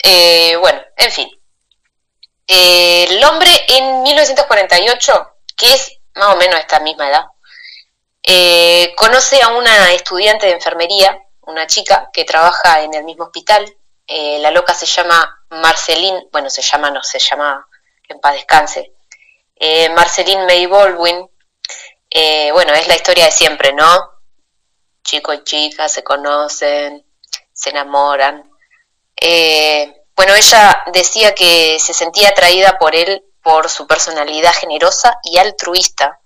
Eh, 0.04 0.56
bueno, 0.58 0.82
en 0.98 1.12
fin. 1.12 1.30
el 2.48 3.24
hombre 3.24 3.50
en 3.70 4.04
1948, 4.04 5.36
que 5.58 5.74
es 5.74 5.98
más 6.16 6.36
o 6.36 6.38
menos 6.38 6.60
esta 6.60 6.80
misma 6.80 7.10
edad, 7.10 7.26
conoce 8.96 9.42
a 9.42 9.50
una 9.50 9.94
estudiante 9.94 10.46
de 10.46 10.54
enfermería, 10.54 11.18
una 11.42 11.66
chica 11.68 12.10
que 12.14 12.26
trabaja 12.26 12.82
en 12.82 12.94
el 12.94 13.04
mismo 13.04 13.26
hospital. 13.26 13.66
la 14.08 14.52
loca 14.52 14.74
se 14.74 14.86
llama 14.86 15.46
Marceline, 15.50 16.28
bueno, 16.32 16.50
se 16.50 16.62
llama, 16.62 16.92
no, 16.92 17.02
se 17.02 17.20
llama, 17.20 17.68
en 18.08 18.20
paz 18.20 18.34
descanse. 18.34 18.94
Marceline 19.96 20.46
May 20.46 20.66
Baldwin, 20.68 21.28
eh, 22.16 22.52
bueno, 22.52 22.74
es 22.74 22.88
la 22.88 22.96
historia 22.96 23.26
de 23.26 23.32
siempre, 23.32 23.74
¿no? 23.74 24.12
Chico 25.04 25.34
y 25.34 25.44
chica 25.44 25.90
se 25.90 26.04
conocen, 26.04 27.04
se 27.52 27.72
enamoran. 27.72 28.53
Eh, 29.26 30.04
bueno, 30.18 30.36
ella 30.36 30.84
decía 30.94 31.34
que 31.34 31.80
se 31.80 31.94
sentía 31.94 32.30
atraída 32.30 32.78
por 32.78 32.94
él 32.94 33.24
por 33.42 33.70
su 33.70 33.88
personalidad 33.88 34.54
generosa 34.54 35.18
y 35.24 35.38
altruista 35.38 36.20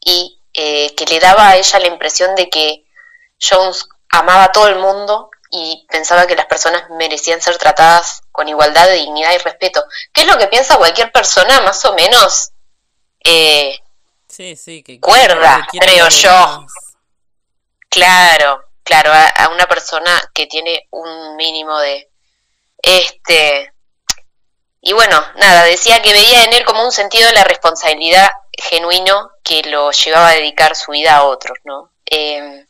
y 0.00 0.40
eh, 0.54 0.94
que 0.96 1.04
le 1.04 1.20
daba 1.20 1.50
a 1.50 1.56
ella 1.56 1.78
la 1.78 1.86
impresión 1.88 2.34
de 2.34 2.48
que 2.48 2.84
Jones 3.38 3.86
amaba 4.10 4.44
a 4.44 4.52
todo 4.52 4.68
el 4.68 4.78
mundo 4.78 5.30
y 5.50 5.86
pensaba 5.90 6.26
que 6.26 6.36
las 6.36 6.46
personas 6.46 6.88
merecían 6.90 7.42
ser 7.42 7.58
tratadas 7.58 8.22
con 8.32 8.48
igualdad, 8.48 8.90
dignidad 8.90 9.34
y 9.34 9.38
respeto. 9.38 9.84
¿Qué 10.12 10.22
es 10.22 10.26
lo 10.26 10.38
que 10.38 10.48
piensa 10.48 10.78
cualquier 10.78 11.12
persona 11.12 11.60
más 11.60 11.84
o 11.84 11.94
menos 11.94 12.52
eh, 13.24 13.78
Sí, 14.26 14.56
sí, 14.56 14.82
que 14.82 15.00
cuerda, 15.00 15.66
creo 15.70 16.08
yo. 16.08 16.66
Claro, 17.90 18.64
claro, 18.84 19.10
a, 19.12 19.48
una 19.48 19.66
persona 19.66 20.18
que 20.32 20.46
tiene 20.46 20.86
un 20.90 21.36
mínimo 21.36 21.78
de 21.78 22.10
este 22.82 23.72
y 24.80 24.92
bueno, 24.92 25.20
nada, 25.36 25.64
decía 25.64 26.00
que 26.02 26.12
veía 26.12 26.44
en 26.44 26.54
él 26.54 26.64
como 26.64 26.84
un 26.84 26.92
sentido 26.92 27.26
de 27.26 27.34
la 27.34 27.44
responsabilidad 27.44 28.30
genuino 28.52 29.30
que 29.42 29.62
lo 29.62 29.90
llevaba 29.90 30.28
a 30.28 30.34
dedicar 30.34 30.76
su 30.76 30.92
vida 30.92 31.16
a 31.16 31.24
otros, 31.24 31.58
¿no? 31.64 31.90
Em, 32.06 32.66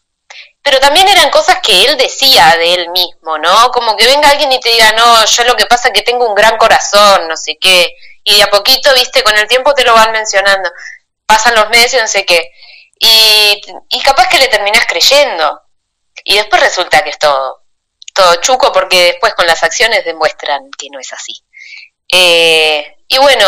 pero 0.63 0.81
también 0.81 1.07
eran 1.09 1.31
cosas 1.31 1.59
que 1.63 1.85
él 1.85 1.97
decía 1.97 2.57
de 2.59 2.75
él 2.75 2.91
mismo, 2.91 3.39
¿no? 3.39 3.71
Como 3.71 3.97
que 3.97 4.07
venga 4.07 4.31
alguien 4.31 4.51
y 4.53 4.61
te 4.61 4.71
diga, 4.71 4.93
no, 4.93 5.25
yo 5.25 5.45
lo 5.45 5.57
que 5.57 5.67
pasa 5.67 5.89
es 5.89 5.95
que 5.95 6.03
tengo 6.03 6.27
un 6.27 6.35
gran 6.35 6.57
corazón, 6.57 7.29
no 7.29 7.37
sé 7.37 7.59
qué, 7.61 7.95
y 8.25 8.37
de 8.37 8.43
a 8.43 8.51
poquito, 8.51 8.93
viste, 8.95 9.23
con 9.23 9.37
el 9.37 9.47
tiempo 9.47 9.75
te 9.75 9.85
lo 9.85 9.95
van 9.95 10.13
mencionando 10.13 10.71
pasan 11.29 11.55
los 11.55 11.69
meses 11.69 12.01
no 12.01 12.09
sé 12.09 12.25
qué. 12.25 12.51
Y, 12.99 13.61
y 13.91 14.01
capaz 14.01 14.29
que 14.29 14.39
le 14.39 14.49
terminas 14.49 14.87
creyendo. 14.87 15.61
Y 16.25 16.37
después 16.37 16.61
resulta 16.61 17.05
que 17.05 17.11
es 17.11 17.19
todo, 17.19 17.63
chuco 18.41 18.73
porque 18.73 19.05
después 19.05 19.35
con 19.35 19.47
las 19.47 19.63
acciones 19.63 20.05
demuestran 20.05 20.71
que 20.77 20.89
no 20.91 20.99
es 20.99 21.13
así. 21.13 21.43
Eh, 22.11 22.97
y 23.09 23.19
bueno, 23.19 23.47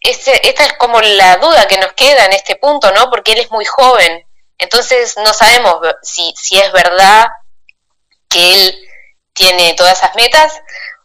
este, 0.00 0.48
esta 0.48 0.64
es 0.64 0.74
como 0.74 1.00
la 1.00 1.36
duda 1.36 1.66
que 1.66 1.78
nos 1.78 1.92
queda 1.92 2.26
en 2.26 2.32
este 2.32 2.56
punto, 2.56 2.92
¿no? 2.92 3.10
Porque 3.10 3.32
él 3.32 3.40
es 3.40 3.50
muy 3.50 3.64
joven. 3.64 4.26
Entonces 4.58 5.16
no 5.18 5.32
sabemos 5.32 5.76
si, 6.02 6.34
si 6.36 6.58
es 6.58 6.72
verdad 6.72 7.28
que 8.28 8.52
él 8.52 8.88
tiene 9.32 9.74
todas 9.74 9.98
esas 9.98 10.14
metas 10.16 10.52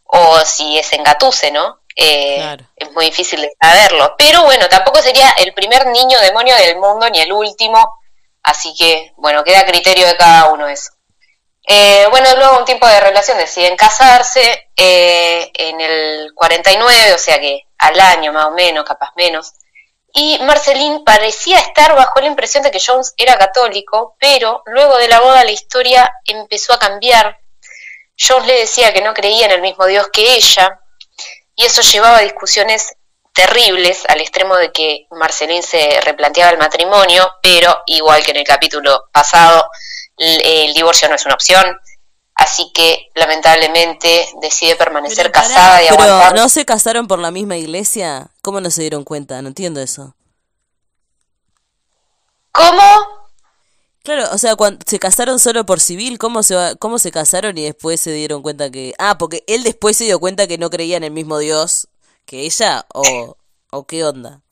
o 0.04 0.40
si 0.40 0.78
es 0.78 0.92
engatuse, 0.92 1.50
¿no? 1.50 1.80
Eh, 1.96 2.56
es 2.76 2.92
muy 2.92 3.06
difícil 3.06 3.40
de 3.40 3.50
saberlo. 3.60 4.14
Pero 4.18 4.42
bueno, 4.44 4.68
tampoco 4.68 5.00
sería 5.00 5.30
el 5.38 5.54
primer 5.54 5.86
niño 5.86 6.18
demonio 6.20 6.56
del 6.56 6.76
mundo 6.78 7.08
ni 7.10 7.20
el 7.20 7.32
último. 7.32 7.98
Así 8.42 8.74
que, 8.74 9.12
bueno, 9.16 9.42
queda 9.44 9.60
a 9.60 9.66
criterio 9.66 10.06
de 10.06 10.16
cada 10.16 10.50
uno 10.50 10.68
eso. 10.68 10.90
Eh, 11.66 12.06
bueno, 12.10 12.28
luego 12.36 12.58
un 12.58 12.64
tiempo 12.64 12.86
de 12.86 13.00
relación 13.00 13.38
deciden 13.38 13.76
casarse 13.76 14.68
eh, 14.76 15.50
en 15.54 15.80
el 15.80 16.32
49, 16.34 17.14
o 17.14 17.18
sea 17.18 17.40
que 17.40 17.62
al 17.78 17.98
año 17.98 18.32
más 18.32 18.46
o 18.46 18.50
menos, 18.50 18.84
capaz 18.84 19.12
menos. 19.16 19.52
Y 20.12 20.38
Marceline 20.40 21.02
parecía 21.04 21.58
estar 21.58 21.94
bajo 21.96 22.20
la 22.20 22.26
impresión 22.26 22.62
de 22.62 22.70
que 22.70 22.82
Jones 22.84 23.14
era 23.16 23.36
católico, 23.36 24.16
pero 24.20 24.62
luego 24.66 24.96
de 24.98 25.08
la 25.08 25.20
boda 25.20 25.42
la 25.42 25.50
historia 25.50 26.12
empezó 26.26 26.72
a 26.72 26.78
cambiar 26.78 27.38
Jones 28.16 28.46
le 28.46 28.60
decía 28.60 28.92
que 28.92 29.02
no 29.02 29.12
creía 29.12 29.46
en 29.46 29.52
el 29.52 29.60
mismo 29.60 29.86
Dios 29.86 30.08
que 30.12 30.34
ella, 30.34 30.80
y 31.56 31.64
eso 31.64 31.82
llevaba 31.82 32.18
a 32.18 32.22
discusiones 32.22 32.94
terribles 33.32 34.04
al 34.06 34.20
extremo 34.20 34.56
de 34.56 34.70
que 34.70 35.06
Marcelín 35.10 35.62
se 35.62 36.00
replanteaba 36.00 36.52
el 36.52 36.58
matrimonio, 36.58 37.32
pero 37.42 37.82
igual 37.86 38.22
que 38.24 38.30
en 38.30 38.38
el 38.38 38.44
capítulo 38.44 39.08
pasado, 39.12 39.68
el, 40.16 40.74
divorcio 40.74 41.08
no 41.08 41.14
es 41.14 41.24
una 41.24 41.34
opción, 41.34 41.64
así 42.34 42.70
que 42.74 43.10
lamentablemente 43.14 44.28
decide 44.40 44.76
permanecer 44.76 45.30
casada 45.30 45.82
y 45.82 45.88
pero 45.88 46.32
¿No 46.34 46.48
se 46.48 46.64
casaron 46.64 47.06
por 47.06 47.18
la 47.18 47.30
misma 47.30 47.56
iglesia? 47.56 48.28
¿Cómo 48.42 48.60
no 48.60 48.70
se 48.70 48.82
dieron 48.82 49.04
cuenta? 49.04 49.40
No 49.42 49.48
entiendo 49.48 49.80
eso. 49.80 50.14
¿Cómo? 52.52 52.82
Claro, 54.04 54.28
o 54.32 54.38
sea, 54.38 54.54
cuando 54.54 54.84
se 54.86 54.98
casaron 54.98 55.38
solo 55.38 55.64
por 55.64 55.80
civil, 55.80 56.18
¿cómo 56.18 56.42
se, 56.42 56.76
¿cómo 56.78 56.98
se 56.98 57.10
casaron 57.10 57.56
y 57.56 57.64
después 57.64 58.00
se 58.00 58.12
dieron 58.12 58.42
cuenta 58.42 58.70
que... 58.70 58.92
Ah, 58.98 59.16
porque 59.16 59.42
él 59.46 59.62
después 59.62 59.96
se 59.96 60.04
dio 60.04 60.20
cuenta 60.20 60.46
que 60.46 60.58
no 60.58 60.68
creía 60.68 60.98
en 60.98 61.04
el 61.04 61.10
mismo 61.10 61.38
Dios 61.38 61.88
que 62.26 62.42
ella 62.42 62.84
o, 62.92 63.36
o 63.70 63.86
qué 63.86 64.04
onda? 64.04 64.43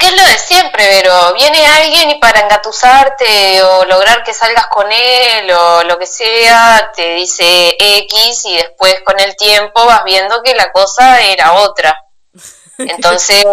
Porque 0.00 0.14
es 0.14 0.22
lo 0.22 0.28
de 0.28 0.38
siempre, 0.38 1.02
pero 1.02 1.34
viene 1.34 1.66
alguien 1.66 2.10
y 2.10 2.18
para 2.18 2.40
engatusarte 2.40 3.62
o 3.62 3.84
lograr 3.84 4.22
que 4.24 4.32
salgas 4.32 4.66
con 4.68 4.90
él 4.90 5.50
o 5.50 5.84
lo 5.84 5.98
que 5.98 6.06
sea, 6.06 6.90
te 6.96 7.16
dice 7.16 7.76
X 7.78 8.46
y 8.46 8.56
después 8.56 9.02
con 9.04 9.20
el 9.20 9.36
tiempo 9.36 9.84
vas 9.84 10.02
viendo 10.04 10.42
que 10.42 10.54
la 10.54 10.72
cosa 10.72 11.20
era 11.20 11.52
otra. 11.52 11.94
Entonces, 12.78 13.44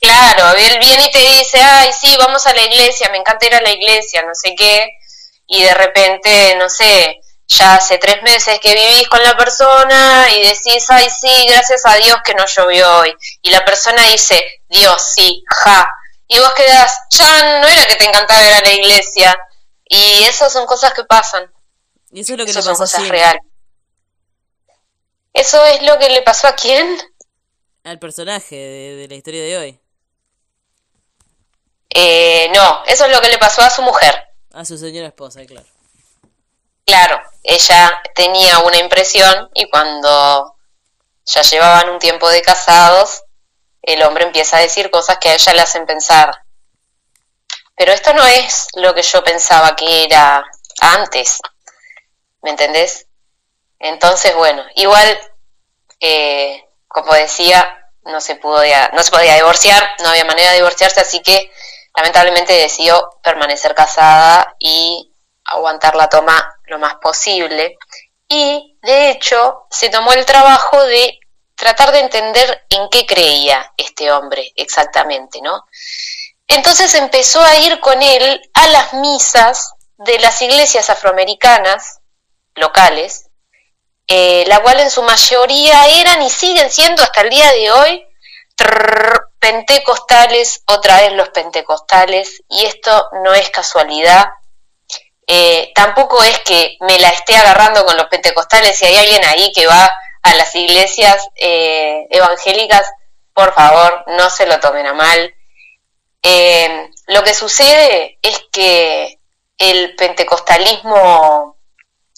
claro, 0.00 0.56
él 0.56 0.78
viene 0.80 1.04
y 1.04 1.10
te 1.12 1.20
dice, 1.20 1.62
ay, 1.62 1.92
sí, 1.92 2.16
vamos 2.18 2.44
a 2.46 2.54
la 2.54 2.62
iglesia, 2.62 3.08
me 3.10 3.18
encanta 3.18 3.46
ir 3.46 3.54
a 3.54 3.60
la 3.60 3.70
iglesia, 3.70 4.22
no 4.22 4.34
sé 4.34 4.56
qué, 4.56 4.88
y 5.46 5.62
de 5.62 5.74
repente, 5.74 6.56
no 6.58 6.68
sé, 6.68 7.20
ya 7.52 7.74
hace 7.74 7.98
tres 7.98 8.22
meses 8.22 8.58
que 8.60 8.74
vivís 8.74 9.08
con 9.08 9.22
la 9.22 9.36
persona 9.36 10.26
y 10.34 10.42
decís, 10.42 10.84
ay, 10.88 11.08
sí, 11.10 11.46
gracias 11.48 11.84
a 11.84 11.94
Dios 11.96 12.16
que 12.24 12.34
no 12.34 12.44
llovió 12.46 12.98
hoy. 12.98 13.14
Y 13.42 13.50
la 13.50 13.64
persona 13.64 14.02
dice, 14.08 14.42
Dios, 14.68 15.02
sí, 15.14 15.44
ja. 15.48 15.88
Y 16.26 16.38
vos 16.38 16.52
quedás, 16.54 16.98
ya 17.10 17.60
no 17.60 17.68
era 17.68 17.84
que 17.86 17.96
te 17.96 18.04
encantaba 18.04 18.42
ir 18.42 18.54
a 18.54 18.60
la 18.60 18.72
iglesia. 18.72 19.38
Y 19.84 20.24
eso 20.24 20.48
son 20.48 20.66
cosas 20.66 20.94
que 20.94 21.04
pasan. 21.04 21.52
Y 22.10 22.20
eso 22.20 22.32
es 22.32 22.38
lo 22.38 22.46
que 22.46 22.52
le 22.52 22.58
pasó 22.58 22.74
son 22.74 23.08
cosas 23.08 23.36
¿Eso 25.34 25.64
es 25.64 25.82
lo 25.82 25.98
que 25.98 26.08
le 26.10 26.22
pasó 26.22 26.46
a 26.46 26.54
quién? 26.54 26.98
Al 27.84 27.98
personaje 27.98 28.56
de, 28.56 29.08
la 29.08 29.14
historia 29.14 29.42
de 29.42 29.58
hoy. 29.58 29.80
Eh, 31.90 32.50
no, 32.54 32.84
eso 32.86 33.06
es 33.06 33.12
lo 33.12 33.20
que 33.20 33.28
le 33.28 33.38
pasó 33.38 33.62
a 33.62 33.70
su 33.70 33.82
mujer. 33.82 34.14
A 34.52 34.64
su 34.64 34.76
señora 34.78 35.08
esposa, 35.08 35.44
claro. 35.46 35.66
Claro, 36.84 37.20
ella 37.42 38.02
tenía 38.14 38.58
una 38.60 38.78
impresión 38.78 39.50
y 39.54 39.68
cuando 39.70 40.56
ya 41.24 41.42
llevaban 41.42 41.90
un 41.90 41.98
tiempo 41.98 42.28
de 42.28 42.42
casados, 42.42 43.22
el 43.82 44.02
hombre 44.02 44.24
empieza 44.24 44.56
a 44.56 44.60
decir 44.60 44.90
cosas 44.90 45.18
que 45.18 45.28
a 45.28 45.34
ella 45.34 45.54
le 45.54 45.62
hacen 45.62 45.86
pensar, 45.86 46.42
pero 47.76 47.92
esto 47.92 48.12
no 48.12 48.24
es 48.24 48.68
lo 48.74 48.94
que 48.94 49.02
yo 49.02 49.24
pensaba 49.24 49.74
que 49.74 50.04
era 50.04 50.44
antes, 50.80 51.40
¿me 52.42 52.50
entendés? 52.50 53.06
Entonces, 53.78 54.34
bueno, 54.36 54.62
igual, 54.76 55.18
eh, 56.00 56.64
como 56.86 57.12
decía, 57.14 57.90
no 58.04 58.20
se, 58.20 58.36
pudo 58.36 58.62
no 58.92 59.02
se 59.02 59.10
podía 59.10 59.34
divorciar, 59.34 59.82
no 60.00 60.10
había 60.10 60.24
manera 60.24 60.50
de 60.50 60.56
divorciarse, 60.56 61.00
así 61.00 61.20
que 61.22 61.50
lamentablemente 61.96 62.52
decidió 62.52 63.18
permanecer 63.22 63.74
casada 63.74 64.54
y 64.58 65.12
aguantar 65.44 65.96
la 65.96 66.08
toma 66.08 66.56
lo 66.64 66.78
más 66.78 66.94
posible 66.96 67.76
y 68.28 68.78
de 68.82 69.10
hecho 69.10 69.66
se 69.70 69.90
tomó 69.90 70.12
el 70.12 70.24
trabajo 70.24 70.82
de 70.84 71.18
tratar 71.54 71.92
de 71.92 72.00
entender 72.00 72.64
en 72.70 72.88
qué 72.90 73.06
creía 73.06 73.72
este 73.76 74.10
hombre 74.10 74.52
exactamente, 74.56 75.40
¿no? 75.42 75.64
Entonces 76.48 76.94
empezó 76.94 77.42
a 77.42 77.56
ir 77.56 77.78
con 77.80 78.02
él 78.02 78.42
a 78.54 78.66
las 78.68 78.94
misas 78.94 79.74
de 79.96 80.18
las 80.18 80.40
iglesias 80.42 80.90
afroamericanas 80.90 82.00
locales, 82.54 83.28
eh, 84.08 84.44
la 84.48 84.60
cual 84.60 84.80
en 84.80 84.90
su 84.90 85.02
mayoría 85.02 85.86
eran 86.00 86.22
y 86.22 86.30
siguen 86.30 86.70
siendo 86.70 87.02
hasta 87.02 87.20
el 87.20 87.30
día 87.30 87.50
de 87.52 87.70
hoy 87.70 88.06
pentecostales, 89.38 90.62
otra 90.66 91.00
vez 91.00 91.12
los 91.14 91.30
pentecostales, 91.30 92.42
y 92.48 92.64
esto 92.64 93.08
no 93.24 93.34
es 93.34 93.50
casualidad, 93.50 94.26
eh, 95.26 95.72
tampoco 95.74 96.22
es 96.22 96.40
que 96.40 96.76
me 96.80 96.98
la 96.98 97.08
esté 97.08 97.36
agarrando 97.36 97.84
con 97.86 97.96
los 97.96 98.06
pentecostales, 98.06 98.76
si 98.76 98.86
hay 98.86 98.96
alguien 98.96 99.24
ahí 99.24 99.52
que 99.52 99.66
va 99.66 99.92
a 100.22 100.34
las 100.34 100.54
iglesias 100.54 101.26
eh, 101.36 102.06
evangélicas, 102.10 102.90
por 103.34 103.54
favor, 103.54 104.04
no 104.08 104.30
se 104.30 104.46
lo 104.46 104.58
tomen 104.60 104.86
a 104.86 104.94
mal. 104.94 105.34
Eh, 106.22 106.90
lo 107.08 107.22
que 107.24 107.34
sucede 107.34 108.18
es 108.22 108.44
que 108.52 109.18
el 109.58 109.96
pentecostalismo 109.96 111.56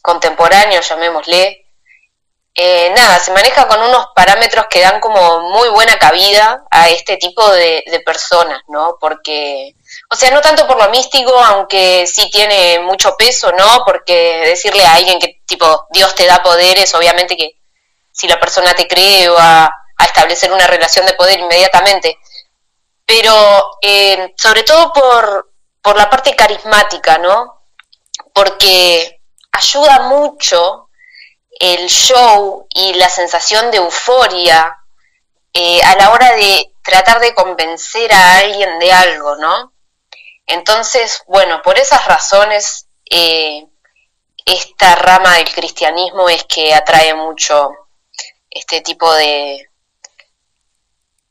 contemporáneo, 0.02 0.80
llamémosle, 0.80 1.66
nada, 2.94 3.18
se 3.18 3.32
maneja 3.32 3.66
con 3.68 3.80
unos 3.80 4.08
parámetros 4.14 4.66
que 4.70 4.80
dan 4.80 5.00
como 5.00 5.50
muy 5.50 5.68
buena 5.70 5.98
cabida 5.98 6.64
a 6.70 6.88
este 6.88 7.16
tipo 7.16 7.48
de 7.52 8.02
personas, 8.04 8.60
¿no? 8.68 8.96
Porque 9.00 9.74
o 10.10 10.16
sea, 10.16 10.30
no 10.30 10.40
tanto 10.40 10.66
por 10.66 10.76
lo 10.76 10.90
místico, 10.90 11.32
aunque 11.36 12.06
sí 12.06 12.30
tiene 12.30 12.80
mucho 12.80 13.16
peso, 13.16 13.52
¿no? 13.52 13.84
Porque 13.84 14.42
decirle 14.46 14.84
a 14.84 14.94
alguien 14.94 15.18
que 15.18 15.42
tipo 15.46 15.86
Dios 15.90 16.14
te 16.14 16.26
da 16.26 16.42
poderes, 16.42 16.94
obviamente 16.94 17.36
que 17.36 17.58
si 18.12 18.28
la 18.28 18.38
persona 18.38 18.74
te 18.74 18.86
cree 18.86 19.28
va 19.28 19.64
a 19.96 20.04
establecer 20.04 20.52
una 20.52 20.66
relación 20.66 21.06
de 21.06 21.14
poder 21.14 21.40
inmediatamente. 21.40 22.18
Pero 23.06 23.32
eh, 23.82 24.32
sobre 24.36 24.62
todo 24.62 24.92
por, 24.92 25.52
por 25.82 25.96
la 25.96 26.08
parte 26.08 26.34
carismática, 26.34 27.18
¿no? 27.18 27.62
Porque 28.32 29.20
ayuda 29.52 30.00
mucho 30.00 30.88
el 31.60 31.88
show 31.88 32.66
y 32.74 32.94
la 32.94 33.08
sensación 33.08 33.70
de 33.70 33.78
euforia 33.78 34.78
eh, 35.52 35.80
a 35.82 35.94
la 35.96 36.10
hora 36.10 36.34
de 36.34 36.72
tratar 36.82 37.20
de 37.20 37.34
convencer 37.34 38.12
a 38.12 38.38
alguien 38.38 38.78
de 38.78 38.92
algo, 38.92 39.36
¿no? 39.36 39.73
Entonces, 40.46 41.22
bueno, 41.26 41.62
por 41.62 41.78
esas 41.78 42.06
razones, 42.06 42.86
eh, 43.10 43.66
esta 44.44 44.94
rama 44.96 45.36
del 45.36 45.52
cristianismo 45.52 46.28
es 46.28 46.44
que 46.44 46.74
atrae 46.74 47.14
mucho 47.14 47.70
este 48.50 48.82
tipo 48.82 49.12
de, 49.14 49.68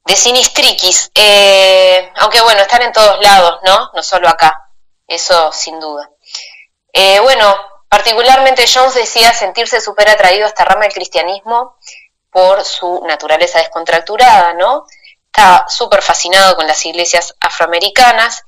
de 0.06 0.16
sinistriquis. 0.16 1.12
Eh, 1.14 2.12
aunque 2.16 2.42
bueno, 2.42 2.62
están 2.62 2.82
en 2.82 2.92
todos 2.92 3.20
lados, 3.22 3.60
¿no? 3.64 3.92
No 3.94 4.04
solo 4.04 4.28
acá, 4.28 4.70
eso 5.08 5.52
sin 5.52 5.80
duda. 5.80 6.10
Eh, 6.92 7.20
bueno, 7.20 7.56
particularmente 7.88 8.66
Jones 8.72 8.96
decía 8.96 9.34
sentirse 9.34 9.80
súper 9.80 10.10
atraído 10.10 10.46
a 10.46 10.50
esta 10.50 10.66
rama 10.66 10.84
del 10.84 10.94
cristianismo 10.94 11.78
por 12.32 12.64
su 12.66 13.04
naturaleza 13.06 13.60
descontracturada, 13.60 14.54
¿no? 14.54 14.86
Está 15.26 15.66
súper 15.68 16.02
fascinado 16.02 16.56
con 16.56 16.68
las 16.68 16.84
iglesias 16.86 17.36
afroamericanas 17.40 18.44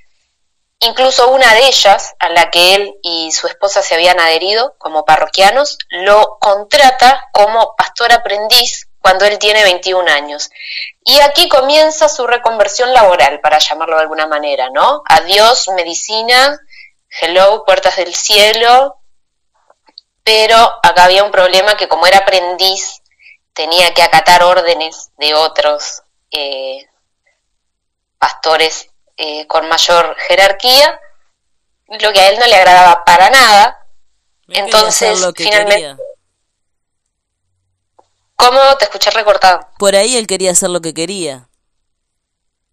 Incluso 0.80 1.30
una 1.32 1.54
de 1.54 1.68
ellas, 1.68 2.16
a 2.20 2.30
la 2.30 2.52
que 2.52 2.76
él 2.76 2.96
y 3.02 3.32
su 3.32 3.48
esposa 3.48 3.82
se 3.82 3.96
habían 3.96 4.20
adherido 4.20 4.76
como 4.78 5.06
parroquianos, 5.06 5.78
lo 5.90 6.38
contrata 6.40 7.28
como 7.32 7.76
pastor 7.78 8.12
aprendiz 8.12 8.90
cuando 9.00 9.26
él 9.26 9.40
tiene 9.40 9.64
21 9.64 10.12
años. 10.12 10.50
Y 11.04 11.20
aquí 11.22 11.48
comienza 11.48 12.10
su 12.10 12.28
reconversión 12.28 12.92
laboral, 12.94 13.40
para 13.40 13.60
llamarlo 13.60 13.96
de 13.96 14.02
alguna 14.02 14.28
manera, 14.28 14.70
¿no? 14.72 15.02
Adiós, 15.08 15.70
medicina, 15.70 16.60
hello, 17.22 17.64
puertas 17.66 17.96
del 17.96 18.14
cielo. 18.14 18.98
Pero 20.24 20.58
acá 20.84 21.06
había 21.06 21.24
un 21.24 21.32
problema 21.32 21.78
que 21.78 21.88
como 21.88 22.08
era 22.08 22.20
aprendiz, 22.20 23.02
tenía 23.54 23.94
que 23.94 24.02
acatar 24.02 24.44
órdenes 24.44 25.12
de 25.18 25.36
otros 25.36 26.02
eh, 26.32 26.90
pastores 28.18 28.90
eh, 29.18 29.48
con 29.48 29.68
mayor 29.68 30.16
jerarquía, 30.28 31.00
lo 31.88 32.12
que 32.12 32.20
a 32.20 32.30
él 32.30 32.40
no 32.40 32.46
le 32.48 32.56
agradaba 32.56 33.04
para 33.06 33.30
nada. 33.30 33.88
Entonces, 34.48 35.26
finalmente... 35.36 35.96
¿Cómo 38.36 38.78
te 38.78 38.86
escuché 38.86 39.10
recortado? 39.12 39.70
Por 39.80 39.96
ahí 39.96 40.18
él 40.18 40.28
quería 40.28 40.52
hacer 40.52 40.70
lo 40.70 40.82
que 40.82 40.94
quería. 40.94 41.48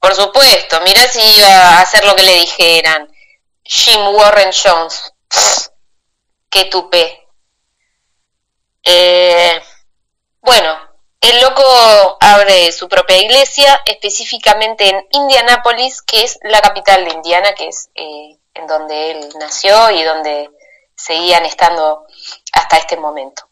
Por 0.01 0.15
supuesto, 0.15 0.81
mira 0.81 1.01
si 1.07 1.21
iba 1.21 1.47
a 1.47 1.81
hacer 1.81 2.05
lo 2.05 2.17
que 2.17 2.25
le 2.25 2.35
dijeran. 2.41 3.09
Jim 3.63 4.01
Warren 4.09 4.51
Jones. 4.53 5.13
Qué 6.51 6.65
tupe. 6.65 7.29
Eh, 8.83 9.63
bueno, 10.41 10.92
el 11.23 11.41
loco 11.41 11.63
abre 12.21 12.73
su 12.73 12.89
propia 12.89 13.17
iglesia, 13.19 13.81
específicamente 13.87 14.89
en 14.89 15.07
Indianápolis, 15.13 16.03
que 16.03 16.25
es 16.25 16.39
la 16.43 16.61
capital 16.61 17.05
de 17.05 17.13
Indiana, 17.13 17.55
que 17.55 17.69
es 17.69 17.91
eh, 17.95 18.37
en 18.55 18.67
donde 18.67 19.13
él 19.13 19.29
nació 19.39 19.91
y 19.93 20.03
donde 20.03 20.51
seguían 20.97 21.45
estando 21.47 22.07
hasta 22.53 22.77
este 22.77 22.97
momento. 22.97 23.45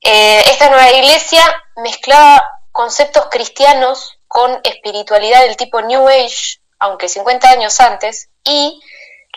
Eh, 0.00 0.42
esta 0.46 0.70
nueva 0.70 0.92
iglesia 0.92 1.42
mezclaba 1.76 2.48
conceptos 2.70 3.26
cristianos 3.28 4.18
con 4.28 4.60
espiritualidad 4.62 5.42
del 5.42 5.56
tipo 5.56 5.82
New 5.82 6.08
Age, 6.08 6.60
aunque 6.78 7.08
50 7.08 7.50
años 7.50 7.80
antes, 7.80 8.30
y 8.44 8.80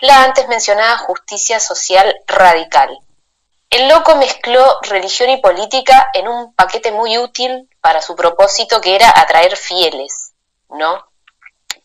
la 0.00 0.22
antes 0.22 0.46
mencionada 0.46 0.96
justicia 0.98 1.58
social 1.58 2.14
radical. 2.28 2.96
El 3.74 3.88
loco 3.88 4.14
mezcló 4.14 4.78
religión 4.82 5.30
y 5.30 5.38
política 5.38 6.06
en 6.14 6.28
un 6.28 6.54
paquete 6.54 6.92
muy 6.92 7.18
útil 7.18 7.68
para 7.80 8.00
su 8.00 8.14
propósito 8.14 8.80
que 8.80 8.94
era 8.94 9.12
atraer 9.18 9.56
fieles, 9.56 10.30
¿no? 10.68 11.04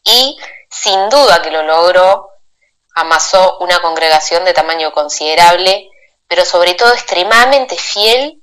Y 0.04 0.38
sin 0.70 1.10
duda 1.10 1.42
que 1.42 1.50
lo 1.50 1.64
logró, 1.64 2.30
amasó 2.94 3.58
una 3.62 3.82
congregación 3.82 4.46
de 4.46 4.54
tamaño 4.54 4.92
considerable, 4.92 5.90
pero 6.28 6.46
sobre 6.46 6.76
todo 6.76 6.94
extremadamente 6.94 7.76
fiel 7.76 8.40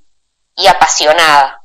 y 0.57 0.67
apasionada, 0.67 1.63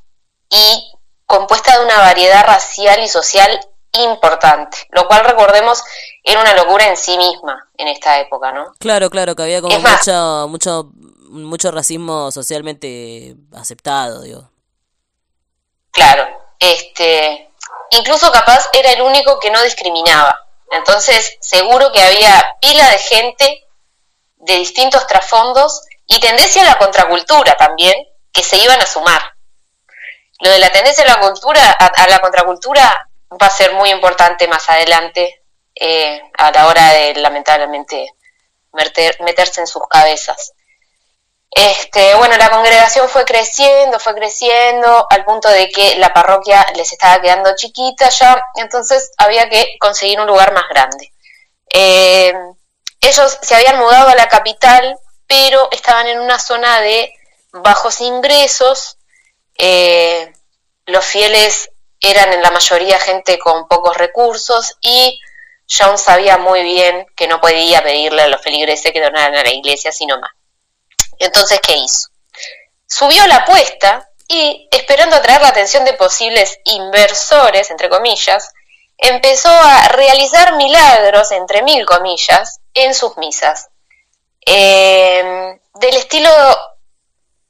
y 0.52 0.94
compuesta 1.26 1.80
de 1.80 1.86
una 1.86 1.98
variedad 1.98 2.46
racial 2.46 3.02
y 3.02 3.08
social 3.08 3.60
importante, 3.94 4.78
lo 4.92 5.08
cual 5.08 5.26
recordemos 5.26 5.84
era 6.24 6.42
una 6.42 6.54
locura 6.54 6.88
en 6.88 6.96
sí 6.96 7.18
misma 7.18 7.68
en 7.76 7.88
esta 7.88 8.20
época, 8.20 8.52
¿no? 8.52 8.72
Claro, 8.78 9.10
claro, 9.10 9.36
que 9.36 9.42
había 9.42 9.62
como 9.62 9.80
mucho, 9.80 10.48
mucho, 10.48 10.92
mucho 11.32 11.72
racismo 11.72 12.32
socialmente 12.32 13.36
aceptado, 13.54 14.22
digo. 14.22 14.50
Claro, 15.92 16.28
este, 16.60 17.52
incluso 17.92 18.32
capaz 18.32 18.70
era 18.74 18.92
el 18.92 19.02
único 19.02 19.40
que 19.40 19.52
no 19.52 19.62
discriminaba. 19.64 20.40
Entonces, 20.72 21.38
seguro 21.42 21.92
que 21.92 22.02
había 22.02 22.56
pila 22.62 22.90
de 22.90 22.98
gente 22.98 23.68
de 24.38 24.56
distintos 24.56 25.06
trasfondos 25.08 25.82
y 26.08 26.20
tendencia 26.20 26.62
a 26.64 26.66
la 26.66 26.78
contracultura 26.78 27.56
también, 27.58 27.94
que 28.32 28.44
se 28.44 28.58
iban 28.58 28.80
a 28.82 28.86
sumar. 28.86 29.22
Lo 30.40 30.50
de 30.50 30.60
la 30.60 30.72
tendencia 30.72 31.04
a 31.04 31.08
la 31.08 31.20
cultura, 31.20 31.72
a, 31.72 32.08
la 32.08 32.20
contracultura, 32.20 33.10
va 33.32 33.48
a 33.48 33.50
ser 33.50 33.74
muy 33.74 33.90
importante 33.92 34.48
más 34.48 34.70
adelante 34.70 35.44
eh, 35.76 36.22
a 36.38 36.52
la 36.52 36.68
hora 36.68 36.94
de 36.94 37.16
lamentablemente 37.16 38.14
meterse 38.74 39.62
en 39.62 39.68
sus 39.68 39.84
cabezas. 39.88 40.54
Este, 41.54 42.16
bueno, 42.16 42.38
la 42.38 42.50
congregación 42.50 43.10
fue 43.10 43.26
creciendo, 43.26 44.00
fue 44.00 44.16
creciendo, 44.16 45.06
al 45.10 45.26
punto 45.26 45.50
de 45.50 45.70
que 45.70 45.98
la 45.98 46.14
parroquia 46.14 46.66
les 46.76 46.94
estaba 46.94 47.22
quedando 47.22 47.54
chiquita 47.58 48.08
ya, 48.08 48.42
entonces 48.56 49.12
había 49.18 49.50
que 49.50 49.76
conseguir 49.80 50.22
un 50.22 50.28
lugar 50.28 50.54
más 50.54 50.64
grande. 50.70 51.12
Eh, 51.74 52.34
ellos 53.02 53.38
se 53.42 53.56
habían 53.56 53.80
mudado 53.80 54.10
a 54.10 54.16
la 54.16 54.30
capital, 54.30 54.98
pero 55.28 55.68
estaban 55.72 56.08
en 56.08 56.20
una 56.22 56.40
zona 56.40 56.80
de 56.80 57.14
bajos 57.52 58.00
ingresos, 58.00 58.98
eh, 59.58 60.34
los 60.86 61.06
fieles 61.06 61.70
eran 62.00 62.32
en 62.34 62.42
la 62.42 62.52
mayoría 62.52 62.98
gente 62.98 63.38
con 63.40 63.68
pocos 63.68 63.98
recursos 63.98 64.78
y 64.82 65.20
John 65.70 65.98
sabía 65.98 66.38
muy 66.38 66.64
bien 66.64 67.06
que 67.16 67.28
no 67.28 67.40
podía 67.42 67.84
pedirle 67.84 68.24
a 68.24 68.28
los 68.28 68.42
feligreses 68.42 68.92
que 68.92 69.02
donaran 69.02 69.36
a 69.36 69.44
la 69.44 69.52
iglesia, 69.52 69.92
sino 69.92 70.20
más. 70.20 70.32
Entonces, 71.22 71.60
¿qué 71.62 71.78
hizo? 71.78 72.10
Subió 72.88 73.26
la 73.28 73.38
apuesta 73.38 74.10
y, 74.28 74.68
esperando 74.72 75.16
atraer 75.16 75.42
la 75.42 75.50
atención 75.50 75.86
de 75.86 75.94
posibles 75.94 76.60
inversores, 76.66 77.70
entre 77.70 77.90
comillas, 77.90 78.52
empezó 78.98 79.50
a 79.50 79.88
realizar 79.90 80.56
milagros, 80.56 81.32
entre 81.32 81.62
mil 81.62 81.86
comillas, 81.86 82.60
en 82.74 82.94
sus 82.94 83.18
misas. 83.18 83.70
Eh, 84.46 85.60
del 85.76 85.96
estilo 85.96 86.30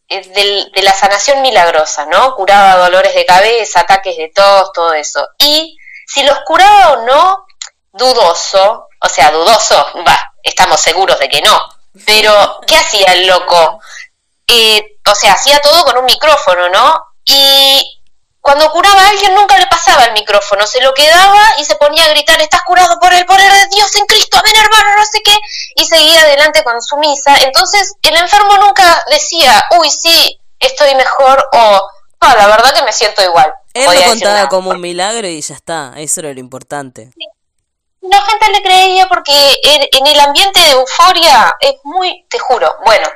eh, 0.10 0.70
de 0.76 0.82
la 0.82 0.94
sanación 0.94 1.42
milagrosa, 1.42 2.06
¿no? 2.08 2.36
Curaba 2.36 2.84
dolores 2.84 3.16
de 3.16 3.26
cabeza, 3.26 3.82
ataques 3.82 4.18
de 4.18 4.32
tos, 4.36 4.74
todo 4.74 4.94
eso. 4.94 5.26
Y 5.38 5.78
si 6.06 6.24
los 6.24 6.40
curaba 6.46 6.92
o 6.92 7.06
no, 7.06 7.46
dudoso, 7.94 8.90
o 9.00 9.10
sea, 9.10 9.32
dudoso, 9.32 9.76
va, 10.06 10.34
estamos 10.44 10.82
seguros 10.82 11.18
de 11.20 11.30
que 11.30 11.42
no, 11.42 11.58
pero, 12.06 12.60
¿qué 12.68 12.76
hacía 12.76 13.14
el 13.14 13.28
loco? 13.28 13.80
Eh, 14.48 14.98
o 15.10 15.16
sea, 15.16 15.34
hacía 15.34 15.60
todo 15.62 15.84
con 15.86 15.98
un 15.98 16.06
micrófono, 16.06 16.70
¿no? 16.70 17.00
Y 17.26 18.00
cuando 18.40 18.70
curaba 18.72 19.02
a 19.02 19.10
alguien 19.10 19.36
nunca 19.36 19.58
le 19.58 19.68
pasaba 19.68 20.06
el 20.06 20.14
micrófono, 20.14 20.66
se 20.66 20.82
lo 20.82 20.94
quedaba 20.94 21.40
y 21.60 21.66
se 21.66 21.76
ponía 21.76 22.06
a 22.06 22.10
gritar, 22.10 22.42
estás 22.42 22.62
curado 22.64 23.00
por 23.00 23.14
el 23.14 23.26
poder 23.26 23.52
de 23.52 23.68
Dios 23.76 23.96
en 23.96 24.06
Cristo, 24.06 24.38
amén 24.40 24.54
hermano, 24.58 24.98
no 24.98 25.06
sé 25.06 25.22
qué, 25.24 25.36
y 25.76 25.86
seguía 25.86 26.22
adelante 26.22 26.64
con 26.64 26.82
su 26.82 26.98
misa. 26.98 27.38
Entonces 27.44 27.94
el 28.02 28.16
enfermo 28.16 28.58
nunca 28.58 29.04
decía, 29.12 29.64
uy, 29.80 29.92
sí, 29.92 30.40
estoy 30.60 30.96
mejor 30.96 31.48
o, 31.54 31.82
ah, 32.22 32.36
la 32.36 32.48
verdad 32.48 32.74
que 32.74 32.84
me 32.84 32.92
siento 32.92 33.24
igual. 33.24 33.54
Él 33.74 33.86
lo 33.86 34.04
contaba 34.06 34.50
como 34.50 34.72
un 34.72 34.82
milagro 34.82 35.28
y 35.28 35.40
ya 35.42 35.56
está, 35.56 35.94
eso 35.98 36.22
era 36.22 36.34
lo 36.34 36.40
importante 36.40 37.12
la 38.02 38.22
gente 38.22 38.52
le 38.52 38.64
creía 38.64 39.08
porque 39.08 39.34
en 39.64 40.08
el 40.08 40.20
ambiente 40.20 40.60
de 40.60 40.72
euforia 40.72 41.56
es 41.60 41.76
muy, 41.84 42.26
te 42.30 42.40
juro, 42.40 42.76
bueno, 42.84 43.08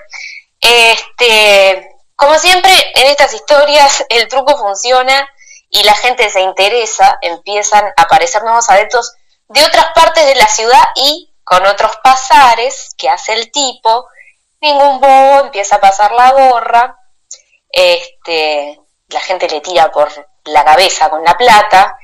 este, 0.62 1.96
como 2.16 2.38
siempre 2.40 2.72
en 2.96 3.08
estas 3.08 3.34
historias 3.34 4.04
el 4.10 4.28
truco 4.28 4.58
funciona 4.58 5.30
y 5.70 5.84
la 5.84 5.94
gente 5.96 6.30
se 6.30 6.42
interesa, 6.42 7.18
empiezan 7.22 7.86
a 7.98 8.04
aparecer 8.04 8.44
nuevos 8.44 8.70
adeptos 8.70 9.14
de 9.50 9.64
otras 9.64 9.88
partes 9.94 10.26
de 10.26 10.36
la 10.36 10.48
ciudad 10.48 10.84
y 10.96 11.34
con 11.44 11.66
otros 11.66 11.92
pasares 12.04 12.96
que 12.98 13.10
hace 13.10 13.34
el 13.34 13.52
tipo, 13.52 14.08
ningún 14.62 15.00
bobo 15.00 15.42
empieza 15.42 15.76
a 15.76 15.82
pasar 15.82 16.12
la 16.14 16.32
gorra, 16.32 16.98
este, 17.70 18.80
la 19.10 19.20
gente 19.20 19.48
le 19.50 19.62
tira 19.62 19.92
por 19.92 20.10
la 20.46 20.64
cabeza 20.64 21.10
con 21.10 21.24
la 21.24 21.38
plata, 21.38 21.98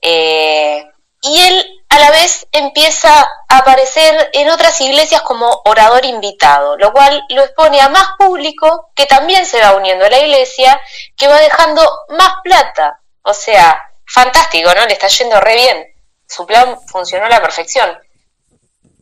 eh, 0.00 0.86
y 1.20 1.40
él 1.40 1.77
a 1.88 1.98
la 1.98 2.10
vez 2.10 2.46
empieza 2.52 3.22
a 3.48 3.58
aparecer 3.58 4.30
en 4.34 4.50
otras 4.50 4.80
iglesias 4.80 5.22
como 5.22 5.62
orador 5.64 6.04
invitado, 6.04 6.76
lo 6.76 6.92
cual 6.92 7.24
lo 7.30 7.42
expone 7.42 7.80
a 7.80 7.88
más 7.88 8.10
público 8.18 8.90
que 8.94 9.06
también 9.06 9.46
se 9.46 9.60
va 9.60 9.74
uniendo 9.74 10.04
a 10.04 10.10
la 10.10 10.18
iglesia, 10.18 10.78
que 11.16 11.28
va 11.28 11.38
dejando 11.38 11.82
más 12.10 12.34
plata. 12.42 13.00
O 13.22 13.32
sea, 13.32 13.82
fantástico, 14.06 14.72
¿no? 14.74 14.84
Le 14.86 14.92
está 14.92 15.08
yendo 15.08 15.40
re 15.40 15.54
bien. 15.54 15.94
Su 16.26 16.46
plan 16.46 16.78
funcionó 16.86 17.24
a 17.24 17.30
la 17.30 17.40
perfección. 17.40 17.98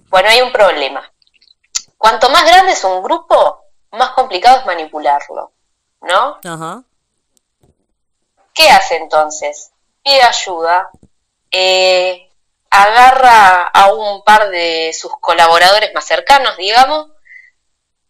Bueno, 0.08 0.28
hay 0.28 0.40
un 0.40 0.52
problema. 0.52 1.10
Cuanto 1.98 2.30
más 2.30 2.46
grande 2.46 2.72
es 2.72 2.84
un 2.84 3.02
grupo, 3.02 3.64
más 3.90 4.10
complicado 4.10 4.60
es 4.60 4.66
manipularlo, 4.66 5.52
¿no? 6.02 6.38
Ajá. 6.44 6.82
¿Qué 8.54 8.70
hace 8.70 8.96
entonces? 8.96 9.72
Pide 10.02 10.22
ayuda, 10.22 10.90
eh, 11.50 12.25
agarra 12.70 13.62
a 13.62 13.92
un 13.92 14.22
par 14.22 14.48
de 14.50 14.94
sus 14.98 15.12
colaboradores 15.20 15.92
más 15.94 16.04
cercanos, 16.04 16.56
digamos, 16.56 17.08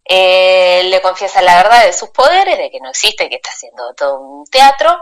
eh, 0.05 0.83
le 0.85 1.03
confiesa 1.03 1.43
la 1.43 1.57
verdad 1.57 1.85
de 1.85 1.93
sus 1.93 2.11
poderes, 2.11 2.59
de 2.59 2.71
que 2.71 2.81
no 2.81 2.91
existe, 2.91 3.29
que 3.29 3.37
está 3.37 3.51
haciendo 3.51 3.95
todo 3.95 4.21
un 4.21 4.45
teatro, 4.47 4.97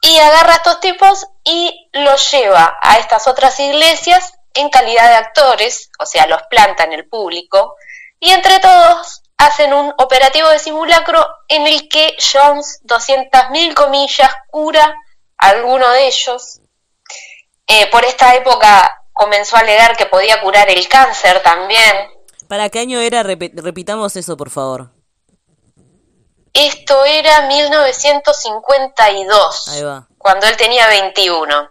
y 0.00 0.18
agarra 0.18 0.54
a 0.54 0.56
estos 0.56 0.80
tipos 0.80 1.26
y 1.44 1.88
los 1.92 2.30
lleva 2.30 2.78
a 2.80 2.98
estas 2.98 3.26
otras 3.26 3.58
iglesias 3.60 4.32
en 4.54 4.70
calidad 4.70 5.08
de 5.08 5.16
actores, 5.16 5.90
o 5.98 6.06
sea, 6.06 6.26
los 6.26 6.42
planta 6.44 6.84
en 6.84 6.92
el 6.92 7.08
público, 7.08 7.76
y 8.20 8.30
entre 8.30 8.60
todos 8.60 9.22
hacen 9.36 9.74
un 9.74 9.92
operativo 9.98 10.48
de 10.48 10.58
simulacro 10.58 11.26
en 11.48 11.66
el 11.66 11.88
que 11.88 12.16
Jones, 12.18 12.80
200.000 12.84 13.74
comillas, 13.74 14.30
cura 14.50 14.94
a 15.36 15.48
alguno 15.48 15.90
de 15.90 16.06
ellos, 16.06 16.60
eh, 17.66 17.90
por 17.90 18.04
esta 18.04 18.34
época 18.34 19.02
comenzó 19.12 19.56
a 19.56 19.60
alegar 19.60 19.96
que 19.96 20.04
podía 20.06 20.40
curar 20.40 20.68
el 20.70 20.86
cáncer 20.88 21.42
también. 21.42 22.10
¿Para 22.48 22.68
qué 22.68 22.80
año 22.80 22.98
era? 23.00 23.22
repitamos 23.22 24.16
eso, 24.16 24.36
por 24.36 24.50
favor. 24.50 24.90
Esto 26.52 27.04
era 27.04 27.46
1952. 27.48 29.68
Ahí 29.68 29.82
va. 29.82 30.08
Cuando 30.18 30.46
él 30.46 30.56
tenía 30.56 30.88
21. 30.88 31.70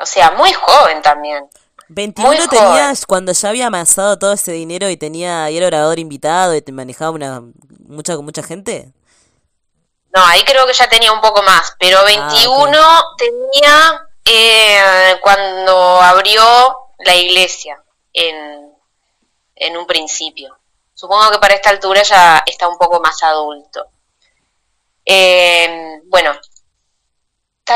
O 0.00 0.06
sea, 0.06 0.32
muy 0.32 0.52
joven 0.52 1.00
también. 1.02 1.48
21 1.88 2.48
tenías 2.48 3.06
cuando 3.06 3.32
ya 3.32 3.50
había 3.50 3.66
amasado 3.66 4.18
todo 4.18 4.32
ese 4.32 4.52
dinero 4.52 4.88
y 4.88 4.96
tenía 4.96 5.50
y 5.50 5.56
era 5.56 5.66
orador 5.66 5.98
invitado 5.98 6.54
y 6.54 6.62
te 6.62 6.72
manejaba 6.72 7.10
una 7.10 7.42
mucha 7.86 8.16
mucha 8.16 8.42
gente. 8.42 8.92
No, 10.14 10.24
ahí 10.24 10.42
creo 10.44 10.66
que 10.66 10.72
ya 10.72 10.88
tenía 10.88 11.12
un 11.12 11.20
poco 11.20 11.42
más, 11.42 11.74
pero 11.78 12.04
21 12.04 12.78
ah, 12.78 13.02
tenía 13.18 14.03
eh, 14.24 15.18
cuando 15.20 16.00
abrió 16.00 16.44
la 16.98 17.14
iglesia 17.14 17.82
en, 18.12 18.72
en 19.56 19.76
un 19.76 19.86
principio. 19.86 20.58
Supongo 20.94 21.30
que 21.32 21.38
para 21.38 21.54
esta 21.54 21.70
altura 21.70 22.02
ya 22.02 22.42
está 22.46 22.68
un 22.68 22.78
poco 22.78 23.00
más 23.00 23.22
adulto. 23.22 23.86
Eh, 25.04 26.00
bueno, 26.04 26.32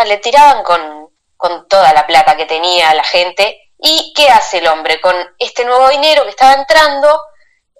le 0.07 0.19
tiraban 0.19 0.63
con, 0.63 1.11
con 1.37 1.69
toda 1.69 1.93
la 1.93 2.07
plata 2.07 2.37
que 2.37 2.47
tenía 2.47 2.95
la 2.95 3.05
gente. 3.05 3.73
¿Y 3.81 4.13
qué 4.15 4.29
hace 4.29 4.59
el 4.59 4.67
hombre? 4.67 5.01
Con 5.01 5.15
este 5.39 5.65
nuevo 5.65 5.89
dinero 5.89 6.25
que 6.25 6.31
estaba 6.31 6.55
entrando, 6.55 7.21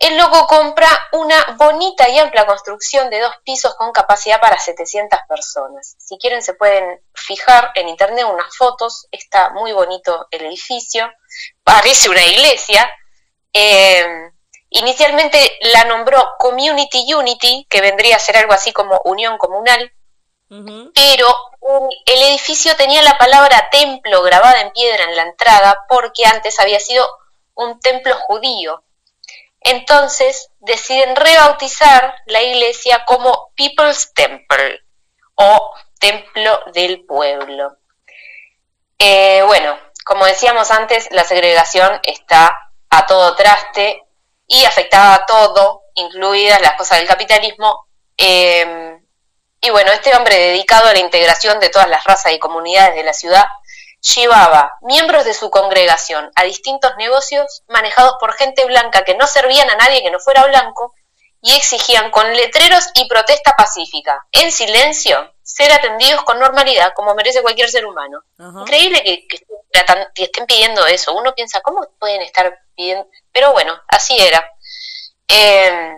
el 0.01 0.17
loco 0.17 0.47
compra 0.47 0.89
una 1.13 1.57
bonita 1.57 2.09
y 2.09 2.19
amplia 2.19 2.47
construcción 2.47 3.11
de 3.11 3.21
dos 3.21 3.35
pisos 3.45 3.75
con 3.75 3.93
capacidad 3.93 4.41
para 4.41 4.59
700 4.59 5.19
personas. 5.29 5.97
Si 5.99 6.19
quieren 6.19 6.43
se 6.43 6.55
pueden 6.55 7.01
fijar 7.15 7.73
en 7.75 7.89
internet 7.89 8.25
unas 8.25 8.57
fotos, 8.57 9.09
está 9.11 9.51
muy 9.51 9.73
bonito 9.73 10.29
el 10.31 10.47
edificio, 10.47 11.11
parece 11.65 12.09
una 12.09 12.25
iglesia. 12.25 12.89
Eh, 13.53 14.31
inicialmente 14.71 15.59
la 15.73 15.85
nombró 15.85 16.35
Community 16.39 17.13
Unity, 17.13 17.67
que 17.69 17.81
vendría 17.81 18.17
a 18.17 18.21
ser 18.21 18.37
algo 18.37 18.53
así 18.53 18.73
como 18.73 19.01
unión 19.05 19.37
comunal, 19.39 19.93
pero 20.95 21.27
el 22.07 22.23
edificio 22.23 22.75
tenía 22.77 23.03
la 23.03 23.19
palabra 23.19 23.69
templo 23.71 24.23
grabada 24.23 24.63
en 24.63 24.73
piedra 24.73 25.05
en 25.05 25.17
la 25.17 25.23
entrada 25.23 25.85
porque 25.89 26.25
antes 26.25 26.59
había 26.59 26.81
sido 26.81 27.07
un 27.55 27.79
templo 27.81 28.15
judío. 28.15 28.83
Entonces 29.61 30.51
deciden 30.61 31.17
rebautizar 31.17 32.15
la 32.27 32.43
iglesia 32.43 33.05
como 33.07 33.53
People's 33.57 34.13
Temple 34.15 34.81
o 35.35 35.75
Templo 35.99 36.61
del 36.73 37.05
Pueblo. 37.05 37.77
Eh, 38.99 39.43
bueno, 39.47 39.79
como 40.05 40.27
decíamos 40.27 40.71
antes, 40.71 41.09
la 41.11 41.25
segregación 41.25 42.01
está 42.03 42.57
a 42.91 43.07
todo 43.07 43.37
traste 43.37 44.03
y 44.47 44.65
afectaba 44.65 45.15
a 45.15 45.27
todo, 45.27 45.83
incluidas 45.95 46.61
las 46.61 46.75
cosas 46.75 46.99
del 46.99 47.09
capitalismo. 47.09 47.87
Em, 48.17 49.05
y 49.61 49.71
bueno, 49.71 49.93
este 49.93 50.17
hombre 50.17 50.35
dedicado 50.35 50.89
a 50.89 50.93
la 50.93 51.01
integración 51.01 51.61
de 51.61 51.69
todas 51.69 51.89
las 51.89 52.05
razas 52.05 52.33
y 52.33 52.39
comunidades 52.39 52.95
de 52.95 53.05
la 53.05 53.13
ciudad 53.13 53.45
llevaba 54.01 54.73
miembros 54.83 55.25
de 55.25 55.35
su 55.35 55.51
congregación 55.51 56.31
a 56.35 56.45
distintos 56.45 56.93
negocios 56.97 57.63
manejados 57.69 58.15
por 58.21 58.35
gente 58.35 58.65
blanca 58.65 59.05
que 59.05 59.17
no 59.17 59.27
servían 59.27 59.69
a 59.71 59.77
nadie 59.77 60.03
que 60.03 60.11
no 60.11 60.21
fuera 60.21 60.47
blanco 60.47 60.95
y 61.41 61.55
exigían 61.55 62.11
con 62.11 62.33
letreros 62.35 62.89
y 62.95 63.09
protesta 63.09 63.55
pacífica, 63.57 64.27
en 64.33 64.51
silencio, 64.51 65.33
ser 65.43 65.71
atendidos 65.73 66.23
con 66.25 66.39
normalidad 66.39 66.93
como 66.95 67.15
merece 67.15 67.43
cualquier 67.43 67.71
ser 67.71 67.87
humano. 67.87 68.23
Increíble 68.39 69.03
que, 69.03 69.29
estén 70.17 70.47
pidiendo 70.47 70.87
eso. 70.87 71.15
Uno 71.15 71.35
piensa, 71.35 71.61
¿cómo 71.61 71.87
pueden 71.99 72.23
estar 72.23 72.59
pidiendo? 72.75 73.09
Pero 73.33 73.53
bueno, 73.53 73.81
así 73.89 74.19
era. 74.19 74.51
Eh, 75.29 75.93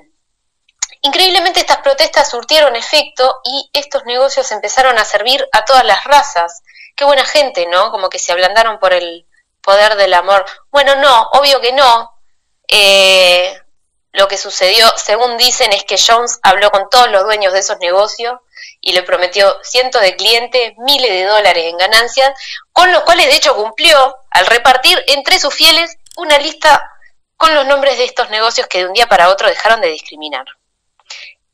increíblemente 1.03 1.61
estas 1.61 1.79
protestas 1.79 2.29
surtieron 2.29 2.77
efecto 2.77 3.41
y 3.45 3.71
estos 3.73 4.05
negocios 4.05 4.53
empezaron 4.53 4.99
a 4.99 5.05
servir 5.05 5.49
a 5.53 5.65
todas 5.65 5.85
las 5.85 6.05
razas 6.05 6.63
qué 7.01 7.07
buena 7.07 7.25
gente, 7.25 7.65
¿no? 7.65 7.91
Como 7.91 8.11
que 8.11 8.19
se 8.19 8.31
ablandaron 8.31 8.79
por 8.79 8.93
el 8.93 9.27
poder 9.63 9.97
del 9.97 10.13
amor. 10.13 10.45
Bueno, 10.71 10.97
no, 10.97 11.31
obvio 11.33 11.59
que 11.63 11.73
no. 11.73 12.11
Eh, 12.69 13.59
lo 14.13 14.29
que 14.29 14.37
sucedió, 14.37 14.87
según 14.99 15.39
dicen, 15.39 15.73
es 15.73 15.85
que 15.85 15.97
Jones 15.97 16.39
habló 16.43 16.71
con 16.71 16.91
todos 16.91 17.11
los 17.11 17.25
dueños 17.25 17.55
de 17.55 17.61
esos 17.61 17.79
negocios 17.79 18.39
y 18.83 18.93
le 18.93 19.03
prometió 19.03 19.57
cientos 19.63 20.03
de 20.03 20.15
clientes, 20.15 20.75
miles 20.77 21.11
de 21.11 21.25
dólares 21.25 21.65
en 21.69 21.79
ganancias, 21.79 22.39
con 22.71 22.93
los 22.93 23.03
cuales 23.05 23.29
de 23.29 23.37
hecho 23.37 23.57
cumplió 23.57 24.15
al 24.31 24.45
repartir 24.45 25.03
entre 25.07 25.41
sus 25.41 25.55
fieles 25.55 25.97
una 26.19 26.37
lista 26.37 26.87
con 27.39 27.55
los 27.55 27.65
nombres 27.65 27.97
de 27.97 28.05
estos 28.05 28.29
negocios 28.29 28.67
que 28.67 28.81
de 28.81 28.89
un 28.89 28.93
día 28.93 29.09
para 29.09 29.31
otro 29.31 29.49
dejaron 29.49 29.81
de 29.81 29.89
discriminar. 29.89 30.45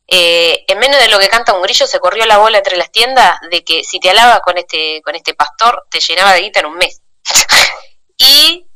Eh, 0.09 0.65
en 0.69 0.79
menos 0.79 1.01
de 1.01 1.09
lo 1.09 1.19
que 1.19 1.29
canta 1.29 1.53
un 1.53 1.63
grillo 1.63 1.87
se 1.87 1.99
corrió 1.99 2.27
la 2.27 2.39
bola 2.39 2.59
entre 2.59 2.77
las 2.77 2.93
tiendas 2.93 3.41
de 3.51 3.65
que 3.65 3.83
si 3.83 3.99
te 3.99 4.11
alaba 4.11 4.41
con 4.41 4.57
este, 4.57 5.03
con 5.03 5.17
este 5.17 5.35
pastor 5.35 5.85
te 5.91 5.99
llenaba 6.01 6.33
de 6.33 6.43
guita 6.43 6.61
en 6.61 6.67
un 6.67 6.77
mes. 6.77 7.03
y 8.19 8.67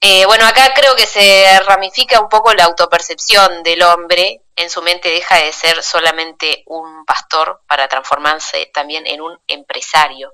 eh, 0.00 0.24
bueno, 0.26 0.46
acá 0.46 0.72
creo 0.74 0.94
que 0.94 1.06
se 1.06 1.58
ramifica 1.66 2.20
un 2.20 2.28
poco 2.28 2.54
la 2.54 2.64
autopercepción 2.64 3.62
del 3.62 3.82
hombre, 3.82 4.42
en 4.54 4.70
su 4.70 4.80
mente 4.82 5.08
deja 5.08 5.36
de 5.36 5.52
ser 5.52 5.82
solamente 5.82 6.62
un 6.66 7.04
pastor 7.04 7.62
para 7.66 7.88
transformarse 7.88 8.70
también 8.72 9.06
en 9.06 9.20
un 9.20 9.38
empresario. 9.48 10.32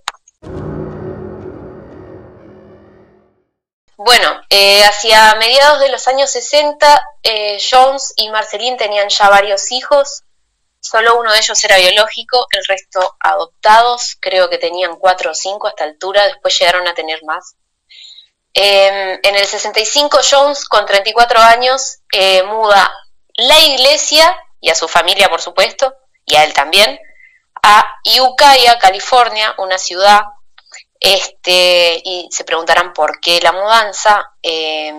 Bueno, 4.05 4.41
eh, 4.51 4.83
hacia 4.83 5.37
mediados 5.37 5.79
de 5.79 5.89
los 5.89 6.09
años 6.09 6.29
60, 6.29 7.09
eh, 7.23 7.59
Jones 7.71 8.15
y 8.17 8.31
Marceline 8.31 8.77
tenían 8.77 9.09
ya 9.09 9.29
varios 9.29 9.71
hijos. 9.71 10.25
Solo 10.81 11.21
uno 11.21 11.33
de 11.33 11.39
ellos 11.39 11.63
era 11.63 11.77
biológico, 11.77 12.49
el 12.51 12.65
resto 12.65 13.17
adoptados. 13.21 14.17
Creo 14.19 14.51
que 14.51 14.59
tenían 14.59 14.97
cuatro 14.97 15.31
o 15.31 15.35
cinco 15.35 15.69
a 15.69 15.71
esta 15.71 15.85
altura, 15.85 16.27
después 16.27 16.59
llegaron 16.59 16.89
a 16.89 16.95
tener 16.95 17.23
más. 17.23 17.55
Em, 18.55 19.21
en 19.23 19.37
el 19.37 19.47
65, 19.47 20.19
Jones, 20.29 20.65
con 20.65 20.85
34 20.85 21.39
años, 21.39 21.99
eh, 22.13 22.43
muda 22.43 22.93
la 23.35 23.61
iglesia 23.61 24.37
y 24.61 24.71
a 24.71 24.75
su 24.75 24.89
familia, 24.89 25.29
por 25.31 25.41
supuesto, 25.41 25.95
y 26.27 26.35
a 26.35 26.43
él 26.43 26.53
también, 26.53 26.99
a 27.63 27.87
Ukiah, 28.21 28.81
California, 28.81 29.55
una 29.59 29.79
ciudad 29.79 30.23
este, 31.03 32.01
y 32.05 32.29
se 32.31 32.45
preguntarán 32.45 32.93
por 32.93 33.19
qué 33.19 33.41
la 33.41 33.51
mudanza. 33.51 34.31
Eh, 34.41 34.95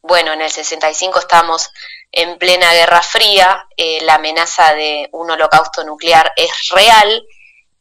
bueno, 0.00 0.32
en 0.32 0.40
el 0.40 0.50
65 0.50 1.18
estamos 1.18 1.70
en 2.12 2.38
plena 2.38 2.72
Guerra 2.72 3.02
Fría, 3.02 3.66
eh, 3.76 3.98
la 4.02 4.14
amenaza 4.14 4.72
de 4.74 5.08
un 5.12 5.30
holocausto 5.30 5.84
nuclear 5.84 6.32
es 6.36 6.68
real 6.70 7.26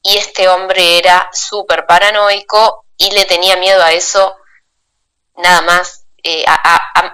y 0.02 0.18
este 0.18 0.50
hombre 0.50 0.98
era 0.98 1.30
súper 1.32 1.86
paranoico 1.86 2.86
y 2.98 3.12
le 3.12 3.26
tenía 3.26 3.56
miedo 3.58 3.82
a 3.84 3.94
eso 3.94 4.36
nada 5.36 5.62
más, 5.62 6.06
eh, 6.24 6.44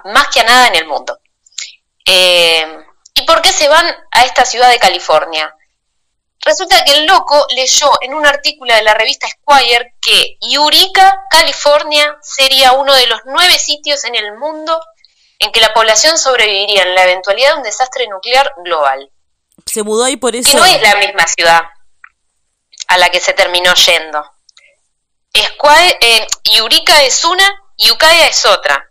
más 0.06 0.28
que 0.28 0.40
a 0.40 0.44
nada 0.44 0.68
en 0.68 0.76
el 0.76 0.86
mundo. 0.86 1.20
¿Y 2.06 3.22
por 3.26 3.42
qué 3.42 3.50
se 3.50 3.68
van 3.68 3.94
a 4.10 4.24
esta 4.24 4.46
ciudad 4.46 4.70
de 4.70 4.78
California? 4.78 5.54
Resulta 6.44 6.84
que 6.84 6.92
el 6.92 7.06
loco 7.06 7.46
leyó 7.50 7.90
en 8.02 8.14
un 8.14 8.26
artículo 8.26 8.74
de 8.74 8.82
la 8.82 8.94
revista 8.94 9.26
Squire 9.28 9.94
que 10.00 10.36
Eureka, 10.40 11.24
California, 11.30 12.18
sería 12.20 12.72
uno 12.72 12.94
de 12.94 13.06
los 13.06 13.20
nueve 13.24 13.58
sitios 13.58 14.04
en 14.04 14.14
el 14.14 14.36
mundo 14.36 14.78
en 15.38 15.52
que 15.52 15.60
la 15.60 15.72
población 15.72 16.18
sobreviviría 16.18 16.82
en 16.82 16.94
la 16.94 17.04
eventualidad 17.04 17.52
de 17.52 17.56
un 17.56 17.62
desastre 17.62 18.06
nuclear 18.08 18.52
global. 18.62 19.10
Se 19.64 19.82
mudó 19.82 20.04
ahí 20.04 20.16
por 20.16 20.36
eso. 20.36 20.50
Y 20.50 20.54
no 20.54 20.64
es 20.64 20.82
la 20.82 20.96
misma 20.96 21.26
ciudad 21.26 21.62
a 22.88 22.98
la 22.98 23.08
que 23.08 23.20
se 23.20 23.32
terminó 23.32 23.72
yendo. 23.74 24.30
Squire, 25.34 25.98
eh, 26.00 26.26
Eureka 26.56 27.02
es 27.02 27.24
una 27.24 27.62
y 27.76 27.90
es 28.28 28.44
otra. 28.44 28.90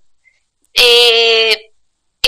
Eh, 0.74 1.73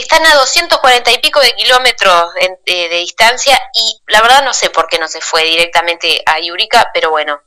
están 0.02 0.26
a 0.26 0.36
240 0.36 1.12
y 1.12 1.18
pico 1.20 1.40
de 1.40 1.56
kilómetros 1.56 2.34
de, 2.66 2.90
distancia 2.90 3.60
y 3.74 4.02
la 4.08 4.22
verdad 4.22 4.44
no 4.44 4.54
sé 4.54 4.70
por 4.70 4.88
qué 4.88 5.00
no 5.00 5.08
se 5.08 5.22
fue 5.22 5.44
directamente 5.44 6.22
a 6.26 6.40
Yurica, 6.40 6.92
pero 6.94 7.12
bueno, 7.12 7.42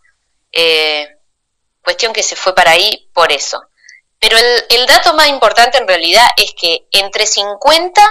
eh, 0.53 1.19
cuestión 1.83 2.13
que 2.13 2.23
se 2.23 2.37
fue 2.37 2.55
para 2.55 2.73
ahí 2.73 3.11
por 3.13 3.33
eso. 3.33 3.63
Pero 4.19 4.37
el, 4.37 4.65
el, 4.71 4.87
dato 4.87 5.15
más 5.15 5.29
importante 5.29 5.79
en 5.79 5.87
realidad 5.87 6.27
es 6.37 6.53
que 6.59 6.89
entre 6.91 7.27
50 7.27 8.03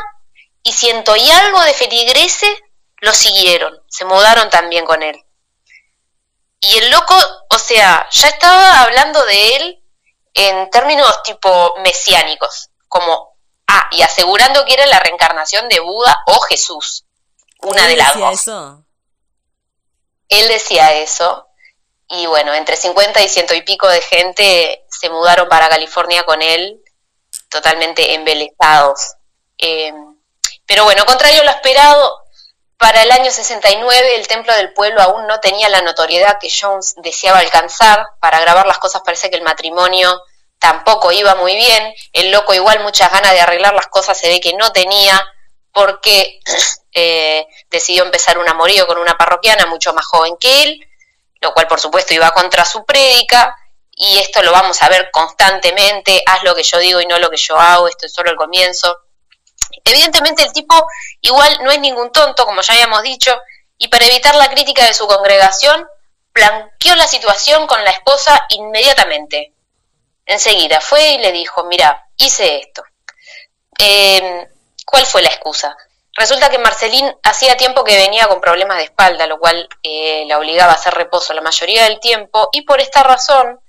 y 0.64 0.72
ciento 0.72 1.16
y 1.16 1.30
algo 1.30 1.62
de 1.64 1.74
feligreses 1.74 2.50
lo 2.98 3.14
siguieron, 3.14 3.82
se 3.88 4.06
mudaron 4.06 4.50
también 4.50 4.86
con 4.86 5.04
él. 5.04 5.20
Y 6.60 6.78
el 6.78 6.92
loco, 6.92 7.16
o 7.50 7.58
sea, 7.60 8.08
ya 8.12 8.28
estaba 8.28 8.82
hablando 8.82 9.24
de 9.26 9.56
él 9.56 9.84
en 10.34 10.70
términos 10.70 11.24
tipo 11.24 11.74
mesiánicos, 11.84 12.70
como 12.88 13.37
Ah, 13.68 13.88
y 13.92 14.02
asegurando 14.02 14.66
que 14.66 14.74
era 14.74 14.86
la 14.86 15.00
reencarnación 15.00 15.68
de 15.70 15.80
Buda 15.80 16.18
o 16.28 16.40
Jesús. 16.42 17.06
Una 17.62 17.88
de 17.88 17.98
las 17.98 18.18
dos. 18.18 18.34
Eso? 18.34 18.86
Él 20.30 20.48
decía 20.48 20.94
eso. 20.94 21.48
Y 22.10 22.26
bueno, 22.26 22.54
entre 22.54 22.78
50 22.78 23.22
y 23.22 23.30
ciento 23.30 23.54
y 23.54 23.64
pico 23.64 23.88
de 23.88 24.02
gente 24.02 24.86
se 24.90 25.10
mudaron 25.10 25.50
para 25.50 25.68
California 25.68 26.24
con 26.24 26.42
él, 26.42 26.82
totalmente 27.50 28.14
embelezados. 28.14 29.16
Eh, 29.58 29.94
pero 30.66 30.86
bueno, 30.86 31.06
contrario 31.06 31.42
a 31.42 31.46
lo 31.46 31.52
esperado, 31.52 32.22
para 32.78 33.02
el 33.02 33.12
año 33.12 33.32
69 33.32 34.16
el 34.16 34.28
Templo 34.28 34.54
del 34.54 34.74
Pueblo 34.74 35.02
aún 35.02 35.26
no 35.28 35.40
tenía 35.40 35.68
la 35.68 35.82
notoriedad 35.82 36.38
que 36.40 36.50
Jones 36.50 36.96
deseaba 36.98 37.40
alcanzar. 37.40 38.06
Para 38.20 38.40
grabar 38.40 38.68
las 38.68 38.78
cosas 38.78 39.02
parece 39.04 39.30
que 39.30 39.38
el 39.38 39.42
matrimonio 39.42 40.22
tampoco 40.60 41.12
iba 41.12 41.36
muy 41.36 41.56
bien, 41.56 41.94
el 42.14 42.32
loco 42.32 42.54
igual 42.54 42.82
muchas 42.82 43.12
ganas 43.12 43.32
de 43.34 43.42
arreglar 43.42 43.74
las 43.74 43.88
cosas 43.88 44.18
se 44.18 44.28
ve 44.28 44.40
que 44.40 44.54
no 44.54 44.72
tenía, 44.72 45.26
porque 45.72 46.40
eh, 46.94 47.48
decidió 47.70 48.04
empezar 48.04 48.38
un 48.38 48.50
amorío 48.50 48.88
con 48.88 48.98
una 48.98 49.18
parroquiana 49.18 49.66
mucho 49.66 49.94
más 49.94 50.06
joven 50.06 50.36
que 50.40 50.64
él, 50.64 50.88
lo 51.42 51.54
cual 51.54 51.68
por 51.68 51.80
supuesto 51.80 52.14
iba 52.14 52.32
contra 52.32 52.66
su 52.66 52.84
prédica, 52.86 53.56
y 54.00 54.20
esto 54.20 54.44
lo 54.44 54.52
vamos 54.52 54.82
a 54.84 54.90
ver 54.90 55.10
constantemente, 55.12 56.22
haz 56.26 56.44
lo 56.44 56.54
que 56.54 56.64
yo 56.64 56.78
digo 56.78 57.02
y 57.02 57.08
no 57.08 57.18
lo 57.18 57.32
que 57.32 57.38
yo 57.38 57.58
hago, 57.58 57.88
esto 57.88 58.06
es 58.06 58.14
solo 58.14 58.30
el 58.30 58.38
comienzo. 58.38 58.96
Evidentemente 59.84 60.44
el 60.44 60.54
tipo 60.54 60.88
igual 61.22 61.60
no 61.64 61.72
es 61.72 61.80
ningún 61.80 62.12
tonto, 62.12 62.46
como 62.46 62.62
ya 62.62 62.74
habíamos 62.74 63.02
dicho, 63.02 63.36
y 63.78 63.88
para 63.88 64.06
evitar 64.06 64.36
la 64.36 64.50
crítica 64.50 64.86
de 64.86 64.94
su 64.94 65.08
congregación, 65.08 65.88
planqueó 66.32 66.96
la 66.96 67.08
situación 67.08 67.66
con 67.66 67.84
la 67.84 67.90
esposa 67.90 68.46
inmediatamente. 68.50 69.54
Enseguida 70.28 70.82
fue 70.82 71.12
y 71.12 71.18
le 71.20 71.32
dijo, 71.32 71.64
mira, 71.64 72.06
hice 72.18 72.60
esto. 72.60 72.84
Em, 73.80 74.48
¿Cuál 74.86 75.06
fue 75.06 75.22
la 75.22 75.30
excusa? 75.30 75.76
Resulta 76.14 76.50
que 76.50 76.58
Marcelín 76.58 77.16
hacía 77.24 77.58
tiempo 77.58 77.84
que 77.84 77.96
venía 77.96 78.28
con 78.28 78.42
problemas 78.42 78.78
de 78.78 78.86
espalda, 78.86 79.28
lo 79.28 79.40
cual 79.40 79.70
eh, 79.84 80.26
la 80.28 80.38
obligaba 80.38 80.74
a 80.74 80.76
hacer 80.76 80.94
reposo 80.94 81.34
la 81.34 81.42
mayoría 81.42 81.84
del 81.84 82.00
tiempo, 82.00 82.50
y 82.52 82.64
por 82.64 82.82
esta 82.82 83.04
razón 83.04 83.60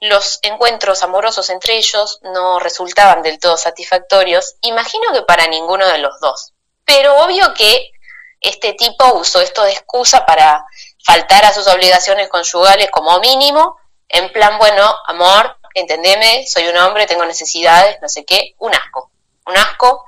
los 0.00 0.40
encuentros 0.42 1.04
amorosos 1.04 1.48
entre 1.50 1.76
ellos 1.76 2.18
no 2.22 2.58
resultaban 2.58 3.22
del 3.22 3.38
todo 3.38 3.56
satisfactorios, 3.56 4.56
imagino 4.62 5.12
que 5.12 5.22
para 5.22 5.46
ninguno 5.46 5.86
de 5.86 5.98
los 5.98 6.18
dos. 6.20 6.52
Pero 6.84 7.16
obvio 7.18 7.54
que 7.54 7.92
este 8.40 8.72
tipo 8.72 9.14
usó 9.14 9.40
esto 9.40 9.62
de 9.62 9.72
excusa 9.72 10.26
para 10.26 10.64
faltar 11.04 11.44
a 11.44 11.52
sus 11.52 11.68
obligaciones 11.68 12.28
conyugales 12.28 12.90
como 12.90 13.20
mínimo, 13.20 13.76
en 14.08 14.32
plan, 14.32 14.58
bueno, 14.58 14.92
amor, 15.06 15.56
entendeme, 15.74 16.46
soy 16.46 16.68
un 16.68 16.76
hombre, 16.76 17.06
tengo 17.06 17.24
necesidades, 17.24 17.98
no 18.00 18.08
sé 18.08 18.24
qué, 18.24 18.54
un 18.58 18.74
asco, 18.74 19.10
un 19.46 19.56
asco. 19.56 20.04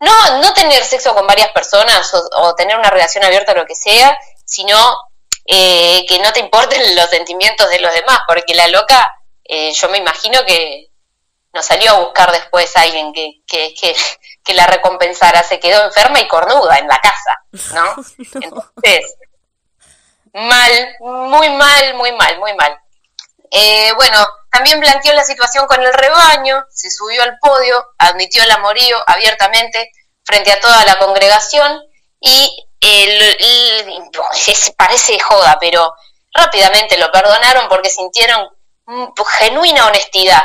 No, 0.00 0.40
no 0.40 0.54
tener 0.54 0.84
sexo 0.84 1.14
con 1.14 1.26
varias 1.26 1.50
personas 1.50 2.12
o, 2.14 2.54
tener 2.54 2.76
una 2.76 2.90
relación 2.90 3.24
abierta 3.24 3.52
o 3.52 3.56
lo 3.56 3.66
que 3.66 3.74
sea, 3.74 4.16
sino 4.44 4.76
eh, 5.44 6.04
que 6.06 6.20
no 6.20 6.32
te 6.32 6.40
importen 6.40 6.80
los 6.96 7.10
sentimientos 7.10 7.68
de 7.70 7.80
los 7.80 7.92
demás, 7.92 8.20
porque 8.26 8.54
la 8.54 8.68
loca, 8.68 9.14
eh, 9.44 9.72
yo 9.72 9.88
me 9.88 9.98
imagino 9.98 10.44
que 10.44 10.88
no 11.52 11.62
salió 11.62 11.90
a 11.92 12.00
buscar 12.00 12.30
después 12.30 12.76
a 12.76 12.82
alguien 12.82 13.12
que, 13.12 13.42
que, 13.46 13.74
que, 14.44 14.54
la 14.54 14.66
recompensara, 14.66 15.42
se 15.42 15.58
quedó 15.58 15.84
enferma 15.84 16.20
y 16.20 16.28
cornuda 16.28 16.78
en 16.78 16.88
la 16.88 16.98
casa, 16.98 17.42
¿no? 17.74 17.96
Entonces, 18.40 19.16
mal, 20.32 20.96
muy 21.00 21.50
mal, 21.50 21.94
muy 21.94 22.12
mal, 22.12 22.38
muy 22.38 22.54
mal. 22.54 22.78
Eh, 23.50 23.92
bueno, 23.96 24.26
también 24.50 24.80
planteó 24.80 25.12
la 25.12 25.24
situación 25.24 25.66
con 25.66 25.82
el 25.82 25.92
rebaño, 25.92 26.64
se 26.70 26.90
subió 26.90 27.22
al 27.22 27.38
podio, 27.38 27.84
admitió 27.98 28.42
el 28.42 28.50
amorío 28.50 28.98
abiertamente 29.06 29.90
frente 30.24 30.52
a 30.52 30.60
toda 30.60 30.84
la 30.84 30.98
congregación 30.98 31.82
y 32.20 32.68
parece 34.76 35.18
joda, 35.18 35.58
pero 35.60 35.92
rápidamente 36.32 36.98
lo 36.98 37.10
perdonaron 37.10 37.68
porque 37.68 37.90
sintieron 37.90 38.48
genuina 39.38 39.86
honestidad, 39.86 40.42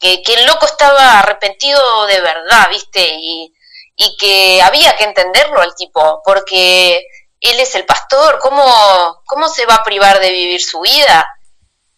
que, 0.00 0.22
el 0.26 0.46
loco 0.46 0.66
estaba 0.66 1.20
arrepentido 1.20 2.06
de 2.06 2.20
verdad, 2.20 2.68
¿viste? 2.70 3.16
Y, 3.18 3.54
y 3.96 4.16
que 4.16 4.60
había 4.62 4.96
que 4.96 5.04
entenderlo 5.04 5.60
al 5.60 5.74
tipo, 5.74 6.20
porque 6.24 7.06
él 7.40 7.60
es 7.60 7.74
el 7.74 7.86
pastor, 7.86 8.38
¿cómo, 8.40 9.22
cómo 9.26 9.48
se 9.48 9.66
va 9.66 9.76
a 9.76 9.84
privar 9.84 10.18
de 10.18 10.30
vivir 10.30 10.62
su 10.62 10.80
vida? 10.80 11.28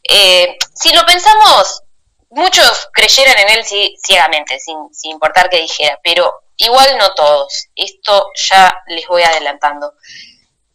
Eh, 0.09 0.57
si 0.75 0.93
lo 0.93 1.05
pensamos, 1.05 1.83
muchos 2.31 2.89
creyeran 2.93 3.39
en 3.39 3.49
él 3.51 3.65
ciegamente, 4.03 4.59
sin, 4.61 4.77
importar 5.11 5.49
qué 5.49 5.59
dijera, 5.59 5.99
pero 6.03 6.33
igual 6.57 6.97
no 6.99 7.15
todos. 7.15 7.69
Esto 7.75 8.31
ya 8.35 8.83
les 8.89 9.07
voy 9.07 9.23
adelantando. 9.23 9.95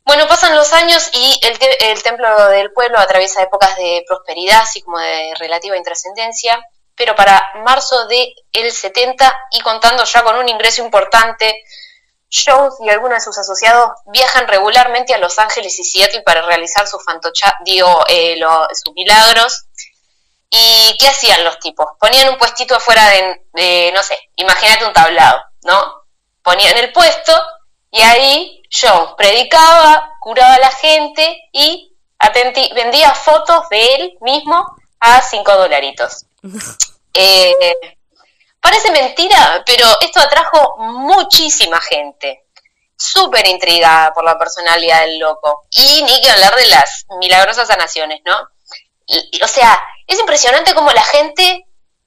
Bueno, 0.03 0.27
pasan 0.27 0.55
los 0.55 0.73
años 0.73 1.09
y 1.13 1.39
el, 1.43 1.57
el, 1.91 2.03
templo 2.03 2.47
del 2.47 2.71
pueblo 2.73 2.97
atraviesa 2.97 3.43
épocas 3.43 3.75
de 3.77 4.03
prosperidad, 4.07 4.61
así 4.61 4.81
como 4.81 4.99
de 4.99 5.33
relativa 5.37 5.77
intrascendencia, 5.77 6.59
pero 6.95 7.15
para 7.15 7.51
marzo 7.63 8.07
del 8.07 8.33
el 8.53 8.71
70 8.71 9.39
y 9.51 9.61
contando 9.61 10.03
ya 10.03 10.23
con 10.23 10.35
un 10.37 10.49
ingreso 10.49 10.83
importante, 10.83 11.63
Jones 12.31 12.75
y 12.79 12.89
algunos 12.89 13.17
de 13.17 13.21
sus 13.21 13.37
asociados 13.37 13.91
viajan 14.05 14.47
regularmente 14.47 15.13
a 15.13 15.17
Los 15.17 15.37
Ángeles 15.37 15.77
y 15.79 15.83
Seattle 15.83 16.21
para 16.21 16.41
realizar 16.43 16.87
sus 16.87 17.03
fantocha, 17.03 17.53
digo, 17.65 18.05
eh, 18.07 18.39
sus 18.73 18.93
milagros. 18.93 19.65
¿Y 20.49 20.97
qué 20.97 21.07
hacían 21.07 21.43
los 21.43 21.59
tipos? 21.59 21.87
Ponían 21.99 22.29
un 22.29 22.37
puestito 22.37 22.75
afuera 22.75 23.07
de, 23.53 23.91
no 23.93 24.03
sé, 24.03 24.17
imagínate 24.35 24.85
un 24.85 24.93
tablado, 24.93 25.41
¿no? 25.63 26.03
Ponían 26.41 26.77
el 26.77 26.91
puesto 26.91 27.33
y 27.89 28.01
ahí 28.01 28.63
Jones 28.71 29.11
predicaba, 29.17 30.17
curaba 30.19 30.55
a 30.55 30.59
la 30.59 30.71
gente 30.71 31.49
y 31.53 31.95
vendía 32.75 33.13
fotos 33.13 33.69
de 33.69 33.95
él 33.95 34.17
mismo 34.21 34.75
a 34.99 35.21
cinco 35.21 35.53
dolaritos. 35.53 36.25
eh, 37.13 37.97
Parece 38.61 38.91
mentira, 38.91 39.63
pero 39.65 39.85
esto 40.01 40.19
atrajo 40.19 40.75
muchísima 40.77 41.81
gente, 41.81 42.45
súper 42.95 43.47
intrigada 43.47 44.13
por 44.13 44.23
la 44.23 44.37
personalidad 44.37 45.01
del 45.01 45.17
loco. 45.19 45.63
Y 45.71 46.03
ni 46.03 46.21
que 46.21 46.29
hablar 46.29 46.55
de 46.55 46.67
las 46.67 47.05
milagrosas 47.19 47.67
sanaciones, 47.67 48.21
¿no? 48.23 48.37
o 49.43 49.47
sea, 49.47 49.77
es 50.07 50.19
impresionante 50.19 50.73
cómo 50.73 50.91
la 50.91 51.03
gente, 51.03 51.65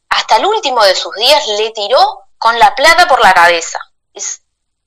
hasta 0.09 0.37
el 0.37 0.47
último 0.47 0.83
de 0.85 0.95
sus 0.95 1.15
días, 1.17 1.47
le 1.49 1.71
tiró 1.71 2.21
con 2.39 2.59
la 2.59 2.75
plata 2.75 3.09
por 3.09 3.21
la 3.21 3.33
cabeza. 3.33 3.79
Es 4.15 4.43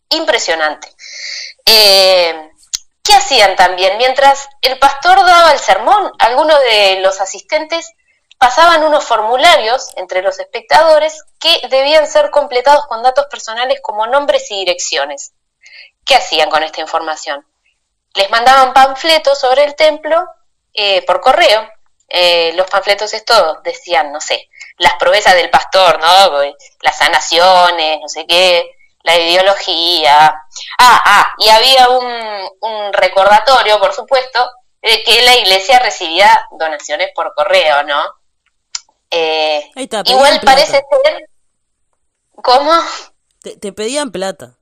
impresionante. 0.09 0.88
Eh, 1.65 2.51
¿Qué 3.03 3.13
hacían 3.13 3.55
también? 3.55 3.97
Mientras 3.97 4.47
el 4.61 4.80
pastor 4.80 5.18
daba 5.18 5.51
el 5.53 5.59
sermón, 5.59 6.11
algunos 6.20 6.59
de 6.61 6.99
los 7.01 7.22
asistentes 7.22 7.91
pasaban 8.38 8.84
unos 8.84 9.03
formularios 9.05 9.91
entre 9.95 10.22
los 10.22 10.39
espectadores 10.39 11.24
que 11.47 11.67
debían 11.67 12.07
ser 12.07 12.29
completados 12.29 12.85
con 12.87 13.03
datos 13.03 13.25
personales 13.27 13.79
como 13.81 14.07
nombres 14.07 14.49
y 14.51 14.59
direcciones. 14.59 15.33
¿Qué 16.05 16.15
hacían 16.15 16.49
con 16.49 16.63
esta 16.63 16.81
información? 16.81 17.45
Les 18.13 18.29
mandaban 18.29 18.73
panfletos 18.73 19.39
sobre 19.39 19.63
el 19.63 19.75
templo 19.75 20.25
eh, 20.73 21.05
por 21.05 21.21
correo. 21.21 21.69
Eh, 22.09 22.53
los 22.55 22.69
panfletos 22.69 23.13
estos 23.13 23.61
decían, 23.63 24.11
no 24.11 24.21
sé, 24.21 24.49
las 24.77 24.93
proezas 24.95 25.35
del 25.35 25.49
pastor, 25.49 25.99
¿no? 25.99 26.41
Las 26.81 26.97
sanaciones, 26.97 27.99
no 27.99 28.07
sé 28.07 28.25
qué, 28.25 28.71
la 29.03 29.17
ideología. 29.17 30.41
Ah, 30.79 31.01
ah, 31.05 31.33
y 31.37 31.49
había 31.49 31.89
un, 31.89 32.49
un 32.61 32.93
recordatorio, 32.93 33.79
por 33.79 33.93
supuesto, 33.93 34.49
de 34.81 35.03
que 35.03 35.21
la 35.23 35.35
iglesia 35.35 35.79
recibía 35.79 36.47
donaciones 36.51 37.11
por 37.13 37.33
correo, 37.35 37.83
¿no? 37.83 38.05
Eh, 39.11 39.69
igual 40.05 40.41
parece 40.43 40.71
ser... 40.71 41.29
¿Cómo? 42.41 42.71
Te, 43.41 43.71
pedían 43.73 44.11
plata. 44.11 44.57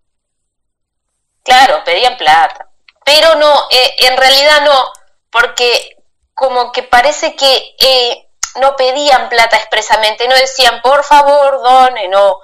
Claro, 1.44 1.84
pedían 1.84 2.18
plata. 2.18 2.70
Pero 3.04 3.36
no, 3.36 3.68
eh, 3.70 3.96
en 4.00 4.18
realidad 4.18 4.62
no, 4.66 4.92
porque 5.32 5.98
como 6.34 6.72
que 6.72 6.84
parece 6.84 7.36
que 7.36 7.76
eh, 7.80 8.28
no 8.60 8.76
pedían 8.76 9.30
plata 9.30 9.58
expresamente, 9.58 10.28
no 10.28 10.36
decían, 10.36 10.82
por 10.82 11.04
favor, 11.04 11.62
done, 11.62 12.08
no, 12.08 12.38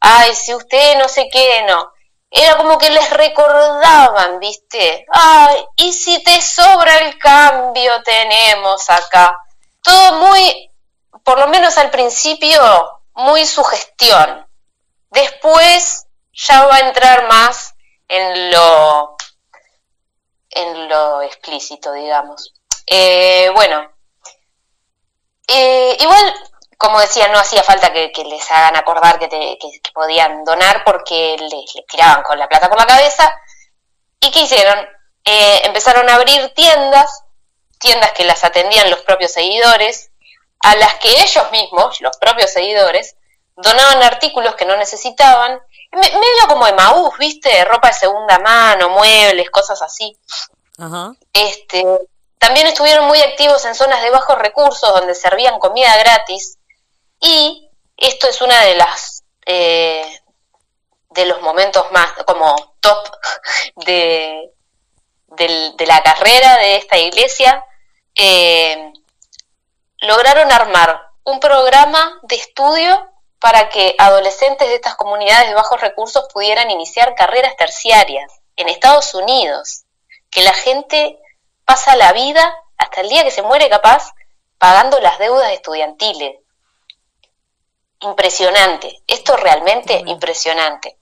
ay, 0.00 0.34
si 0.34 0.54
usted 0.54 0.98
no 0.98 1.08
sé 1.08 1.28
qué, 1.30 1.62
no. 1.66 1.92
Era 2.30 2.56
como 2.56 2.76
que 2.76 2.90
les 2.90 3.10
recordaban, 3.10 4.38
¿viste? 4.38 5.06
Ay, 5.10 5.64
y 5.76 5.92
si 5.92 6.22
te 6.22 6.42
sobra 6.42 6.98
el 6.98 7.18
cambio, 7.18 8.02
tenemos 8.02 8.90
acá. 8.90 9.40
Todo 9.82 10.12
muy 10.14 10.68
por 11.28 11.38
lo 11.38 11.48
menos 11.48 11.76
al 11.76 11.90
principio, 11.90 12.58
muy 13.12 13.44
sugestión. 13.44 14.47
Después 15.10 16.06
ya 16.32 16.66
va 16.66 16.76
a 16.76 16.88
entrar 16.88 17.26
más 17.28 17.74
en 18.08 18.50
lo, 18.50 19.16
en 20.50 20.88
lo 20.88 21.22
explícito, 21.22 21.92
digamos. 21.92 22.54
Eh, 22.86 23.50
bueno, 23.54 23.90
eh, 25.46 25.96
igual, 26.00 26.34
como 26.76 27.00
decía, 27.00 27.28
no 27.28 27.38
hacía 27.38 27.62
falta 27.62 27.92
que, 27.92 28.12
les 28.24 28.50
hagan 28.50 28.76
acordar 28.76 29.18
que, 29.18 29.58
podían 29.92 30.44
donar 30.44 30.84
porque 30.84 31.36
les, 31.38 31.86
tiraban 31.86 32.22
con 32.22 32.38
la 32.38 32.48
plata 32.48 32.68
por 32.68 32.78
la 32.78 32.86
cabeza. 32.86 33.32
¿Y 34.20 34.30
qué 34.30 34.40
hicieron? 34.40 34.78
Eh, 35.24 35.60
empezaron 35.64 36.08
a 36.08 36.14
abrir 36.14 36.52
tiendas, 36.54 37.24
tiendas 37.78 38.12
que 38.12 38.24
las 38.24 38.44
atendían 38.44 38.90
los 38.90 39.00
propios 39.00 39.32
seguidores, 39.32 40.10
a 40.60 40.74
las 40.76 40.94
que 40.94 41.10
ellos 41.22 41.50
mismos, 41.50 42.00
los 42.00 42.16
propios 42.18 42.52
seguidores, 42.52 43.16
donaban 43.60 44.02
artículos 44.02 44.54
que 44.54 44.64
no 44.64 44.76
necesitaban, 44.76 45.60
medio 45.92 46.48
como 46.48 46.66
de 46.66 46.74
Maús, 46.74 47.16
¿viste? 47.18 47.64
Ropa 47.64 47.88
de 47.88 47.94
segunda 47.94 48.38
mano, 48.38 48.90
muebles, 48.90 49.50
cosas 49.50 49.82
así. 49.82 50.16
Este, 51.32 51.84
también 52.38 52.68
estuvieron 52.68 53.06
muy 53.06 53.20
activos 53.20 53.64
en 53.64 53.74
zonas 53.74 54.00
de 54.02 54.10
bajos 54.10 54.38
recursos 54.38 54.92
donde 54.94 55.14
servían 55.14 55.58
comida 55.58 55.96
gratis 55.96 56.58
y 57.20 57.68
esto 57.96 58.28
es 58.28 58.40
una 58.40 58.60
de 58.62 58.76
las 58.76 59.24
eh, 59.44 60.20
de 61.10 61.26
los 61.26 61.40
momentos 61.40 61.90
más 61.90 62.12
como 62.24 62.54
top 62.78 63.10
de, 63.86 64.52
de, 65.30 65.86
la 65.86 66.00
carrera 66.04 66.58
de 66.58 66.76
esta 66.76 66.96
iglesia. 66.96 67.64
Eh, 68.14 68.92
lograron 70.00 70.52
armar 70.52 71.10
un 71.24 71.40
programa 71.40 72.20
de 72.22 72.36
estudio 72.36 73.10
para 73.40 73.68
que 73.68 73.94
adolescentes 73.98 74.68
de 74.68 74.74
estas 74.74 74.96
comunidades 74.96 75.48
de 75.48 75.54
bajos 75.54 75.80
recursos 75.80 76.26
pudieran 76.32 76.70
iniciar 76.70 77.14
carreras 77.14 77.56
terciarias 77.56 78.40
en 78.56 78.68
Estados 78.68 79.14
Unidos, 79.14 79.84
que 80.30 80.42
la 80.42 80.52
gente 80.52 81.18
pasa 81.64 81.96
la 81.96 82.12
vida 82.12 82.54
hasta 82.76 83.00
el 83.00 83.08
día 83.08 83.24
que 83.24 83.30
se 83.30 83.42
muere 83.42 83.68
capaz 83.68 84.12
pagando 84.58 84.98
las 85.00 85.18
deudas 85.18 85.52
estudiantiles. 85.52 86.40
Impresionante, 88.00 89.02
esto 89.06 89.36
realmente 89.36 90.02
impresionante. 90.06 90.98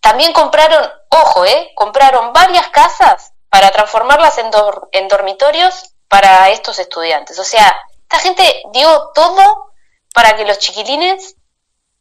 también 0.00 0.32
compraron, 0.32 0.88
ojo, 1.10 1.44
¿eh? 1.44 1.72
Compraron 1.74 2.32
varias 2.32 2.68
casas 2.68 3.32
para 3.48 3.70
transformarlas 3.72 4.38
en, 4.38 4.50
en 4.92 5.08
dormitorios 5.08 5.94
para 6.08 6.50
estos 6.50 6.78
estudiantes. 6.78 7.38
O 7.38 7.44
sea, 7.44 7.74
esta 8.02 8.18
gente 8.20 8.62
dio 8.72 9.10
todo 9.14 9.72
para 10.14 10.36
que 10.36 10.44
los 10.44 10.58
chiquilines 10.58 11.36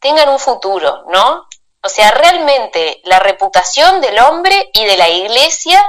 tengan 0.06 0.30
un 0.30 0.38
futuro, 0.38 1.04
¿no? 1.08 1.48
O 1.82 1.90
sea, 1.90 2.12
realmente 2.12 3.02
la 3.06 3.18
reputación 3.18 4.02
del 4.02 4.20
hombre 4.20 4.70
y 4.72 4.86
de 4.86 4.98
la 4.98 5.10
iglesia 5.10 5.84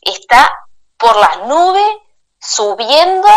está 0.00 0.56
por 0.96 1.16
las 1.16 1.38
nubes, 1.48 1.84
subiendo 2.38 3.28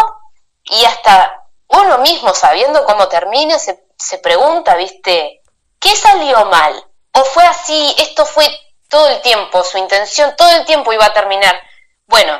y 0.66 0.86
hasta 0.86 1.48
uno 1.70 1.98
mismo 1.98 2.36
sabiendo 2.36 2.86
cómo 2.86 3.08
termina 3.08 3.58
se, 3.58 3.88
se 3.98 4.20
pregunta, 4.20 4.76
¿viste? 4.76 5.42
¿Qué 5.80 5.96
salió 5.96 6.46
mal? 6.46 6.76
¿O 7.14 7.24
fue 7.24 7.44
así? 7.48 7.96
Esto 7.98 8.24
fue 8.24 8.46
todo 8.88 9.08
el 9.08 9.24
tiempo, 9.24 9.64
su 9.64 9.80
intención 9.80 10.36
todo 10.38 10.52
el 10.58 10.66
tiempo 10.66 10.94
iba 10.94 11.06
a 11.06 11.14
terminar. 11.14 11.60
Bueno, 12.06 12.40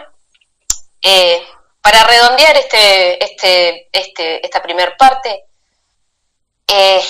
eh, 1.02 1.44
para 1.82 2.04
redondear 2.04 2.56
este, 2.56 3.24
este, 3.24 3.90
este, 3.92 4.46
esta 4.46 4.62
primera 4.62 4.96
parte, 4.96 5.46
eh, 6.68 7.04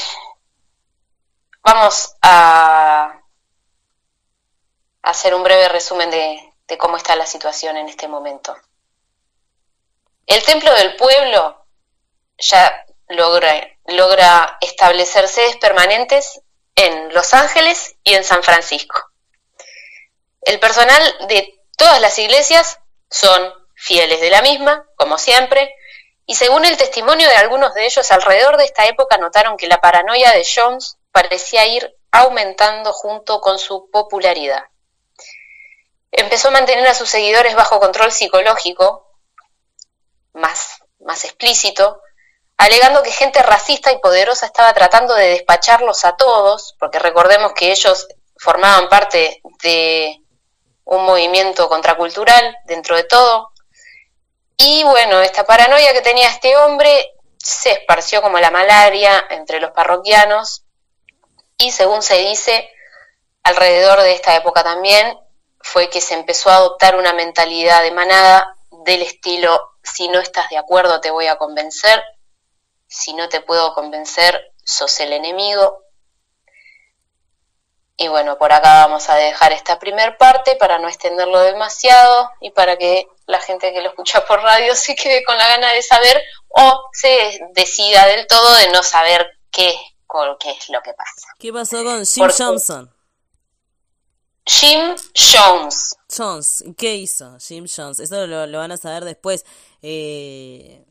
vamos 1.64 2.16
a 2.22 3.22
hacer 5.02 5.34
un 5.34 5.44
breve 5.44 5.70
resumen 5.70 6.12
de, 6.12 6.78
cómo 6.78 6.98
está 6.98 7.16
la 7.16 7.26
situación 7.26 7.78
en 7.78 7.90
este 7.90 8.08
momento. 8.08 8.56
El 10.28 10.44
templo 10.44 10.72
del 10.76 10.96
pueblo 10.96 11.66
ya 12.38 12.86
logra, 13.08 13.54
logra 13.86 14.58
establecer 14.62 15.28
sedes 15.28 15.58
permanentes 15.58 16.42
en 16.76 17.14
Los 17.14 17.34
Ángeles 17.34 17.96
y 18.04 18.14
en 18.14 18.24
San 18.24 18.44
Francisco. 18.44 19.12
El 20.42 20.60
personal 20.60 21.28
de 21.28 21.60
todas 21.76 22.00
las 22.00 22.18
iglesias 22.20 22.80
son 23.10 23.54
fieles 23.76 24.22
de 24.22 24.30
la 24.30 24.42
misma, 24.42 24.88
como 24.96 25.18
siempre, 25.18 25.74
y 26.28 26.36
según 26.36 26.64
el 26.66 26.78
testimonio 26.78 27.28
de 27.28 27.36
algunos 27.36 27.74
de 27.74 27.86
ellos, 27.88 28.12
alrededor 28.12 28.58
de 28.58 28.66
esta 28.66 28.86
época 28.86 29.18
notaron 29.18 29.58
que 29.58 29.68
la 29.68 29.82
paranoia 29.82 30.32
de 30.32 30.46
Jones 30.46 30.99
parecía 31.22 31.66
ir 31.68 31.98
aumentando 32.12 32.94
junto 32.94 33.42
con 33.42 33.60
su 33.60 33.90
popularidad. 33.92 34.64
Empezó 36.12 36.48
a 36.48 36.52
mantener 36.52 36.88
a 36.88 36.94
sus 36.94 37.10
seguidores 37.10 37.56
bajo 37.56 37.80
control 37.80 38.12
psicológico, 38.12 39.06
más, 40.34 40.80
más 41.02 41.26
explícito, 41.26 42.02
alegando 42.58 43.04
que 43.04 43.12
gente 43.12 43.44
racista 43.44 43.92
y 43.92 44.00
poderosa 44.00 44.46
estaba 44.46 44.74
tratando 44.74 45.14
de 45.14 45.28
despacharlos 45.28 46.06
a 46.06 46.16
todos, 46.16 46.76
porque 46.80 47.00
recordemos 47.00 47.52
que 47.52 47.72
ellos 47.72 48.08
formaban 48.38 48.88
parte 48.88 49.42
de 49.62 50.22
un 50.86 51.04
movimiento 51.04 51.68
contracultural 51.68 52.56
dentro 52.64 52.96
de 52.96 53.04
todo. 53.04 53.52
Y 54.56 54.84
bueno, 54.84 55.22
esta 55.22 55.46
paranoia 55.46 55.92
que 55.92 56.02
tenía 56.02 56.30
este 56.30 56.56
hombre 56.56 57.12
se 57.38 57.72
esparció 57.72 58.22
como 58.22 58.40
la 58.40 58.52
malaria 58.52 59.26
entre 59.30 59.60
los 59.60 59.72
parroquianos 59.72 60.64
y 61.60 61.72
según 61.72 62.02
se 62.02 62.18
dice, 62.18 62.72
alrededor 63.44 64.02
de 64.02 64.14
esta 64.14 64.36
época 64.36 64.64
también 64.64 65.20
fue 65.60 65.90
que 65.90 66.00
se 66.00 66.14
empezó 66.14 66.50
a 66.50 66.56
adoptar 66.56 66.96
una 66.96 67.14
mentalidad 67.14 67.84
de 67.84 67.92
manada 67.92 68.56
del 68.86 69.02
estilo, 69.02 69.74
si 69.84 70.08
no 70.08 70.20
estás 70.20 70.50
de 70.50 70.58
acuerdo 70.58 71.02
te 71.02 71.12
voy 71.12 71.28
a 71.28 71.36
convencer, 71.36 72.02
si 72.88 73.14
no 73.14 73.28
te 73.28 73.42
puedo 73.42 73.74
convencer, 73.74 74.54
sos 74.64 75.00
el 75.02 75.12
enemigo. 75.12 75.84
Y 77.98 78.08
bueno, 78.08 78.38
por 78.38 78.54
acá 78.54 78.86
vamos 78.86 79.10
a 79.10 79.16
dejar 79.16 79.52
esta 79.52 79.78
primer 79.80 80.18
parte 80.18 80.56
para 80.56 80.80
no 80.80 80.88
extenderlo 80.88 81.42
demasiado 81.42 82.32
y 82.40 82.52
para 82.52 82.78
que 82.78 83.06
la 83.26 83.42
gente 83.42 83.74
que 83.74 83.82
lo 83.82 83.90
escucha 83.90 84.26
por 84.28 84.42
radio 84.42 84.74
se 84.76 84.96
quede 84.96 85.26
con 85.26 85.38
la 85.38 85.50
gana 85.50 85.74
de 85.74 85.82
saber 85.82 86.24
o 86.48 86.90
se 86.94 87.38
decida 87.52 88.08
del 88.08 88.28
todo 88.28 88.56
de 88.56 88.70
no 88.70 88.82
saber 88.82 89.38
qué, 89.52 89.76
qué 90.40 90.52
es 90.52 90.70
lo 90.70 90.82
que 90.82 90.94
pasa. 90.94 91.28
¿Qué 91.38 91.54
pasó 91.54 91.84
con 91.84 92.06
Jim 92.06 92.28
Johnson? 92.38 92.94
Jim 94.46 94.96
Jones. 95.14 95.96
Jones, 96.16 96.64
¿qué 96.78 96.96
hizo 96.96 97.38
Jim 97.40 97.68
Jones? 97.74 98.00
Eso 98.00 98.26
lo, 98.26 98.58
van 98.58 98.72
a 98.72 98.78
saber 98.78 99.06
después. 99.06 99.46
Eh, 99.82 100.84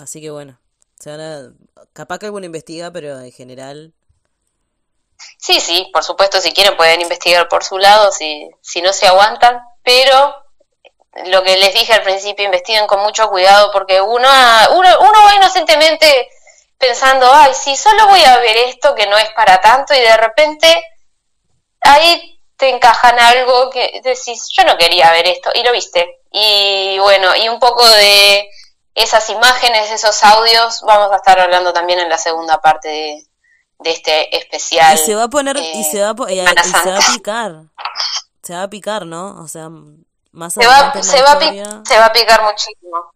así 0.00 0.20
que 0.20 0.30
bueno, 0.30 0.58
se 0.98 1.10
van 1.10 1.20
a, 1.20 1.52
capaz 1.92 2.18
que 2.18 2.26
alguno 2.26 2.46
investiga, 2.46 2.90
pero 2.90 3.18
en 3.20 3.32
general... 3.32 3.94
Sí, 5.38 5.60
sí, 5.60 5.88
por 5.92 6.02
supuesto, 6.02 6.40
si 6.40 6.52
quieren 6.52 6.76
pueden 6.76 7.00
investigar 7.00 7.48
por 7.48 7.64
su 7.64 7.78
lado, 7.78 8.10
si, 8.10 8.50
si 8.60 8.82
no 8.82 8.92
se 8.92 9.06
aguantan, 9.06 9.60
pero 9.84 10.34
lo 11.26 11.42
que 11.42 11.56
les 11.56 11.72
dije 11.74 11.92
al 11.92 12.02
principio, 12.02 12.44
investiguen 12.44 12.86
con 12.86 13.00
mucho 13.00 13.28
cuidado 13.30 13.70
porque 13.72 14.00
uno, 14.00 14.28
uno, 14.74 14.88
uno 15.00 15.24
va 15.24 15.34
inocentemente 15.36 16.28
pensando, 16.82 17.32
ay, 17.32 17.52
sí, 17.54 17.76
solo 17.76 18.08
voy 18.08 18.24
a 18.24 18.38
ver 18.38 18.56
esto 18.56 18.92
que 18.96 19.06
no 19.06 19.16
es 19.16 19.30
para 19.30 19.60
tanto 19.60 19.94
y 19.94 20.00
de 20.00 20.16
repente 20.16 20.84
ahí 21.80 22.40
te 22.56 22.70
encajan 22.70 23.18
algo 23.18 23.70
que 23.70 24.00
decís, 24.02 24.48
yo 24.56 24.64
no 24.64 24.76
quería 24.76 25.10
ver 25.12 25.26
esto, 25.28 25.50
y 25.54 25.62
lo 25.62 25.72
viste. 25.72 26.20
Y 26.30 26.98
bueno, 26.98 27.34
y 27.36 27.48
un 27.48 27.58
poco 27.58 27.86
de 27.88 28.48
esas 28.94 29.28
imágenes, 29.30 29.90
esos 29.90 30.22
audios, 30.22 30.82
vamos 30.86 31.12
a 31.12 31.16
estar 31.16 31.38
hablando 31.38 31.72
también 31.72 32.00
en 32.00 32.08
la 32.08 32.18
segunda 32.18 32.60
parte 32.60 32.88
de, 32.88 33.90
este 33.90 34.36
especial. 34.36 34.94
Y 34.94 34.98
se 34.98 35.14
va 35.14 35.24
a 35.24 35.28
poner, 35.28 35.56
y, 35.56 35.84
se 35.84 36.02
va, 36.02 36.10
a, 36.10 36.62
se 36.62 36.90
va 36.90 36.98
a 36.98 37.14
picar. 37.14 37.62
Se 38.42 38.54
va 38.54 38.62
a 38.62 38.70
picar, 38.70 39.06
¿no? 39.06 39.40
O 39.40 39.48
sea, 39.48 39.68
más 40.30 40.54
se 40.54 40.66
va, 40.66 40.92
se, 41.02 41.22
va 41.22 41.40
se 41.84 41.98
va 41.98 42.06
a 42.06 42.12
picar 42.12 42.42
muchísimo. 42.42 43.12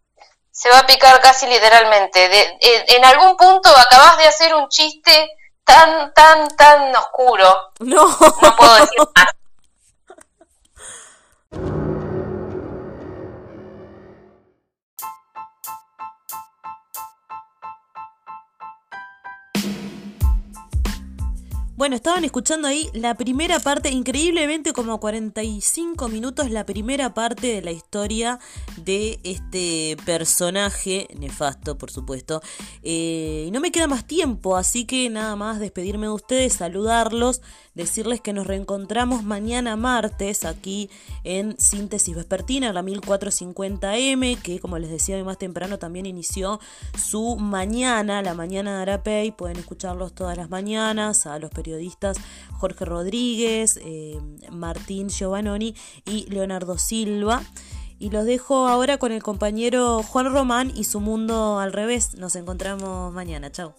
Se 0.57 0.71
va 0.71 0.79
a 0.79 0.87
picar 0.87 1.21
casi 1.21 1.45
literalmente. 1.45 2.29
De, 2.29 2.57
en 2.87 3.05
algún 3.05 3.37
punto 3.37 3.69
acabas 3.69 4.17
de 4.17 4.25
hacer 4.25 4.55
un 4.55 4.67
chiste 4.69 5.29
tan, 5.63 6.11
tan, 6.15 6.47
tan 6.57 6.95
oscuro. 6.95 7.73
No. 7.77 8.07
No 8.41 8.55
puedo 8.55 8.73
decir 8.73 8.97
más. 9.15 9.36
Bueno, 21.77 21.95
estaban 21.95 22.25
escuchando 22.25 22.67
ahí 22.67 22.89
la 22.93 23.13
primera 23.13 23.59
parte, 23.59 23.91
increíblemente 23.91 24.73
como 24.73 24.99
45 24.99 26.09
minutos, 26.09 26.49
la 26.49 26.65
primera 26.65 27.13
parte 27.13 27.53
de 27.53 27.61
la 27.61 27.69
historia 27.69 28.39
de 28.77 29.19
este 29.23 29.95
personaje, 30.03 31.07
nefasto 31.19 31.77
por 31.77 31.91
supuesto. 31.91 32.41
Eh, 32.81 33.45
y 33.47 33.51
no 33.51 33.59
me 33.59 33.71
queda 33.71 33.85
más 33.85 34.07
tiempo, 34.07 34.57
así 34.57 34.85
que 34.85 35.07
nada 35.11 35.35
más 35.35 35.59
despedirme 35.59 36.07
de 36.07 36.13
ustedes, 36.13 36.53
saludarlos, 36.53 37.43
decirles 37.77 38.19
que 38.19 38.33
nos 38.33 38.47
reencontramos 38.47 39.23
mañana 39.23 39.75
martes 39.77 40.43
aquí 40.43 40.89
en 41.23 41.57
Síntesis 41.59 42.15
Vespertina, 42.15 42.73
la 42.73 42.81
1450M, 42.81 44.41
que 44.41 44.59
como 44.59 44.79
les 44.79 44.89
decía 44.89 45.23
más 45.23 45.37
temprano 45.37 45.79
también 45.79 46.05
inició 46.05 46.59
su 46.97 47.37
mañana, 47.37 48.21
la 48.21 48.33
mañana 48.33 48.75
de 48.75 48.81
Arapey, 48.81 49.31
pueden 49.31 49.57
escucharlos 49.57 50.13
todas 50.13 50.35
las 50.35 50.49
mañanas 50.49 51.25
a 51.25 51.39
los 51.39 51.51
periodistas 51.51 52.17
Jorge 52.53 52.83
Rodríguez, 52.83 53.79
eh, 53.83 54.19
Martín 54.51 55.09
Giovannoni 55.09 55.75
y 56.05 56.25
Leonardo 56.29 56.77
Silva. 56.77 57.43
Y 57.99 58.11
los 58.11 58.25
dejo 58.25 58.67
ahora 58.67 58.97
con 58.97 59.11
el 59.11 59.23
compañero 59.23 60.03
Juan 60.03 60.31
Román 60.31 60.71
y 60.75 60.83
su 60.83 60.99
mundo 60.99 61.59
al 61.59 61.73
revés. 61.73 62.15
Nos 62.15 62.35
encontramos 62.35 63.11
mañana. 63.11 63.51
Chao. 63.51 63.73